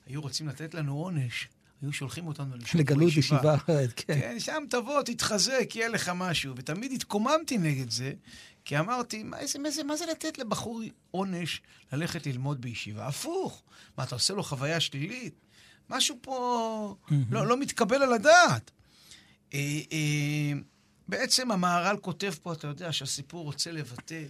היו 0.07 0.21
רוצים 0.21 0.47
לתת 0.47 0.73
לנו 0.73 0.93
עונש, 0.97 1.47
היו 1.81 1.93
שולחים 1.93 2.27
אותנו 2.27 2.55
לשם 2.55 2.77
לגלות 2.77 3.17
ישיבה 3.17 3.55
אחרת, 3.55 3.93
כן. 3.97 4.19
כן, 4.19 4.39
שם 4.39 4.63
תבוא, 4.69 5.01
תתחזק, 5.01 5.75
יהיה 5.75 5.89
לך 5.89 6.11
משהו. 6.15 6.53
ותמיד 6.57 6.91
התקוממתי 6.91 7.57
נגד 7.57 7.89
זה, 7.89 8.13
כי 8.65 8.79
אמרתי, 8.79 9.23
מה, 9.23 9.39
איזה, 9.39 9.59
מה, 9.59 9.71
זה, 9.71 9.83
מה 9.83 9.95
זה 9.95 10.05
לתת 10.05 10.37
לבחור 10.37 10.81
עונש 11.11 11.61
ללכת 11.93 12.27
ללמוד 12.27 12.61
בישיבה? 12.61 13.07
הפוך. 13.07 13.63
מה, 13.97 14.03
אתה 14.03 14.15
עושה 14.15 14.33
לו 14.33 14.43
חוויה 14.43 14.79
שלילית? 14.79 15.33
משהו 15.89 16.17
פה 16.21 16.95
לא, 17.31 17.47
לא 17.47 17.57
מתקבל 17.57 18.03
על 18.03 18.13
הדעת. 18.13 18.71
אה, 19.53 19.79
אה, 19.91 20.51
בעצם 21.07 21.51
המהר"ל 21.51 21.97
כותב 21.97 22.33
פה, 22.41 22.53
אתה 22.53 22.67
יודע, 22.67 22.91
שהסיפור 22.91 23.43
רוצה 23.43 23.71
לבטא 23.71 24.23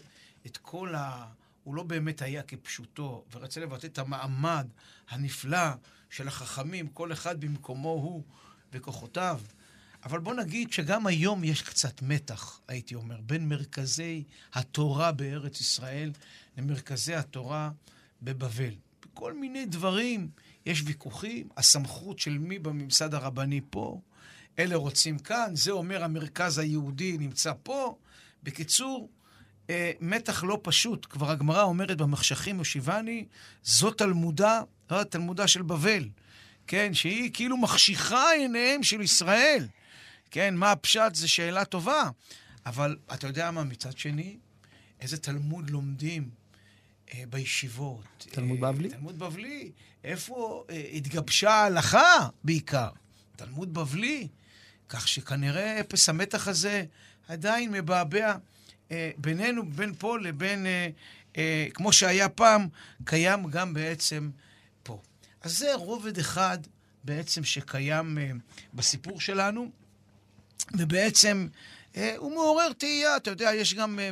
את 0.46 0.58
כל 0.58 0.96
ה... 0.96 1.26
הוא 1.64 1.76
לא 1.76 1.84
באמת 1.84 2.22
היה 2.22 2.44
כפשוטו, 2.44 3.26
ורצה 3.32 3.60
לבטא 3.60 3.88
את 3.88 3.98
המעמד 3.98 4.68
הנפלא 5.10 5.70
של 6.10 6.28
החכמים, 6.28 6.88
כל 6.88 7.12
אחד 7.12 7.42
במקומו 7.42 7.90
הוא 7.90 8.24
וכוחותיו. 8.72 9.42
אבל 10.06 10.20
בוא 10.20 10.34
נגיד 10.34 10.72
שגם 10.74 11.08
היום 11.08 11.44
יש 11.44 11.62
קצת 11.62 12.02
מתח, 12.02 12.60
הייתי 12.68 12.96
אומר, 12.96 13.22
בין 13.22 13.50
מרכזי 13.50 14.24
התורה 14.54 15.12
בארץ 15.12 15.62
ישראל 15.62 16.12
למרכזי 16.58 17.16
התורה 17.16 17.72
בבבל. 18.22 18.74
בכל 19.06 19.34
מיני 19.34 19.66
דברים 19.66 20.30
יש 20.66 20.82
ויכוחים, 20.86 21.50
הסמכות 21.58 22.20
של 22.20 22.38
מי 22.38 22.60
בממסד 22.60 23.14
הרבני 23.14 23.62
פה, 23.70 24.00
אלה 24.60 24.76
רוצים 24.76 25.20
כאן, 25.20 25.52
זה 25.54 25.72
אומר 25.72 26.04
המרכז 26.04 26.58
היהודי 26.58 27.18
נמצא 27.18 27.52
פה. 27.64 27.98
בקיצור, 28.44 29.10
אה, 29.70 29.92
מתח 30.00 30.44
לא 30.44 30.60
פשוט. 30.64 31.06
כבר 31.10 31.32
הגמרא 31.32 31.64
אומרת 31.64 31.98
במחשכים 31.98 32.58
יושיבני, 32.58 33.26
זו 33.64 33.92
תלמודה, 33.92 34.62
לא 34.92 35.04
תלמודה 35.04 35.48
של 35.48 35.62
בבל, 35.62 36.10
כן? 36.68 36.94
שהיא 36.94 37.32
כאילו 37.34 37.58
מחשיכה 37.58 38.32
עיניהם 38.32 38.84
של 38.84 39.02
ישראל. 39.02 39.68
כן, 40.32 40.56
מה 40.56 40.72
הפשט? 40.72 41.16
זו 41.16 41.30
שאלה 41.30 41.66
טובה. 41.66 42.10
אבל 42.66 42.98
אתה 43.14 43.28
יודע 43.28 43.52
מה, 43.52 43.64
מצד 43.64 43.98
שני, 43.98 44.38
איזה 45.02 45.18
תלמוד 45.18 45.70
לומדים 45.70 46.30
אה, 47.14 47.24
בישיבות. 47.30 48.28
תלמוד 48.32 48.64
אה, 48.64 48.72
בבלי? 48.72 48.90
תלמוד 48.90 49.20
בבלי. 49.20 49.72
איפה 50.04 50.64
אה, 50.70 50.84
התגבשה 50.94 51.52
ההלכה 51.52 52.28
בעיקר? 52.44 52.90
תלמוד 53.36 53.74
בבלי. 53.74 54.28
כך 54.90 55.08
שכנראה 55.08 55.80
אפס 55.80 56.10
המתח 56.10 56.48
הזה 56.48 56.86
עדיין 57.28 57.72
מבעבע 57.72 58.36
אה, 58.92 59.12
בינינו, 59.18 59.70
בין 59.70 59.94
פה 59.96 60.20
לבין, 60.20 60.66
אה, 60.66 60.90
אה, 61.38 61.68
כמו 61.74 61.94
שהיה 61.94 62.30
פעם, 62.30 62.68
קיים 63.04 63.50
גם 63.50 63.74
בעצם 63.74 64.30
פה. 64.84 65.02
אז 65.42 65.58
זה 65.58 65.76
רובד 65.76 66.18
אחד 66.18 66.58
בעצם 67.04 67.44
שקיים 67.44 68.18
אה, 68.18 68.32
בסיפור 68.74 69.22
שלנו, 69.22 69.72
ובעצם 70.74 71.48
אה, 71.96 72.16
הוא 72.18 72.32
מעורר 72.32 72.74
תהייה. 72.74 73.18
אתה 73.18 73.30
יודע, 73.30 73.52
יש 73.56 73.74
גם... 73.74 74.00
אה, 74.00 74.10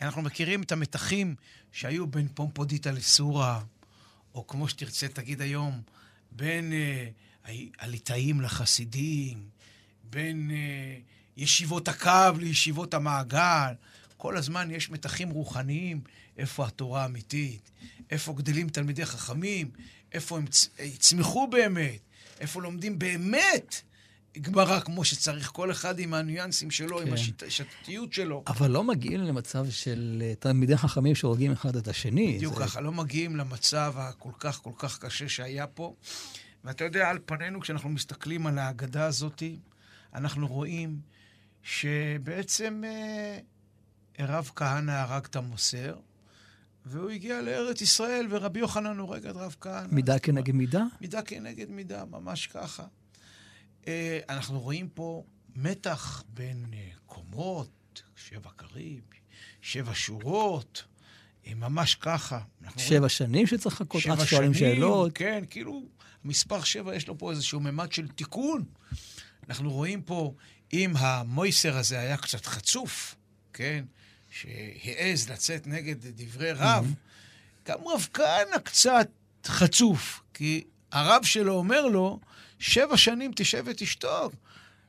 אנחנו 0.00 0.22
מכירים 0.22 0.62
את 0.62 0.72
המתחים 0.72 1.34
שהיו 1.72 2.06
בין 2.06 2.28
פומפודיטה 2.34 2.90
לסורה, 2.90 3.62
או 4.34 4.46
כמו 4.46 4.68
שתרצה, 4.68 5.08
תגיד 5.08 5.40
היום, 5.40 5.82
בין 6.32 6.72
אה, 6.72 7.08
הליטאים 7.78 8.40
לחסידים, 8.40 9.48
בין 10.04 10.50
אה, 10.50 10.98
ישיבות 11.36 11.88
הקו 11.88 12.38
לישיבות 12.38 12.94
המעגל. 12.94 13.72
כל 14.16 14.36
הזמן 14.36 14.70
יש 14.70 14.90
מתחים 14.90 15.30
רוחניים, 15.30 16.00
איפה 16.38 16.66
התורה 16.66 17.02
האמיתית, 17.02 17.70
איפה 18.10 18.32
גדלים 18.32 18.68
תלמידי 18.68 19.06
חכמים, 19.06 19.70
איפה 20.12 20.38
הם 20.38 20.46
צ- 20.46 20.68
יצמחו 20.78 21.46
באמת, 21.46 21.98
איפה 22.40 22.62
לומדים 22.62 22.98
באמת 22.98 23.82
גמרא 24.40 24.80
כמו 24.80 25.04
שצריך, 25.04 25.48
כל 25.52 25.70
אחד 25.70 25.98
עם 25.98 26.14
הניואנסים 26.14 26.70
שלו, 26.70 27.00
עם 27.00 27.06
כן. 27.06 27.12
השיט- 27.12 27.42
השיטתיות 27.42 28.12
שלו. 28.12 28.42
אבל 28.46 28.70
לא 28.70 28.84
מגיעים 28.84 29.20
למצב 29.20 29.70
של 29.70 30.22
אה, 30.26 30.34
תלמידי 30.34 30.76
חכמים 30.76 31.14
שהורגים 31.14 31.52
אחד 31.52 31.76
את 31.76 31.88
השני. 31.88 32.34
בדיוק 32.36 32.54
זה- 32.58 32.64
ככה, 32.64 32.80
לא 32.80 32.92
מגיעים 32.92 33.36
למצב 33.36 33.94
הכל 33.96 34.30
כך 34.38 34.56
כל 34.62 34.72
כך 34.78 34.98
קשה 34.98 35.28
שהיה 35.28 35.66
פה. 35.66 35.94
ואתה 36.64 36.84
יודע, 36.84 37.08
על 37.10 37.18
פנינו, 37.26 37.60
כשאנחנו 37.60 37.88
מסתכלים 37.88 38.46
על 38.46 38.58
ההגדה 38.58 39.04
הזאת, 39.06 39.42
אנחנו 40.14 40.46
רואים 40.48 41.00
שבעצם 41.62 42.82
אה, 42.86 43.38
רב 44.26 44.50
כהנא 44.56 44.90
הרג 44.90 45.24
את 45.24 45.36
המוסר, 45.36 45.96
והוא 46.86 47.10
הגיע 47.10 47.42
לארץ 47.42 47.80
ישראל, 47.80 48.26
ורבי 48.30 48.60
יוחנן 48.60 48.98
הורג 48.98 49.26
את 49.26 49.34
רב 49.36 49.56
כהנא. 49.60 49.86
מידה 49.92 50.18
כנגד 50.18 50.54
מידה? 50.54 50.82
מידה 51.00 51.22
כנגד 51.22 51.70
מידה, 51.70 52.04
ממש 52.04 52.46
ככה. 52.46 52.84
אה, 53.88 54.18
אנחנו 54.28 54.60
רואים 54.60 54.88
פה 54.88 55.24
מתח 55.56 56.24
בין 56.28 56.66
אה, 56.72 56.88
קומות, 57.06 58.02
שבע 58.16 58.50
קרים, 58.56 59.00
שבע 59.62 59.92
שורות, 59.94 60.84
אה, 61.46 61.54
ממש 61.54 61.94
ככה. 61.94 62.40
שבע 62.76 63.08
שנים 63.08 63.46
שצריך 63.46 63.80
לחכות, 63.80 64.02
רק 64.06 64.24
שואלים 64.24 64.54
שאלות. 64.54 65.12
כן, 65.14 65.44
כאילו, 65.50 65.82
מספר 66.24 66.62
שבע 66.64 66.94
יש 66.94 67.08
לו 67.08 67.18
פה 67.18 67.30
איזשהו 67.30 67.60
ממד 67.60 67.92
של 67.92 68.08
תיקון. 68.08 68.64
אנחנו 69.48 69.70
רואים 69.70 70.02
פה, 70.02 70.34
אם 70.72 70.92
המויסר 70.96 71.76
הזה 71.76 71.98
היה 71.98 72.16
קצת 72.16 72.46
חצוף, 72.46 73.14
כן, 73.52 73.84
שהעז 74.30 75.30
לצאת 75.30 75.66
נגד 75.66 75.96
דברי 76.00 76.52
רב, 76.52 76.94
גם 77.66 77.78
רב 77.86 78.08
כהנא 78.12 78.58
קצת 78.64 79.08
חצוף, 79.46 80.22
כי 80.34 80.64
הרב 80.92 81.24
שלו 81.24 81.54
אומר 81.54 81.86
לו, 81.86 82.20
שבע 82.58 82.96
שנים 82.96 83.32
תשב 83.36 83.62
ותשתוק. 83.66 84.32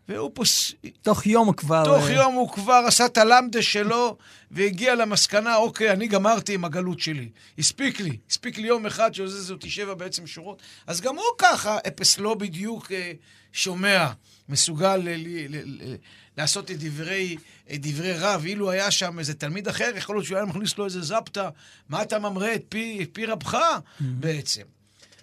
והוא 0.10 0.32
פה, 0.34 0.46
ס- 0.46 0.72
תוך 1.02 1.26
יום 1.26 1.54
כבר... 1.54 1.84
תוך 1.86 2.04
אה, 2.08 2.14
יום 2.14 2.34
הוא 2.34 2.50
כבר 2.52 2.84
עשה 2.88 3.06
את 3.06 3.18
הלמדה 3.18 3.62
שלו, 3.62 4.18
והגיע 4.52 4.96
למסקנה, 4.96 5.56
אוקיי, 5.56 5.92
אני 5.92 6.08
גמרתי 6.08 6.54
עם 6.54 6.66
הגלות 6.66 7.00
שלי. 7.00 7.30
הספיק 7.60 8.00
לי. 8.00 8.18
הספיק 8.30 8.58
לי 8.58 8.68
יום 8.68 8.86
אחד 8.86 9.14
שעוזז 9.14 9.52
אותי 9.52 9.70
שבע 9.70 9.94
בעצם 9.94 10.28
שורות. 10.28 10.62
אז 10.88 11.02
גם 11.02 11.16
הוא 11.16 11.24
ככה, 11.38 11.78
אפס 11.88 12.18
לא 12.18 12.34
בדיוק 12.34 12.92
אה, 12.92 13.12
שומע, 13.54 14.08
מסוגל 14.50 14.96
ל- 14.96 15.10
ל- 15.10 15.56
ל- 15.56 15.84
ל- 15.92 15.96
לעשות 16.38 16.72
את 16.72 16.78
דברי, 16.80 17.38
את 17.74 17.82
דברי 17.82 18.14
רב. 18.18 18.46
אילו 18.46 18.72
היה 18.72 18.92
שם 18.92 19.20
איזה 19.20 19.34
תלמיד 19.34 19.68
אחר, 19.68 19.92
יכול 19.96 20.16
להיות 20.16 20.26
שהוא 20.26 20.38
היה 20.38 20.46
מכניס 20.46 20.78
לו 20.78 20.86
איזה 20.86 21.02
זפטה, 21.02 21.50
מה 21.90 22.02
אתה 22.02 22.20
ממרה 22.20 22.56
את 22.56 22.64
פי, 22.70 23.00
את 23.04 23.10
פי 23.14 23.26
רבך 23.26 23.58
בעצם. 24.00 24.64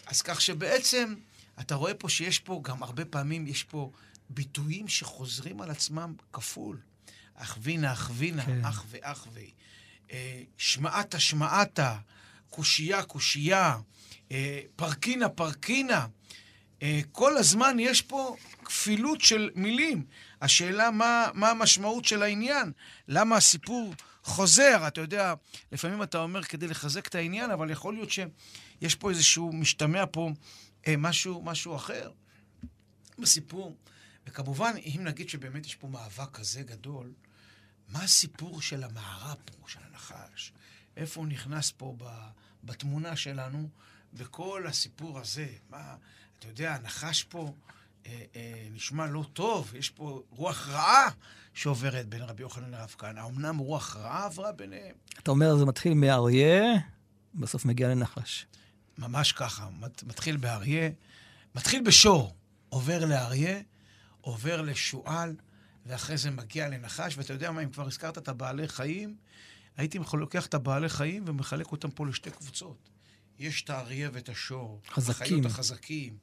אז 0.06 0.22
כך 0.22 0.40
שבעצם, 0.40 1.14
אתה 1.60 1.74
רואה 1.74 1.94
פה 1.94 2.08
שיש 2.08 2.38
פה, 2.38 2.60
גם 2.64 2.82
הרבה 2.82 3.04
פעמים 3.04 3.46
יש 3.46 3.62
פה 3.62 3.90
ביטויים 4.30 4.88
שחוזרים 4.88 5.60
על 5.60 5.70
עצמם 5.70 6.14
כפול. 6.32 6.80
אכווינה, 7.34 7.92
אכווינה, 7.92 8.44
כן. 8.44 8.64
אח 8.64 8.84
ואח 8.88 9.26
ו... 9.32 9.40
אה, 10.12 10.42
שמעתה 10.56 11.18
שמעתה, 11.18 11.96
קושייה 12.50 13.02
קושייה, 13.02 13.76
אה, 14.32 14.60
פרקינה 14.76 15.28
פרקינה. 15.28 16.06
אה, 16.82 17.00
כל 17.12 17.36
הזמן 17.36 17.76
יש 17.80 18.02
פה 18.02 18.36
כפילות 18.64 19.20
של 19.20 19.50
מילים. 19.54 20.04
השאלה 20.42 20.90
מה, 20.90 21.28
מה 21.34 21.50
המשמעות 21.50 22.04
של 22.04 22.22
העניין, 22.22 22.72
למה 23.08 23.36
הסיפור 23.36 23.94
חוזר. 24.22 24.84
אתה 24.86 25.00
יודע, 25.00 25.34
לפעמים 25.72 26.02
אתה 26.02 26.18
אומר 26.18 26.42
כדי 26.42 26.66
לחזק 26.66 27.06
את 27.06 27.14
העניין, 27.14 27.50
אבל 27.50 27.70
יכול 27.70 27.94
להיות 27.94 28.10
שיש 28.10 28.94
פה 28.94 29.10
איזשהו, 29.10 29.52
משתמע 29.52 30.04
פה 30.10 30.30
משהו, 30.98 31.42
משהו 31.42 31.76
אחר 31.76 32.10
בסיפור. 33.18 33.76
וכמובן, 34.26 34.72
אם 34.84 35.00
נגיד 35.04 35.28
שבאמת 35.28 35.66
יש 35.66 35.74
פה 35.74 35.88
מאבק 35.88 36.30
כזה 36.32 36.62
גדול, 36.62 37.12
מה 37.88 38.02
הסיפור 38.02 38.62
של 38.62 38.84
המערה 38.84 39.34
פה, 39.44 39.68
של 39.68 39.80
הנחש? 39.90 40.52
איפה 40.96 41.20
הוא 41.20 41.28
נכנס 41.28 41.70
פה 41.70 41.96
בתמונה 42.64 43.16
שלנו, 43.16 43.68
בכל 44.12 44.66
הסיפור 44.66 45.18
הזה? 45.18 45.48
מה, 45.70 45.96
אתה 46.38 46.48
יודע, 46.48 46.74
הנחש 46.74 47.22
פה 47.22 47.54
אה, 48.06 48.22
אה, 48.36 48.68
נשמע 48.72 49.06
לא 49.06 49.24
טוב, 49.32 49.74
יש 49.74 49.90
פה 49.90 50.22
רוח 50.30 50.68
רעה 50.68 51.10
שעוברת 51.54 52.08
בין 52.08 52.22
רבי 52.22 52.42
יוחנן 52.42 52.70
לרב 52.70 52.94
כהנא. 52.98 53.26
אמנם 53.26 53.58
רוח 53.58 53.96
רעה 53.96 54.24
עברה 54.24 54.52
ביניהם. 54.52 54.94
אתה 55.18 55.30
אומר, 55.30 55.56
זה 55.56 55.64
מתחיל 55.64 55.94
מאריה, 55.94 56.62
בסוף 57.34 57.64
מגיע 57.64 57.88
לנחש. 57.88 58.46
ממש 58.98 59.32
ככה, 59.32 59.68
מתחיל 60.06 60.36
באריה, 60.36 60.90
מתחיל 61.54 61.82
בשור, 61.82 62.34
עובר 62.68 63.04
לאריה, 63.04 63.60
עובר 64.20 64.62
לשועל, 64.62 65.36
ואחרי 65.86 66.16
זה 66.16 66.30
מגיע 66.30 66.68
לנחש, 66.68 67.18
ואתה 67.18 67.32
יודע 67.32 67.50
מה, 67.50 67.62
אם 67.62 67.70
כבר 67.70 67.86
הזכרת 67.86 68.18
את 68.18 68.28
הבעלי 68.28 68.68
חיים, 68.68 69.16
הייתי 69.76 69.98
לוקח 70.12 70.46
את 70.46 70.54
הבעלי 70.54 70.88
חיים 70.88 71.24
ומחלק 71.26 71.72
אותם 71.72 71.90
פה 71.90 72.06
לשתי 72.06 72.30
קבוצות. 72.30 72.88
יש 73.38 73.62
את 73.62 73.70
האריה 73.70 74.10
ואת 74.12 74.28
השור. 74.28 74.80
חזקים. 74.90 75.22
החיות 75.22 75.46
החזקים, 75.46 76.16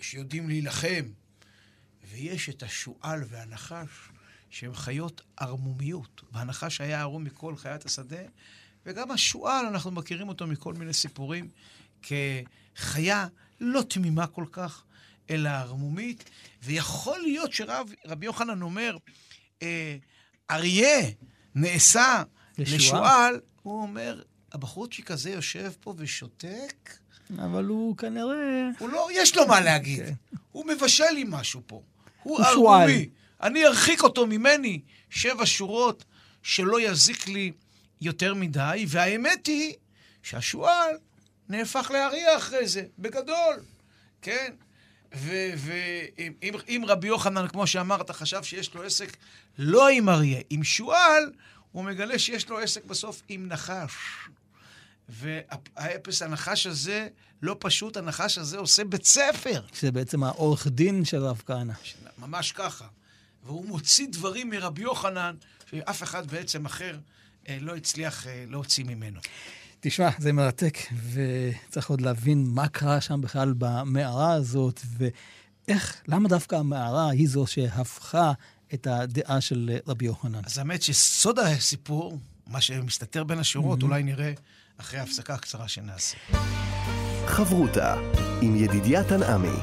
שיודעים 0.00 0.48
להילחם. 0.48 1.04
ויש 2.10 2.48
את 2.48 2.62
השועל 2.62 3.24
והנחש, 3.28 3.88
שהם 4.50 4.74
חיות 4.74 5.22
ערמומיות. 5.36 6.22
והנחש 6.32 6.80
היה 6.80 7.00
ערום 7.00 7.24
מכל 7.24 7.56
חיית 7.56 7.86
השדה, 7.86 8.22
וגם 8.86 9.10
השועל, 9.10 9.66
אנחנו 9.66 9.90
מכירים 9.90 10.28
אותו 10.28 10.46
מכל 10.46 10.74
מיני 10.74 10.92
סיפורים, 10.92 11.48
כחיה 12.02 13.26
לא 13.60 13.82
תמימה 13.82 14.26
כל 14.26 14.44
כך, 14.52 14.82
אלא 15.30 15.48
ערמומית. 15.48 16.30
ויכול 16.62 17.20
להיות 17.22 17.52
שרבי 17.52 18.26
יוחנן 18.26 18.62
אומר, 18.62 18.96
אה, 19.62 19.96
אריה 20.50 21.00
נעשה 21.54 22.22
לשועל, 22.58 23.40
הוא 23.62 23.82
אומר, 23.82 24.22
הבחורצ'יק 24.52 25.10
הזה 25.10 25.30
יושב 25.30 25.72
פה 25.80 25.94
ושותק. 25.96 26.98
אבל 27.38 27.64
הוא 27.64 27.96
כנראה... 27.96 28.68
הוא 28.78 28.88
לא, 28.88 29.08
יש 29.12 29.36
לו 29.36 29.46
מה 29.46 29.60
להגיד. 29.60 30.00
Okay. 30.00 30.06
כן. 30.06 30.14
הוא 30.52 30.66
מבשל 30.66 31.10
לי 31.14 31.24
משהו 31.28 31.62
פה. 31.66 31.82
הוא 32.22 32.40
ערמומי. 32.40 33.08
אני 33.42 33.66
ארחיק 33.66 34.02
אותו 34.02 34.26
ממני 34.26 34.80
שבע 35.10 35.46
שורות 35.46 36.04
שלא 36.42 36.80
יזיק 36.80 37.28
לי 37.28 37.52
יותר 38.00 38.34
מדי, 38.34 38.84
והאמת 38.88 39.46
היא 39.46 39.74
שהשועל 40.22 40.96
נהפך 41.50 41.90
לאריה 41.90 42.36
אחרי 42.36 42.66
זה, 42.68 42.82
בגדול, 42.98 43.56
כן? 44.22 44.52
ואם 45.12 46.84
רבי 46.86 47.08
יוחנן, 47.08 47.48
כמו 47.48 47.66
שאמרת, 47.66 48.10
חשב 48.10 48.42
שיש 48.42 48.74
לו 48.74 48.82
עסק 48.82 49.16
לא 49.58 49.88
עם 49.88 50.08
אריה, 50.08 50.40
עם 50.50 50.64
שועל, 50.64 51.32
הוא 51.72 51.84
מגלה 51.84 52.18
שיש 52.18 52.48
לו 52.48 52.58
עסק 52.58 52.84
בסוף 52.84 53.22
עם 53.28 53.48
נחש. 53.48 53.92
והאפס 55.08 56.22
הנחש 56.22 56.66
הזה 56.66 57.08
לא 57.42 57.56
פשוט, 57.58 57.96
הנחש 57.96 58.38
הזה 58.38 58.58
עושה 58.58 58.84
בית 58.84 59.04
ספר. 59.04 59.62
שזה 59.72 59.92
בעצם 59.92 60.22
העורך 60.22 60.66
דין 60.66 61.04
של 61.04 61.24
רב 61.24 61.42
כהנא. 61.46 61.74
ממש 62.18 62.52
ככה. 62.52 62.86
והוא 63.44 63.66
מוציא 63.66 64.06
דברים 64.10 64.50
מרבי 64.50 64.82
יוחנן, 64.82 65.36
שאף 65.70 66.02
אחד 66.02 66.30
בעצם 66.30 66.66
אחר 66.66 66.98
אה, 67.48 67.58
לא 67.60 67.76
הצליח 67.76 68.26
אה, 68.26 68.44
להוציא 68.48 68.84
ממנו. 68.84 69.20
תשמע, 69.82 70.08
זה 70.18 70.32
מרתק, 70.32 70.78
וצריך 71.12 71.90
עוד 71.90 72.00
להבין 72.00 72.44
מה 72.48 72.68
קרה 72.68 73.00
שם 73.00 73.20
בכלל 73.20 73.54
במערה 73.58 74.32
הזאת, 74.32 74.80
ואיך, 74.98 76.02
למה 76.08 76.28
דווקא 76.28 76.56
המערה 76.56 77.10
היא 77.10 77.28
זו 77.28 77.46
שהפכה 77.46 78.32
את 78.74 78.86
הדעה 78.86 79.40
של 79.40 79.70
רבי 79.86 80.04
יוחנן. 80.04 80.40
אז 80.44 80.58
האמת 80.58 80.82
שסוד 80.82 81.38
הסיפור, 81.38 82.18
מה 82.46 82.60
שמסתתר 82.60 83.24
בין 83.24 83.38
השורות, 83.38 83.80
mm-hmm. 83.80 83.84
אולי 83.84 84.02
נראה 84.02 84.32
אחרי 84.76 85.00
ההפסקה 85.00 85.34
הקצרה 85.34 85.68
שנעשה. 85.68 86.18
חברותה 87.26 87.96
עם 88.42 88.56
ידידיה 88.56 89.04
תנעמי. 89.04 89.58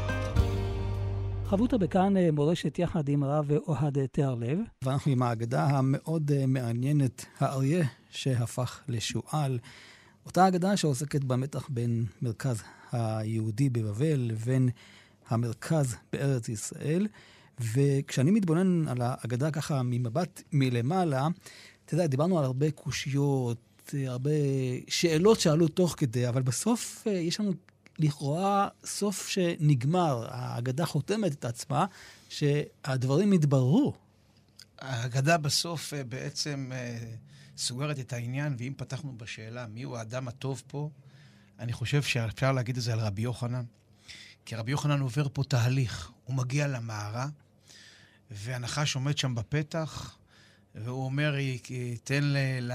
חברותה 1.45 1.77
בכאן 1.77 2.17
אה, 2.17 2.31
מורשת 2.31 2.79
יחד 2.79 3.09
עם 3.09 3.23
הרב 3.23 3.51
אוהד 3.51 4.05
תיארלב, 4.05 4.59
ואנחנו 4.81 5.11
עם 5.11 5.23
האגדה 5.23 5.65
המאוד 5.65 6.31
אה, 6.31 6.45
מעניינת, 6.45 7.25
האריה 7.39 7.85
שהפך 8.11 8.79
לשועל. 8.87 9.59
אותה 10.27 10.47
אגדה 10.47 10.77
שעוסקת 10.77 11.23
במתח 11.23 11.67
בין 11.69 12.05
מרכז 12.21 12.61
היהודי 12.91 13.69
בבבל 13.69 14.19
לבין 14.19 14.69
המרכז 15.29 15.95
בארץ 16.13 16.49
ישראל. 16.49 17.07
וכשאני 17.59 18.31
מתבונן 18.31 18.87
על 18.87 18.97
האגדה 19.01 19.51
ככה 19.51 19.81
ממבט 19.83 20.41
מלמעלה, 20.51 21.27
אתה 21.85 21.93
יודע, 21.93 22.07
דיברנו 22.07 22.39
על 22.39 22.45
הרבה 22.45 22.71
קושיות, 22.71 23.93
הרבה 23.93 24.31
שאלות 24.87 25.39
שעלו 25.39 25.67
תוך 25.67 25.95
כדי, 25.97 26.29
אבל 26.29 26.41
בסוף 26.41 27.07
אה, 27.07 27.11
יש 27.11 27.39
לנו 27.39 27.53
לכאורה 27.99 28.67
סוף 28.85 29.27
שנגמר. 29.27 30.27
האגדה 30.29 30.85
חותמת 30.85 31.33
את 31.33 31.45
עצמה, 31.45 31.85
שהדברים 32.29 33.33
יתבררו. 33.33 33.93
האגדה 34.79 35.37
בסוף 35.37 35.93
אה, 35.93 36.03
בעצם 36.03 36.69
אה, 36.71 36.97
סוגרת 37.57 37.99
את 37.99 38.13
העניין, 38.13 38.55
ואם 38.57 38.73
פתחנו 38.77 39.17
בשאלה 39.17 39.67
מיהו 39.67 39.95
האדם 39.95 40.27
הטוב 40.27 40.63
פה, 40.67 40.89
אני 41.59 41.73
חושב 41.73 42.03
שאפשר 42.03 42.51
להגיד 42.51 42.77
את 42.77 42.83
זה 42.83 42.93
על 42.93 42.99
רבי 42.99 43.21
יוחנן. 43.21 43.63
כי 44.45 44.55
רבי 44.55 44.71
יוחנן 44.71 44.99
עובר 44.99 45.27
פה 45.33 45.43
תהליך. 45.43 46.11
הוא 46.23 46.35
מגיע 46.35 46.67
למערה, 46.67 47.27
והנחש 48.31 48.95
עומד 48.95 49.17
שם 49.17 49.35
בפתח, 49.35 50.17
והוא 50.75 51.05
אומר, 51.05 51.35
תן 52.03 52.23
ל... 52.23 52.37
ל 52.61 52.71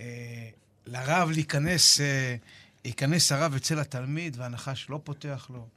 אה, 0.00 0.48
לרב 0.86 1.30
להיכנס, 1.30 2.00
אה, 2.00 2.36
ייכנס 2.84 3.32
הרב 3.32 3.54
אצל 3.54 3.78
התלמיד 3.78 4.36
והנחש 4.38 4.86
לא 4.90 5.00
פותח 5.04 5.46
לו. 5.50 5.68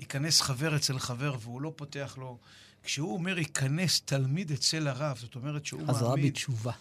ייכנס 0.00 0.40
חבר 0.40 0.76
אצל 0.76 0.98
חבר 0.98 1.36
והוא 1.40 1.60
לא 1.62 1.72
פותח 1.76 2.14
לו. 2.18 2.38
כשהוא 2.82 3.14
אומר 3.14 3.38
ייכנס 3.38 4.00
תלמיד 4.00 4.52
אצל 4.52 4.88
הרב, 4.88 5.16
זאת 5.16 5.34
אומרת 5.34 5.66
שהוא 5.66 5.80
מעמיד... 5.80 5.96
חזרה 5.96 6.16
בתשובה. 6.16 6.72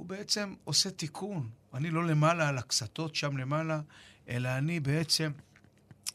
הוא 0.00 0.06
בעצם 0.06 0.54
עושה 0.64 0.90
תיקון. 0.90 1.48
אני 1.74 1.90
לא 1.90 2.06
למעלה 2.06 2.48
על 2.48 2.58
הקסתות 2.58 3.14
שם 3.14 3.36
למעלה, 3.36 3.80
אלא 4.28 4.48
אני 4.48 4.80
בעצם 4.80 5.32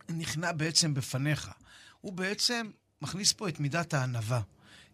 נכנע 0.10 0.52
בעצם 0.52 0.94
בפניך. 0.94 1.52
הוא 2.02 2.14
בעצם 2.14 2.70
מכניס 3.02 3.34
פה 3.34 3.50
את 3.50 3.60
מידת 3.60 3.94
הענווה. 3.94 4.42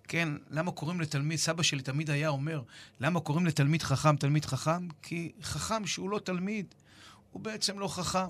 כן, 0.08 0.30
למה 0.50 0.72
קוראים 0.72 1.02
לתלמיד, 1.02 1.40
סבא 1.40 1.64
שלי 1.64 1.82
תמיד 1.82 2.10
היה 2.10 2.30
אומר, 2.30 2.62
למה 3.00 3.20
קוראים 3.20 3.46
לתלמיד 3.46 3.84
חכם 3.84 4.16
תלמיד 4.16 4.46
חכם? 4.46 4.88
כי 5.02 5.32
חכם 5.42 5.88
שהוא 5.88 6.10
לא 6.10 6.20
תלמיד, 6.20 6.76
הוא 7.32 7.42
בעצם 7.42 7.80
לא 7.80 7.88
חכם. 7.88 8.30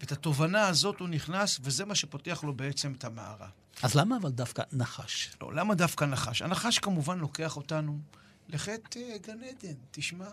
ואת 0.00 0.12
התובנה 0.12 0.66
הזאת 0.66 1.00
הוא 1.00 1.08
נכנס, 1.08 1.58
וזה 1.62 1.84
מה 1.84 1.94
שפותח 1.94 2.44
לו 2.44 2.54
בעצם 2.54 2.92
את 2.92 3.04
המערה. 3.04 3.48
אז 3.82 3.94
למה 3.94 4.16
אבל 4.16 4.30
דווקא 4.30 4.62
נחש? 4.72 5.30
לא, 5.42 5.54
למה 5.54 5.74
דווקא 5.74 6.04
נחש? 6.04 6.42
הנחש 6.42 6.78
כמובן 6.78 7.18
לוקח 7.18 7.56
אותנו 7.56 8.00
לחטא 8.48 8.98
uh, 8.98 9.26
גן 9.26 9.42
עדן. 9.42 9.74
תשמע, 9.90 10.28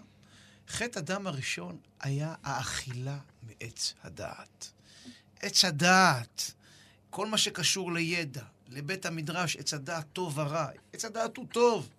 חטא 0.69 0.99
אדם 0.99 1.27
הראשון 1.27 1.77
היה 2.01 2.35
האכילה 2.43 3.17
מעץ 3.43 3.93
הדעת. 4.03 4.71
עץ 5.41 5.65
הדעת, 5.65 6.51
כל 7.09 7.27
מה 7.27 7.37
שקשור 7.37 7.93
לידע, 7.93 8.43
לבית 8.69 9.05
המדרש 9.05 9.55
עץ 9.55 9.73
הדעת 9.73 10.05
טוב 10.13 10.37
ורע. 10.37 10.67
עץ 10.93 11.05
הדעת 11.05 11.37
הוא 11.37 11.45
טוב, 11.51 11.89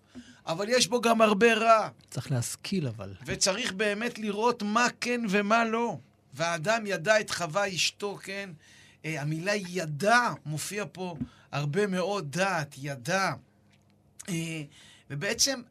אבל 0.45 0.65
יש 0.69 0.87
בו 0.87 1.01
גם 1.01 1.21
הרבה 1.21 1.53
רע. 1.53 1.89
צריך 2.09 2.31
להשכיל 2.31 2.87
אבל. 2.87 3.13
וצריך 3.25 3.73
באמת 3.73 4.19
לראות 4.19 4.63
מה 4.63 4.87
כן 5.01 5.21
ומה 5.29 5.65
לא. 5.65 5.97
והאדם 6.33 6.83
ידע 6.85 7.19
את 7.19 7.29
חווה 7.29 7.75
אשתו, 7.75 8.17
כן? 8.23 8.49
אה, 9.05 9.21
המילה 9.21 9.55
ידע 9.55 10.29
מופיע 10.45 10.85
פה 10.91 11.15
הרבה 11.51 11.87
מאוד 11.87 12.31
דעת, 12.31 12.75
ידע. 12.77 13.33
אה, 14.29 14.63
ובעצם 15.09 15.61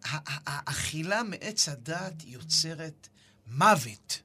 האכילה 0.46 1.22
מעץ 1.22 1.68
הדעת 1.68 2.24
יוצרת 2.26 3.08
מוות, 3.46 4.22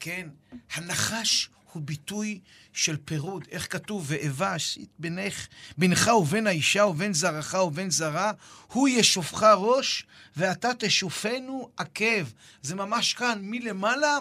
כן? 0.00 0.28
הנחש 0.74 1.50
הוא 1.72 1.82
ביטוי 1.82 2.40
של 2.72 2.96
פירוד. 3.04 3.44
איך 3.50 3.72
כתוב? 3.72 4.04
ואיבה 4.08 4.54
עשית 4.54 4.88
בינך, 4.98 5.46
בינך 5.78 6.10
ובין 6.20 6.46
האישה 6.46 6.84
ובין 6.84 7.14
זרעך 7.14 7.54
ובין 7.54 7.90
זרע, 7.90 8.32
הוא 8.72 8.88
ישופך 8.88 9.42
ראש, 9.42 10.06
ואתה 10.36 10.70
תשופנו 10.78 11.68
עקב. 11.76 12.24
זה 12.62 12.74
ממש 12.74 13.14
כאן, 13.14 13.38
מלמעלה 13.42 14.18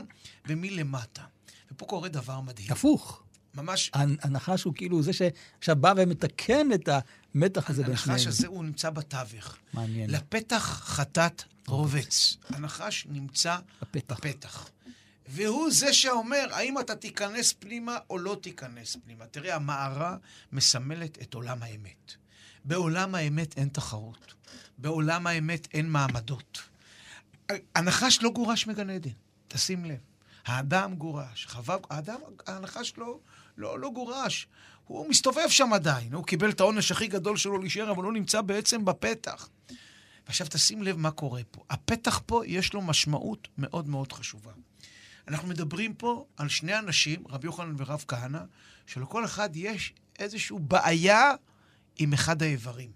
ומלמטה. 0.48 1.24
ופה 1.72 1.86
קורה 1.86 2.10
דבר 2.10 2.42
מדהים. 2.42 2.72
הפוך. 2.72 3.24
ממש... 3.56 3.92
הנחש 3.94 4.64
הוא 4.64 4.74
כאילו 4.76 5.04
זה 5.04 5.12
שעכשיו 5.14 5.76
בא 5.76 5.94
ומתקן 5.98 6.74
את 6.74 6.90
המתח 7.36 7.70
הזה 7.70 7.84
בין 7.84 7.96
שניהם. 7.96 8.20
הנחש 8.20 8.28
הזה 8.28 8.48
הוא 8.48 8.64
נמצא 8.64 8.90
בתווך. 8.90 9.58
מעניין. 9.74 10.10
לפתח 10.10 10.82
חטאת 10.84 11.44
רובץ. 11.68 12.38
הנחש 12.50 13.08
נמצא 13.10 13.58
בפתח. 13.82 14.18
בפתח. 14.18 14.70
והוא 15.28 15.72
זה 15.72 15.94
שאומר 15.94 16.48
האם 16.52 16.80
אתה 16.80 16.96
תיכנס 16.96 17.54
פנימה 17.54 17.98
או 18.10 18.18
לא 18.18 18.38
תיכנס 18.42 18.98
פנימה. 19.04 19.26
תראה, 19.26 19.56
המערה 19.56 20.18
מסמלת 20.52 21.22
את 21.22 21.34
עולם 21.34 21.64
האמת. 21.64 22.14
בעולם 22.66 23.16
האמת 23.16 23.58
אין 23.58 23.70
תחרות. 23.70 24.34
בעולם 24.78 25.28
האמת 25.28 25.68
אין 25.74 25.90
מעמדות. 25.90 26.62
הנחש 27.76 28.20
לא 28.22 28.30
גורש 28.30 28.68
מגן 28.68 28.90
עדן, 28.90 29.10
תשים 29.48 29.86
לב. 29.86 29.98
האדם 30.46 30.96
גורש, 30.96 31.46
חווה, 31.46 31.78
האדם, 31.90 32.20
הנחש 32.48 32.94
לא, 32.98 33.20
לא, 33.58 33.80
לא 33.80 33.92
גורש. 33.94 34.48
הוא 34.92 35.10
מסתובב 35.10 35.50
שם 35.50 35.74
עדיין, 35.74 36.14
הוא 36.14 36.26
קיבל 36.26 36.50
את 36.50 36.60
העונש 36.60 36.92
הכי 36.92 37.08
גדול 37.08 37.38
שלו 37.38 37.58
להישאר, 37.58 37.92
אבל 37.92 38.04
הוא 38.04 38.14
נמצא 38.14 38.42
בעצם 38.42 38.86
בפתח. 38.86 39.50
ועכשיו 40.26 40.48
תשים 40.50 40.84
לב 40.84 40.98
מה 40.98 41.12
קורה 41.12 41.42
פה. 41.52 41.64
הפתח 41.70 42.22
פה 42.26 42.42
יש 42.46 42.74
לו 42.74 42.82
משמעות 42.82 43.48
מאוד 43.58 43.90
מאוד 43.90 44.14
חשובה. 44.14 44.52
אנחנו 45.28 45.48
מדברים 45.48 45.94
פה 45.94 46.26
על 46.38 46.50
שני 46.50 46.80
אנשים, 46.80 47.24
רבי 47.30 47.48
יוחנן 47.48 47.76
ורב 47.78 48.06
כהנא, 48.08 48.40
שלכל 48.86 49.26
אחד 49.26 49.50
יש 49.56 49.94
איזושהי 50.20 50.58
בעיה 50.60 51.32
עם 51.98 52.14
אחד 52.14 52.44
האיברים. 52.44 52.92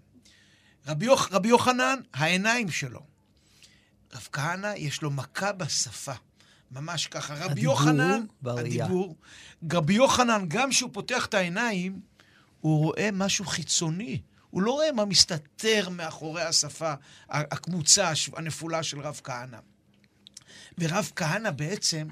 רבי, 0.86 1.06
יוח, 1.06 1.28
רבי 1.32 1.48
יוחנן, 1.48 2.00
העיניים 2.14 2.70
שלו. 2.70 3.00
רב 4.14 4.28
כהנא, 4.32 4.72
יש 4.76 5.02
לו 5.02 5.10
מכה 5.10 5.52
בשפה. 5.52 6.14
ממש 6.70 7.06
ככה. 7.06 7.34
רבי 7.34 7.44
הדיבור 7.44 7.64
יוחנן, 7.72 8.24
בראייה. 8.42 8.84
הדיבור, 8.84 9.16
רבי 9.72 9.94
יוחנן, 9.94 10.44
גם 10.48 10.70
כשהוא 10.70 10.90
פותח 10.92 11.26
את 11.26 11.34
העיניים, 11.34 12.00
הוא 12.60 12.84
רואה 12.84 13.08
משהו 13.12 13.44
חיצוני. 13.44 14.20
הוא 14.50 14.62
לא 14.62 14.70
רואה 14.72 14.92
מה 14.92 15.04
מסתתר 15.04 15.88
מאחורי 15.88 16.42
השפה, 16.42 16.94
הקמוצה, 17.28 18.12
הנפולה 18.36 18.82
של 18.82 19.00
רב 19.00 19.20
כהנא. 19.24 19.58
ורב 20.78 21.12
כהנא 21.16 21.50
בעצם, 21.50 22.08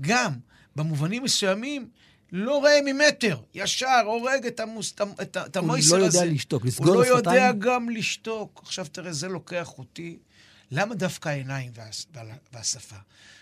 גם 0.00 0.32
במובנים 0.76 1.22
מסוימים, 1.22 1.88
לא 2.32 2.58
רואה 2.58 2.78
ממטר, 2.84 3.40
ישר 3.54 4.00
הורג 4.04 4.46
את, 4.46 4.60
המוס, 4.60 4.94
את, 5.22 5.36
את 5.36 5.56
המויסר 5.56 5.94
הוא 5.94 5.98
לא 6.00 6.06
הזה. 6.06 6.18
יודע 6.18 6.32
לשתוק, 6.32 6.64
לסגור 6.64 6.86
הוא 6.86 6.94
לא 6.94 7.02
לשפתיים. 7.02 7.36
יודע 7.36 7.52
גם 7.58 7.90
לשתוק. 7.90 8.60
עכשיו 8.62 8.86
תראה, 8.92 9.12
זה 9.12 9.28
לוקח 9.28 9.78
אותי, 9.78 10.18
למה 10.70 10.94
דווקא 10.94 11.28
העיניים 11.28 11.72
והשפה? 12.52 12.96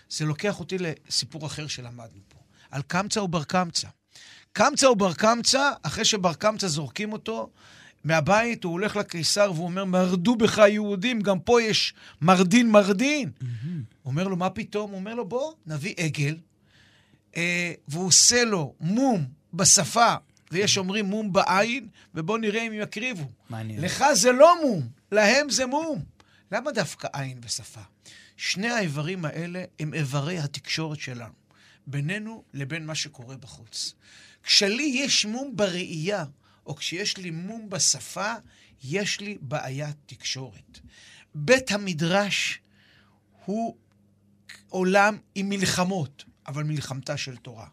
זה 0.09 0.25
לוקח 0.25 0.59
אותי 0.59 0.77
לסיפור 0.77 1.45
אחר 1.45 1.67
שלמדנו 1.67 2.21
פה, 2.27 2.39
על 2.71 2.81
קמצא 2.81 3.19
ובר 3.19 3.43
קמצא. 3.43 3.87
קמצא 4.53 4.87
ובר 4.87 5.13
קמצא, 5.13 5.71
אחרי 5.83 6.05
שבר 6.05 6.33
קמצא 6.33 6.67
זורקים 6.67 7.13
אותו 7.13 7.49
מהבית, 8.03 8.63
הוא 8.63 8.71
הולך 8.71 8.95
לקיסר 8.95 9.51
והוא 9.55 9.65
אומר, 9.65 9.85
מרדו 9.85 10.35
בך 10.35 10.57
יהודים, 10.57 11.21
גם 11.21 11.39
פה 11.39 11.61
יש 11.61 11.93
מרדין 12.21 12.71
מרדין. 12.71 13.31
הוא 14.01 14.11
אומר 14.11 14.27
לו, 14.27 14.35
מה 14.35 14.49
פתאום? 14.49 14.91
הוא 14.91 14.99
אומר 14.99 15.15
לו, 15.15 15.25
בוא, 15.25 15.53
נביא 15.65 15.93
עגל, 15.97 16.37
אה, 17.37 17.73
והוא 17.87 18.07
עושה 18.07 18.43
לו 18.43 18.73
מום 18.79 19.25
בשפה, 19.53 20.15
ויש 20.51 20.77
אומרים 20.77 21.05
מום 21.05 21.33
בעין, 21.33 21.87
ובוא 22.15 22.37
נראה 22.37 22.61
אם 22.67 22.73
יקריבו. 22.73 23.25
מעניין. 23.49 23.81
לך 23.81 24.05
זה 24.13 24.31
לא 24.31 24.61
מום, 24.61 24.87
להם 25.11 25.49
זה 25.49 25.65
מום. 25.65 26.03
למה 26.51 26.71
דווקא 26.71 27.07
עין 27.13 27.39
ושפה? 27.45 27.81
שני 28.39 28.69
האיברים 28.69 29.25
האלה 29.25 29.63
הם 29.79 29.93
איברי 29.93 30.39
התקשורת 30.39 30.99
שלנו, 30.99 31.33
בינינו 31.87 32.43
לבין 32.53 32.85
מה 32.85 32.95
שקורה 32.95 33.37
בחוץ. 33.37 33.93
כשלי 34.43 34.83
יש 34.83 35.25
מום 35.25 35.55
בראייה, 35.55 36.25
או 36.65 36.75
כשיש 36.75 37.17
לי 37.17 37.31
מום 37.31 37.69
בשפה, 37.69 38.33
יש 38.83 39.19
לי 39.19 39.37
בעיית 39.41 39.95
תקשורת. 40.05 40.79
בית 41.35 41.71
המדרש 41.71 42.59
הוא 43.45 43.77
עולם 44.69 45.17
עם 45.35 45.49
מלחמות, 45.49 46.25
אבל 46.47 46.63
מלחמתה 46.63 47.17
של 47.17 47.37
תורה. 47.37 47.67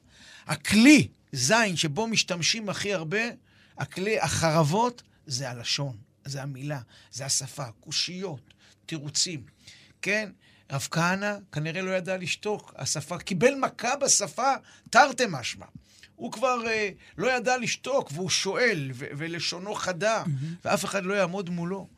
הכלי, 0.46 1.08
זין, 1.32 1.76
שבו 1.76 2.06
משתמשים 2.06 2.68
הכי 2.68 2.94
הרבה, 2.94 3.22
הכלי, 3.78 4.20
החרבות, 4.20 5.02
זה 5.26 5.50
הלשון, 5.50 5.96
זה 6.24 6.42
המילה, 6.42 6.80
זה 7.12 7.26
השפה, 7.26 7.70
קושיות, 7.80 8.54
תירוצים. 8.86 9.42
כן? 10.02 10.30
רב 10.72 10.88
כהנא 10.90 11.36
כנראה 11.52 11.82
לא 11.82 11.90
ידע 11.90 12.16
לשתוק, 12.16 12.74
השפה, 12.76 13.18
קיבל 13.18 13.54
מכה 13.54 13.96
בשפה 13.96 14.52
תרתי 14.90 15.24
משמע. 15.28 15.66
הוא 16.16 16.32
כבר 16.32 16.66
אה, 16.66 16.90
לא 17.18 17.36
ידע 17.36 17.56
לשתוק, 17.56 18.10
והוא 18.14 18.30
שואל, 18.30 18.90
ו- 18.94 19.06
ולשונו 19.16 19.74
חדה, 19.74 20.24
ואף 20.64 20.84
אחד 20.84 21.04
לא 21.04 21.14
יעמוד 21.14 21.50
מולו. 21.50 21.88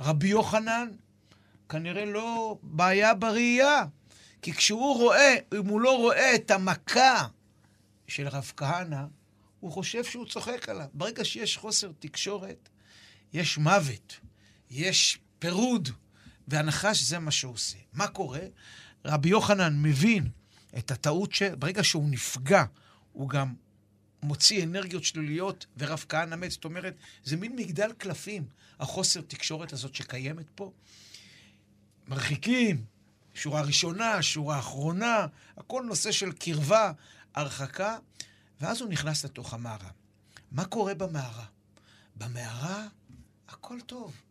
רבי 0.00 0.28
יוחנן, 0.28 0.88
כנראה 1.68 2.04
לא 2.04 2.58
בעיה 2.62 3.14
בראייה. 3.14 3.84
כי 4.42 4.52
כשהוא 4.52 4.96
רואה, 4.96 5.36
אם 5.60 5.66
הוא 5.66 5.80
לא 5.80 5.96
רואה 5.96 6.34
את 6.34 6.50
המכה 6.50 7.26
של 8.08 8.28
רב 8.28 8.52
כהנא, 8.56 9.04
הוא 9.60 9.72
חושב 9.72 10.04
שהוא 10.04 10.26
צוחק 10.26 10.68
עליו. 10.68 10.86
ברגע 10.92 11.24
שיש 11.24 11.56
חוסר 11.56 11.90
תקשורת, 11.98 12.68
יש 13.32 13.58
מוות, 13.58 14.16
יש 14.70 15.18
פירוד, 15.38 15.88
והנחש 16.48 17.02
זה 17.02 17.18
מה 17.18 17.30
שהוא 17.30 17.52
עושה. 17.52 17.78
מה 17.92 18.08
קורה? 18.08 18.40
רבי 19.04 19.28
יוחנן 19.28 19.82
מבין 19.82 20.30
את 20.78 20.90
הטעות 20.90 21.32
ש... 21.32 21.42
ברגע 21.42 21.84
שהוא 21.84 22.08
נפגע, 22.10 22.64
הוא 23.12 23.28
גם 23.28 23.54
מוציא 24.22 24.64
אנרגיות 24.64 25.04
שליליות, 25.04 25.66
ורב 25.76 26.04
כהנא 26.08 26.36
מת. 26.36 26.50
זאת 26.50 26.64
אומרת, 26.64 26.94
זה 27.24 27.36
מין 27.36 27.56
מגדל 27.56 27.92
קלפים, 27.98 28.48
החוסר 28.80 29.20
תקשורת 29.20 29.72
הזאת 29.72 29.94
שקיימת 29.94 30.46
פה. 30.54 30.72
מרחיקים, 32.08 32.84
שורה 33.34 33.62
ראשונה, 33.62 34.22
שורה 34.22 34.58
אחרונה, 34.58 35.26
הכל 35.56 35.82
נושא 35.86 36.12
של 36.12 36.32
קרבה, 36.32 36.92
הרחקה, 37.34 37.96
ואז 38.60 38.80
הוא 38.80 38.88
נכנס 38.88 39.24
לתוך 39.24 39.54
המערה. 39.54 39.90
מה 40.52 40.64
קורה 40.64 40.94
במערה? 40.94 41.44
במערה 42.16 42.86
הכל 43.48 43.80
טוב. 43.80 44.22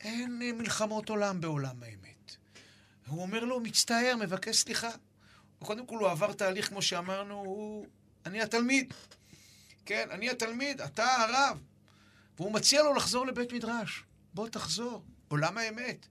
אין 0.00 0.42
אה, 0.42 0.52
מלחמות 0.52 1.08
עולם 1.08 1.40
בעולם 1.40 1.82
האמת. 1.82 2.36
הוא 3.06 3.22
אומר 3.22 3.44
לו, 3.44 3.60
מצטער, 3.60 4.16
מבקש 4.20 4.56
סליחה. 4.56 4.90
קודם 5.58 5.86
כל 5.86 5.98
הוא 5.98 6.08
עבר 6.08 6.32
תהליך, 6.32 6.68
כמו 6.68 6.82
שאמרנו, 6.82 7.34
הוא... 7.34 7.86
אני 8.26 8.42
התלמיד. 8.42 8.94
כן, 9.86 10.08
אני 10.10 10.30
התלמיד, 10.30 10.80
אתה 10.80 11.04
הרב. 11.04 11.62
והוא 12.38 12.52
מציע 12.52 12.82
לו 12.82 12.94
לחזור 12.94 13.26
לבית 13.26 13.52
מדרש. 13.52 14.04
בוא 14.34 14.48
תחזור, 14.48 15.04
עולם 15.28 15.58
האמת. 15.58 16.06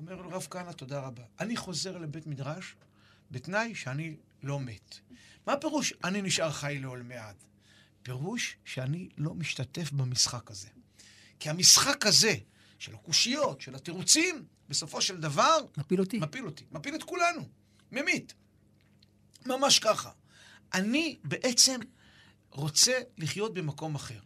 אומר 0.00 0.22
לו 0.22 0.28
רב 0.28 0.46
כהנא, 0.50 0.72
תודה 0.72 1.00
רבה. 1.00 1.22
אני 1.40 1.56
חוזר 1.56 1.98
לבית 1.98 2.26
מדרש 2.26 2.76
בתנאי 3.30 3.74
שאני 3.74 4.16
לא 4.42 4.60
מת. 4.60 4.98
מה 5.46 5.56
פירוש 5.56 5.94
אני 6.04 6.22
נשאר 6.22 6.52
חי 6.52 6.78
לעולמי 6.80 7.16
עד? 7.16 7.36
פירוש 8.02 8.56
שאני 8.64 9.08
לא 9.18 9.34
משתתף 9.34 9.92
במשחק 9.92 10.50
הזה. 10.50 10.68
כי 11.40 11.50
המשחק 11.50 12.06
הזה, 12.06 12.34
של 12.82 12.94
הקושיות, 12.94 13.60
של 13.60 13.74
התירוצים, 13.74 14.44
בסופו 14.68 15.00
של 15.02 15.20
דבר, 15.20 15.58
מפיל 15.76 16.00
אותי. 16.00 16.18
מפיל 16.18 16.46
אותי. 16.46 16.64
מפיל 16.72 16.94
את 16.94 17.02
כולנו. 17.02 17.48
ממית. 17.92 18.34
ממש 19.46 19.78
ככה. 19.78 20.10
אני 20.74 21.18
בעצם 21.24 21.80
רוצה 22.50 23.00
לחיות 23.18 23.54
במקום 23.54 23.94
אחר. 23.94 24.20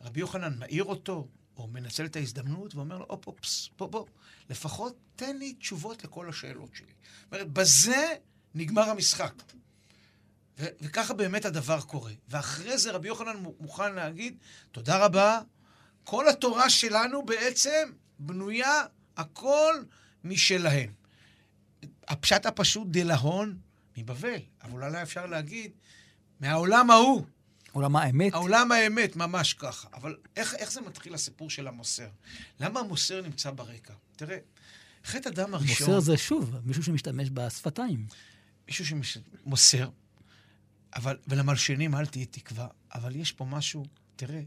רבי 0.00 0.20
יוחנן 0.20 0.58
מעיר 0.58 0.84
אותו, 0.84 1.28
או 1.56 1.66
מנצל 1.66 2.04
את 2.04 2.16
ההזדמנות, 2.16 2.74
ואומר 2.74 2.98
לו, 2.98 3.06
הופ, 3.08 3.26
אופס, 3.26 3.68
בוא, 3.78 3.86
בוא, 3.86 4.06
לפחות 4.50 4.96
תן 5.16 5.36
לי 5.36 5.54
תשובות 5.54 6.04
לכל 6.04 6.28
השאלות 6.28 6.74
שלי. 6.74 6.92
זאת 7.22 7.32
אומרת, 7.32 7.50
בזה 7.50 8.14
נגמר 8.54 8.90
המשחק. 8.90 9.34
ו- 10.58 10.66
וככה 10.80 11.14
באמת 11.14 11.44
הדבר 11.44 11.80
קורה. 11.80 12.12
ואחרי 12.28 12.78
זה 12.78 12.92
רבי 12.92 13.08
יוחנן 13.08 13.36
מו- 13.36 13.54
מוכן 13.60 13.94
להגיד, 13.94 14.38
תודה 14.72 15.04
רבה, 15.04 15.40
כל 16.04 16.28
התורה 16.28 16.70
שלנו 16.70 17.24
בעצם 17.24 17.90
בנויה 18.18 18.82
הכל 19.16 19.74
משלהם. 20.24 20.92
הפשט 22.08 22.46
הפשוט 22.46 22.86
דלהון 22.90 23.58
מבבל, 23.96 24.40
אבל 24.62 24.84
אולי 24.84 25.02
אפשר 25.02 25.26
להגיד, 25.26 25.70
מהעולם 26.40 26.90
ההוא, 26.90 27.24
עולם 27.74 27.96
האמת. 27.96 28.34
העולם 28.34 28.72
האמת, 28.72 29.16
ממש 29.16 29.54
ככה. 29.54 29.88
אבל 29.94 30.16
איך, 30.36 30.54
איך 30.54 30.72
זה 30.72 30.80
מתחיל 30.80 31.14
הסיפור 31.14 31.50
של 31.50 31.68
המוסר? 31.68 32.08
למה 32.60 32.80
המוסר 32.80 33.22
נמצא 33.22 33.50
ברקע? 33.50 33.94
תראה, 34.16 34.38
חטא 35.04 35.28
הדם 35.28 35.54
הראשון... 35.54 35.86
מוסר 35.86 36.00
זה 36.00 36.16
שוב, 36.16 36.56
מישהו 36.64 36.82
שמשתמש 36.82 37.28
בשפתיים. 37.30 38.06
מישהו 38.66 38.84
שמוסר. 38.86 39.88
אבל, 40.94 41.16
ולמלשנים 41.28 41.94
אל 41.94 42.06
תהיה 42.06 42.26
תקווה. 42.26 42.66
אבל 42.94 43.16
יש 43.16 43.32
פה 43.32 43.44
משהו, 43.44 43.86
תראה, 44.16 44.40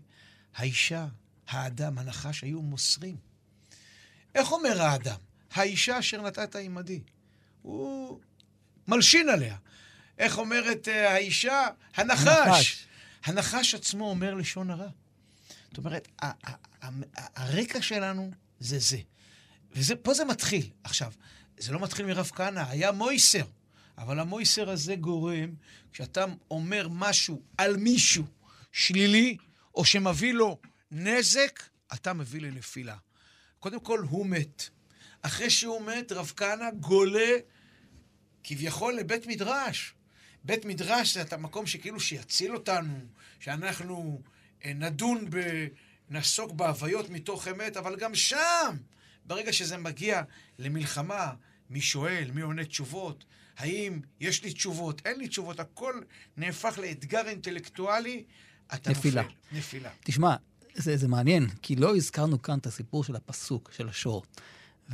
האישה, 0.55 1.07
האדם, 1.47 1.97
הנחש, 1.97 2.43
היו 2.43 2.61
מוסרים. 2.61 3.17
איך 4.35 4.51
אומר 4.51 4.81
האדם? 4.81 5.17
האישה 5.51 5.99
אשר 5.99 6.21
נתת 6.21 6.55
עמדי. 6.55 7.01
הוא 7.61 8.19
מלשין 8.87 9.29
עליה. 9.29 9.57
איך 10.17 10.37
אומרת 10.37 10.87
אה, 10.87 11.13
האישה? 11.13 11.67
הנחש. 11.95 12.27
הנחש. 12.27 12.87
הנחש 13.23 13.75
עצמו 13.75 14.09
אומר 14.09 14.33
לשון 14.33 14.71
הרע. 14.71 14.89
זאת 15.69 15.77
אומרת, 15.77 16.07
הרקע 17.35 17.81
שלנו 17.81 18.31
זה 18.59 18.79
זה. 18.79 18.97
ופה 19.75 20.13
זה 20.13 20.25
מתחיל. 20.25 20.69
עכשיו, 20.83 21.11
זה 21.57 21.71
לא 21.71 21.79
מתחיל 21.79 22.05
מרב 22.05 22.31
כהנא, 22.35 22.63
היה 22.69 22.91
מויסר. 22.91 23.45
אבל 23.97 24.19
המויסר 24.19 24.69
הזה 24.69 24.95
גורם, 24.95 25.49
כשאתה 25.93 26.25
אומר 26.51 26.87
משהו 26.91 27.41
על 27.57 27.77
מישהו 27.77 28.25
שלילי, 28.71 29.37
או 29.75 29.85
שמביא 29.85 30.33
לו 30.33 30.59
נזק, 30.91 31.63
אתה 31.93 32.13
מביא 32.13 32.41
לנפילה. 32.41 32.95
קודם 33.59 33.79
כל, 33.79 33.99
הוא 33.99 34.25
מת. 34.25 34.69
אחרי 35.21 35.49
שהוא 35.49 35.81
מת, 35.81 36.11
רב 36.11 36.33
כהנא 36.35 36.71
גולה 36.71 37.31
כביכול 38.43 38.93
לבית 38.93 39.27
מדרש. 39.27 39.93
בית 40.43 40.65
מדרש 40.65 41.13
זה 41.13 41.21
את 41.21 41.33
המקום 41.33 41.67
שכאילו 41.67 41.99
שיציל 41.99 42.55
אותנו, 42.55 42.99
שאנחנו 43.39 44.21
אה, 44.65 44.73
נדון 44.73 45.29
ב... 45.29 45.67
נעסוק 46.09 46.51
בהוויות 46.51 47.09
מתוך 47.09 47.47
אמת, 47.47 47.77
אבל 47.77 47.95
גם 47.95 48.15
שם, 48.15 48.77
ברגע 49.25 49.53
שזה 49.53 49.77
מגיע 49.77 50.21
למלחמה, 50.59 51.33
מי 51.69 51.81
שואל, 51.81 52.31
מי 52.33 52.41
עונה 52.41 52.65
תשובות, 52.65 53.25
האם 53.57 53.99
יש 54.19 54.43
לי 54.43 54.53
תשובות, 54.53 55.01
אין 55.05 55.19
לי 55.19 55.27
תשובות, 55.27 55.59
הכל 55.59 56.01
נהפך 56.37 56.79
לאתגר 56.79 57.27
אינטלקטואלי, 57.27 58.23
אתה 58.73 58.91
נפילה. 58.91 59.21
נופל. 59.21 59.35
נפילה. 59.51 59.89
תשמע, 60.03 60.35
זה, 60.77 60.97
זה 60.97 61.07
מעניין, 61.07 61.49
כי 61.61 61.75
לא 61.75 61.95
הזכרנו 61.95 62.41
כאן 62.41 62.57
את 62.57 62.65
הסיפור 62.65 63.03
של 63.03 63.15
הפסוק, 63.15 63.71
של 63.75 63.89
השור. 63.89 64.23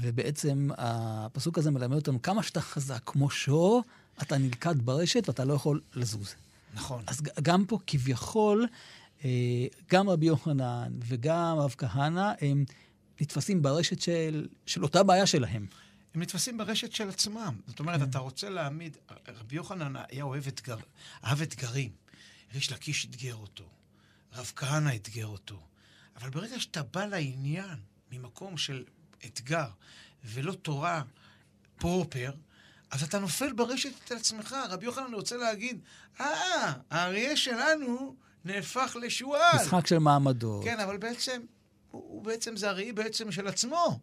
ובעצם 0.01 0.69
הפסוק 0.77 1.57
הזה 1.57 1.71
מלמד 1.71 1.95
אותנו 1.95 2.21
כמה 2.21 2.43
שאתה 2.43 2.61
חזק 2.61 3.01
כמו 3.05 3.29
שור, 3.29 3.83
אתה 4.21 4.37
נלכד 4.37 4.81
ברשת 4.81 5.29
ואתה 5.29 5.45
לא 5.45 5.53
יכול 5.53 5.81
לזוז. 5.95 6.35
נכון. 6.73 7.03
אז 7.07 7.21
גם 7.41 7.65
פה 7.65 7.77
כביכול, 7.87 8.67
אה, 9.25 9.29
גם 9.91 10.09
רבי 10.09 10.25
יוחנן 10.25 10.93
וגם 11.07 11.57
רב 11.59 11.75
כהנא, 11.77 12.31
הם 12.41 12.65
נתפסים 13.21 13.61
ברשת 13.61 14.01
של, 14.01 14.47
של 14.65 14.83
אותה 14.83 15.03
בעיה 15.03 15.25
שלהם. 15.25 15.65
הם 16.15 16.21
נתפסים 16.21 16.57
ברשת 16.57 16.91
של 16.91 17.09
עצמם. 17.09 17.55
זאת 17.67 17.79
אומרת, 17.79 18.01
אתה 18.01 18.19
רוצה 18.19 18.49
להעמיד... 18.49 18.97
רבי 19.27 19.55
יוחנן 19.55 19.93
היה 20.09 20.23
אוהב 20.23 20.47
אתגר, 20.47 20.77
אהב 21.23 21.41
אתגרים. 21.41 21.89
ריש 22.53 22.71
לקיש 22.71 23.05
אתגר 23.05 23.35
אותו, 23.35 23.63
רב 24.35 24.51
כהנא 24.55 24.95
אתגר 24.95 25.27
אותו. 25.27 25.59
אבל 26.15 26.29
ברגע 26.29 26.59
שאתה 26.59 26.83
בא 26.83 27.05
לעניין 27.05 27.79
ממקום 28.11 28.57
של 28.57 28.83
אתגר 29.25 29.67
ולא 30.23 30.53
תורה 30.53 31.01
פרופר, 31.77 32.31
אז 32.91 33.03
אתה 33.03 33.19
נופל 33.19 33.53
ברשת 33.53 33.89
אצל 34.05 34.15
עצמך. 34.15 34.55
רבי 34.69 34.85
יוחנן, 34.85 35.13
רוצה 35.13 35.37
להגיד, 35.37 35.81
אה, 36.21 36.73
האריה 36.89 37.37
שלנו 37.37 38.15
נהפך 38.45 38.97
לשועל. 39.01 39.55
משחק 39.55 39.87
של 39.87 39.97
מעמדות. 39.97 40.63
כן, 40.63 40.79
אבל 40.79 40.97
בעצם, 40.97 41.41
הוא, 41.91 42.01
הוא 42.01 42.23
בעצם, 42.23 42.55
זה 42.55 42.69
הראי 42.69 42.91
בעצם 42.91 43.31
של 43.31 43.47
עצמו. 43.47 43.99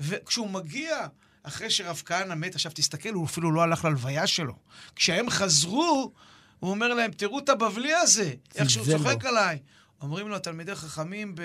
וכשהוא 0.00 0.50
מגיע, 0.50 1.06
אחרי 1.42 1.70
שרב 1.70 2.02
כהנא 2.06 2.34
מת, 2.34 2.54
עכשיו 2.54 2.72
תסתכל, 2.74 3.08
הוא 3.08 3.26
אפילו 3.26 3.52
לא 3.52 3.62
הלך 3.62 3.84
ללוויה 3.84 4.26
שלו. 4.26 4.54
כשהם 4.96 5.30
חזרו, 5.30 6.12
הוא 6.58 6.70
אומר 6.70 6.94
להם, 6.94 7.10
תראו 7.10 7.38
את 7.38 7.48
הבבלי 7.48 7.94
הזה, 7.94 8.34
איך 8.54 8.70
שהוא 8.70 8.86
צוחק 8.86 9.22
בו. 9.22 9.28
עליי. 9.28 9.58
אומרים 10.02 10.28
לו, 10.28 10.36
התלמידי 10.36 10.74
חכמים, 10.74 11.34
ב... 11.34 11.42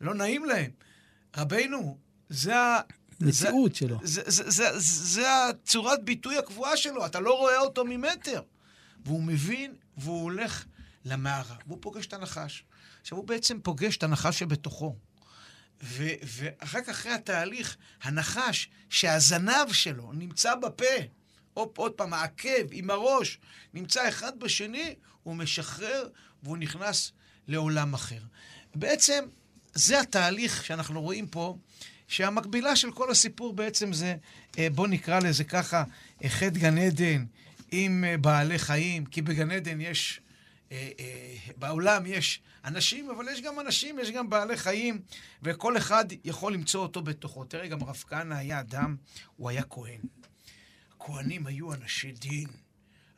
לא 0.00 0.14
נעים 0.14 0.44
להם. 0.44 0.70
רבנו, 1.36 1.98
זה 2.28 2.56
ה... 2.56 2.80
מציאות 3.20 3.74
שלו. 3.74 3.98
זה, 4.02 4.22
זה, 4.26 4.50
זה, 4.50 4.50
זה, 4.50 4.78
זה 5.12 5.46
הצורת 5.46 6.04
ביטוי 6.04 6.38
הקבועה 6.38 6.76
שלו, 6.76 7.06
אתה 7.06 7.20
לא 7.20 7.38
רואה 7.38 7.58
אותו 7.58 7.84
ממטר. 7.84 8.42
והוא 9.04 9.22
מבין, 9.22 9.74
והוא 9.96 10.22
הולך 10.22 10.64
למערה, 11.04 11.56
והוא 11.66 11.78
פוגש 11.80 12.06
את 12.06 12.12
הנחש. 12.12 12.64
עכשיו, 13.00 13.18
הוא 13.18 13.26
בעצם 13.26 13.60
פוגש 13.60 13.96
את 13.96 14.02
הנחש 14.02 14.38
שבתוכו. 14.38 14.96
ו- 15.82 16.14
ואחר 16.22 16.80
כך, 16.80 16.88
אחרי 16.88 17.12
התהליך, 17.12 17.76
הנחש 18.02 18.70
שהזנב 18.90 19.72
שלו 19.72 20.12
נמצא 20.12 20.54
בפה, 20.54 20.94
או 21.56 21.72
עוד 21.76 21.92
פעם, 21.92 22.12
העקב 22.12 22.66
עם 22.70 22.90
הראש, 22.90 23.38
נמצא 23.74 24.08
אחד 24.08 24.38
בשני, 24.38 24.94
הוא 25.22 25.36
משחרר 25.36 26.08
והוא 26.42 26.56
נכנס 26.56 27.12
לעולם 27.48 27.94
אחר. 27.94 28.20
בעצם, 28.74 29.24
זה 29.74 30.00
התהליך 30.00 30.64
שאנחנו 30.64 31.02
רואים 31.02 31.26
פה, 31.26 31.56
שהמקבילה 32.08 32.76
של 32.76 32.92
כל 32.92 33.10
הסיפור 33.10 33.52
בעצם 33.52 33.92
זה, 33.92 34.16
אה, 34.58 34.70
בוא 34.70 34.88
נקרא 34.88 35.18
לזה 35.20 35.44
ככה, 35.44 35.84
אה, 36.24 36.28
חטא 36.28 36.58
גן 36.58 36.78
עדן 36.78 37.24
עם 37.70 38.04
אה, 38.04 38.16
בעלי 38.16 38.58
חיים, 38.58 39.06
כי 39.06 39.22
בגן 39.22 39.50
עדן 39.50 39.80
יש, 39.80 40.20
בעולם 41.56 42.06
יש 42.06 42.40
אנשים, 42.64 43.10
אבל 43.10 43.28
יש 43.32 43.40
גם 43.40 43.60
אנשים, 43.60 43.98
יש 43.98 44.10
גם 44.10 44.30
בעלי 44.30 44.56
חיים, 44.56 45.00
וכל 45.42 45.76
אחד 45.76 46.04
יכול 46.24 46.54
למצוא 46.54 46.82
אותו 46.82 47.02
בתוכו. 47.02 47.44
תראה, 47.44 47.68
גם 47.68 47.84
רב 47.84 48.04
כהנא 48.08 48.34
היה 48.34 48.60
אדם, 48.60 48.96
הוא 49.36 49.50
היה 49.50 49.62
כהן. 49.62 50.00
הכהנים 50.96 51.46
היו 51.46 51.74
אנשי 51.74 52.12
דין, 52.12 52.48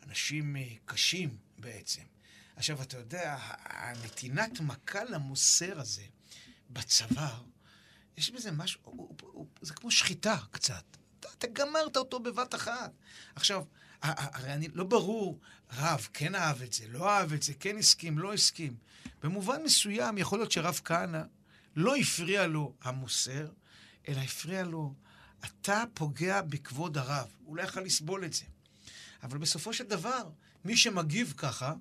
אנשים 0.08 0.56
קשים 0.84 1.28
בעצם. 1.58 2.15
עכשיו, 2.56 2.82
אתה 2.82 2.96
יודע, 2.96 3.36
הנתינת 3.64 4.60
מכה 4.60 5.04
למוסר 5.04 5.80
הזה 5.80 6.02
בצוואר, 6.70 7.42
יש 8.16 8.30
בזה 8.30 8.50
משהו, 8.50 9.08
זה 9.62 9.74
כמו 9.74 9.90
שחיטה 9.90 10.36
קצת. 10.50 10.84
אתה, 11.20 11.28
אתה 11.38 11.46
גמרת 11.46 11.96
אותו 11.96 12.20
בבת 12.20 12.54
אחת. 12.54 12.92
עכשיו, 13.34 13.64
הרי 14.02 14.52
אני, 14.52 14.68
לא 14.74 14.84
ברור, 14.84 15.40
רב 15.72 16.08
כן 16.12 16.34
אהב 16.34 16.62
את 16.62 16.72
זה, 16.72 16.88
לא 16.88 17.10
אהב 17.10 17.32
את 17.32 17.42
זה, 17.42 17.54
כן 17.54 17.78
הסכים, 17.78 18.18
לא 18.18 18.34
הסכים. 18.34 18.76
במובן 19.22 19.62
מסוים, 19.62 20.18
יכול 20.18 20.38
להיות 20.38 20.52
שרב 20.52 20.80
כהנא 20.84 21.22
לא 21.76 21.96
הפריע 21.96 22.46
לו 22.46 22.74
המוסר, 22.82 23.48
אלא 24.08 24.20
הפריע 24.20 24.64
לו, 24.64 24.94
אתה 25.44 25.84
פוגע 25.94 26.42
בכבוד 26.42 26.98
הרב. 26.98 27.28
הוא 27.44 27.56
לא 27.56 27.62
יכל 27.62 27.80
לסבול 27.80 28.24
את 28.24 28.32
זה. 28.32 28.44
אבל 29.22 29.38
בסופו 29.38 29.72
של 29.72 29.84
דבר, 29.84 30.30
מי 30.64 30.76
שמגיב 30.76 31.34
ככה, 31.36 31.74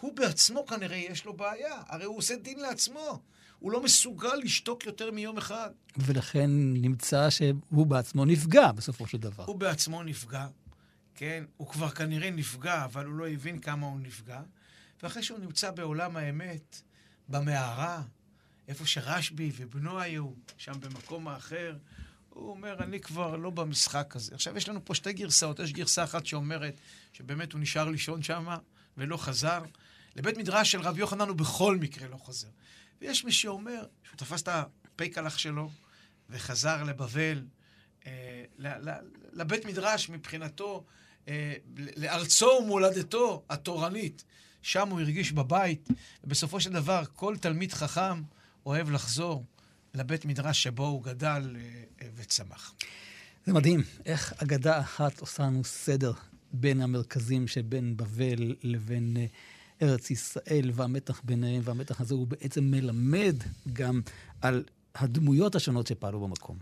הוא 0.00 0.16
בעצמו 0.16 0.66
כנראה 0.66 0.96
יש 0.96 1.24
לו 1.24 1.36
בעיה. 1.36 1.82
הרי 1.86 2.04
הוא 2.04 2.18
עושה 2.18 2.36
דין 2.36 2.60
לעצמו. 2.60 3.20
הוא 3.58 3.72
לא 3.72 3.82
מסוגל 3.82 4.34
לשתוק 4.34 4.86
יותר 4.86 5.10
מיום 5.10 5.38
אחד. 5.38 5.70
ולכן 5.96 6.50
נמצא 6.74 7.30
שהוא 7.30 7.86
בעצמו 7.86 8.24
נפגע 8.24 8.72
בסופו 8.72 9.06
של 9.06 9.18
דבר. 9.18 9.44
הוא 9.44 9.56
בעצמו 9.56 10.02
נפגע, 10.02 10.46
כן? 11.14 11.44
הוא 11.56 11.68
כבר 11.68 11.90
כנראה 11.90 12.30
נפגע, 12.30 12.84
אבל 12.84 13.06
הוא 13.06 13.14
לא 13.14 13.28
הבין 13.28 13.58
כמה 13.58 13.86
הוא 13.86 14.00
נפגע. 14.00 14.40
ואחרי 15.02 15.22
שהוא 15.22 15.38
נמצא 15.38 15.70
בעולם 15.70 16.16
האמת, 16.16 16.82
במערה, 17.28 18.02
איפה 18.68 18.86
שרשב"י 18.86 19.52
ובנו 19.56 20.00
היו, 20.00 20.30
שם 20.58 20.72
במקום 20.80 21.28
האחר, 21.28 21.76
הוא 22.30 22.50
אומר, 22.50 22.82
אני 22.84 23.00
כבר 23.00 23.36
לא 23.36 23.50
במשחק 23.50 24.16
הזה. 24.16 24.34
עכשיו, 24.34 24.56
יש 24.56 24.68
לנו 24.68 24.84
פה 24.84 24.94
שתי 24.94 25.12
גרסאות. 25.12 25.58
יש 25.58 25.72
גרסה 25.72 26.04
אחת 26.04 26.26
שאומרת 26.26 26.80
שבאמת 27.12 27.52
הוא 27.52 27.60
נשאר 27.60 27.88
לישון 27.88 28.22
שם 28.22 28.46
ולא 28.96 29.16
חזר. 29.16 29.62
לבית 30.16 30.36
מדרש 30.36 30.72
של 30.72 30.80
רבי 30.80 31.00
יוחנן 31.00 31.28
הוא 31.28 31.36
בכל 31.36 31.76
מקרה 31.76 32.08
לא 32.08 32.16
חוזר. 32.16 32.48
ויש 33.00 33.24
מי 33.24 33.32
שאומר 33.32 33.86
שהוא 34.04 34.16
תפס 34.16 34.42
את 34.42 34.48
הפייקלח 34.48 35.38
שלו 35.38 35.70
וחזר 36.30 36.82
לבבל, 36.82 37.44
אה, 38.06 38.44
לבית 39.32 39.64
מדרש 39.64 40.08
מבחינתו, 40.08 40.84
אה, 41.28 41.54
לארצו 41.76 42.46
ומולדתו 42.46 43.42
התורנית. 43.50 44.24
שם 44.62 44.88
הוא 44.88 45.00
הרגיש 45.00 45.32
בבית, 45.32 45.88
ובסופו 46.24 46.60
של 46.60 46.72
דבר 46.72 47.02
כל 47.14 47.36
תלמיד 47.36 47.72
חכם 47.72 48.22
אוהב 48.66 48.90
לחזור 48.90 49.44
לבית 49.94 50.24
מדרש 50.24 50.62
שבו 50.62 50.86
הוא 50.86 51.02
גדל 51.02 51.56
אה, 51.56 51.82
אה, 52.02 52.08
וצמח. 52.16 52.74
זה 53.46 53.52
מדהים, 53.52 53.82
איך 54.06 54.32
אגדה 54.42 54.80
אחת 54.80 55.20
עושה 55.20 55.42
לנו 55.42 55.64
סדר 55.64 56.12
בין 56.52 56.80
המרכזים 56.80 57.48
שבין 57.48 57.96
בבל 57.96 58.54
לבין 58.62 59.16
אה, 59.16 59.26
ארץ 59.84 60.10
ישראל, 60.10 60.70
והמתח 60.74 61.20
ביניהם, 61.24 61.62
והמתח 61.64 62.00
הזה 62.00 62.14
הוא 62.14 62.26
בעצם 62.26 62.64
מלמד 62.64 63.36
גם 63.72 64.00
על 64.40 64.64
הדמויות 64.94 65.54
השונות 65.54 65.86
שפעלו 65.86 66.20
במקום. 66.20 66.58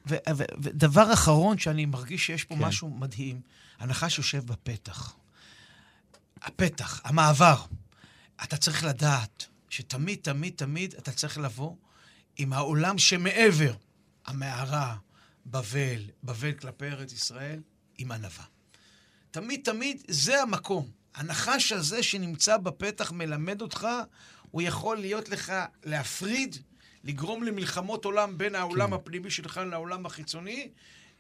ודבר 0.63 1.13
אחרון 1.13 1.59
שאני 1.59 1.87
מרגיש 1.87 2.27
שיש 2.27 2.45
פה. 2.45 2.55
כן. 2.55 2.61
משהו 2.63 2.91
מדהים, 2.91 3.41
הנחש 3.79 4.19
יושב 4.19 4.47
בפתח. 4.47 5.15
הפתח, 6.43 7.01
המעבר. 7.05 7.57
אתה 8.45 8.57
צריך 8.57 8.85
לדעת 8.85 9.47
שתמיד, 9.69 10.19
תמיד, 10.23 10.53
תמיד 10.57 10.95
אתה 10.99 11.13
צריך 11.13 11.39
לבוא 11.39 11.77
עם 12.37 12.53
העולם 12.53 12.99
שמעבר. 12.99 13.75
המערה, 14.27 14.97
בבל, 15.47 16.11
בבל 16.25 16.53
כלפי 16.53 16.87
ארץ 16.87 17.13
ישראל, 17.13 17.61
עם 17.99 18.13
ענווה. 18.13 18.45
תמיד, 19.31 19.61
תמיד, 19.65 20.03
זה 20.09 20.43
המקום. 20.43 20.91
הנחש 21.15 21.73
הזה 21.73 22.03
שנמצא 22.03 22.57
בפתח 22.57 23.13
מלמד 23.13 23.63
אותך, 23.63 23.89
הוא 24.51 24.63
יכול 24.63 24.99
להיות 24.99 25.29
לך, 25.29 25.53
להפריד, 25.85 26.57
לגרום 27.05 27.43
למלחמות 27.43 28.05
עולם 28.05 28.39
בין 28.39 28.55
העולם 28.55 28.89
כן. 28.89 28.93
הפנימי 28.93 29.31
שלך 29.31 29.61
לעולם 29.71 30.07
החיצוני. 30.07 30.71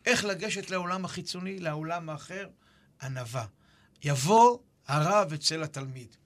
איך 0.07 0.25
לגשת 0.25 0.71
לעולם 0.71 1.05
החיצוני, 1.05 1.59
לעולם 1.61 2.11
האחר? 2.11 2.49
ענווה. 3.03 3.47
יבוא 4.05 4.59
הרב 4.87 5.33
אצל 5.33 5.63
התלמיד. 5.63 6.17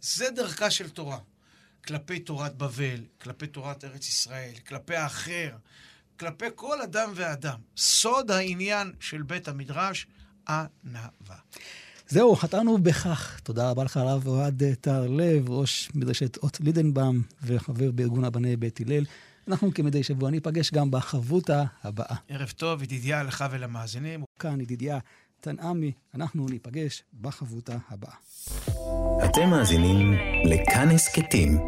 זה 0.00 0.30
דרכה 0.30 0.70
של 0.70 0.90
תורה. 0.90 1.18
כלפי 1.86 2.18
תורת 2.18 2.56
בבל, 2.56 3.04
כלפי 3.20 3.46
תורת 3.46 3.84
ארץ 3.84 4.08
ישראל, 4.08 4.54
כלפי 4.68 4.96
האחר, 4.96 5.56
כלפי 6.18 6.46
כל 6.54 6.82
אדם 6.82 7.12
ואדם. 7.14 7.60
סוד 7.76 8.30
העניין 8.30 8.92
של 9.00 9.22
בית 9.22 9.48
המדרש, 9.48 10.06
ענווה. 10.48 11.36
זהו, 12.08 12.36
חטאנו 12.36 12.78
בכך. 12.78 13.40
תודה 13.42 13.70
רבה 13.70 13.84
לך, 13.84 13.96
הרב 13.96 14.26
אוהד 14.26 14.62
טהרלב, 14.80 15.50
ראש 15.50 15.90
מדרשת 15.94 16.36
אות 16.36 16.60
לידנבאום 16.60 17.22
וחבר 17.42 17.90
בארגון 17.90 18.24
הבני 18.24 18.56
בית 18.56 18.80
הלל. 18.80 19.04
אנחנו 19.48 19.74
כמדי 19.74 20.02
שבוע 20.02 20.30
ניפגש 20.30 20.70
גם 20.70 20.90
בחבותה 20.90 21.64
הבאה. 21.84 22.16
ערב 22.28 22.52
טוב, 22.56 22.82
ידידיה 22.82 23.22
לך 23.22 23.44
ולמאזינים. 23.50 24.24
כאן 24.38 24.60
ידידיה 24.60 24.98
תנעמי, 25.40 25.92
אנחנו 26.14 26.46
ניפגש 26.48 27.02
בחבותה 27.20 27.76
הבאה. 27.90 28.14
אתם 29.24 29.50
מאזינים 29.50 30.12
לכאן 30.44 30.88
הסכתים, 30.90 31.58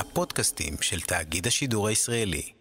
הפודקאסטים 0.00 0.74
של 0.80 1.00
תאגיד 1.00 1.46
השידור 1.46 1.88
הישראלי. 1.88 2.57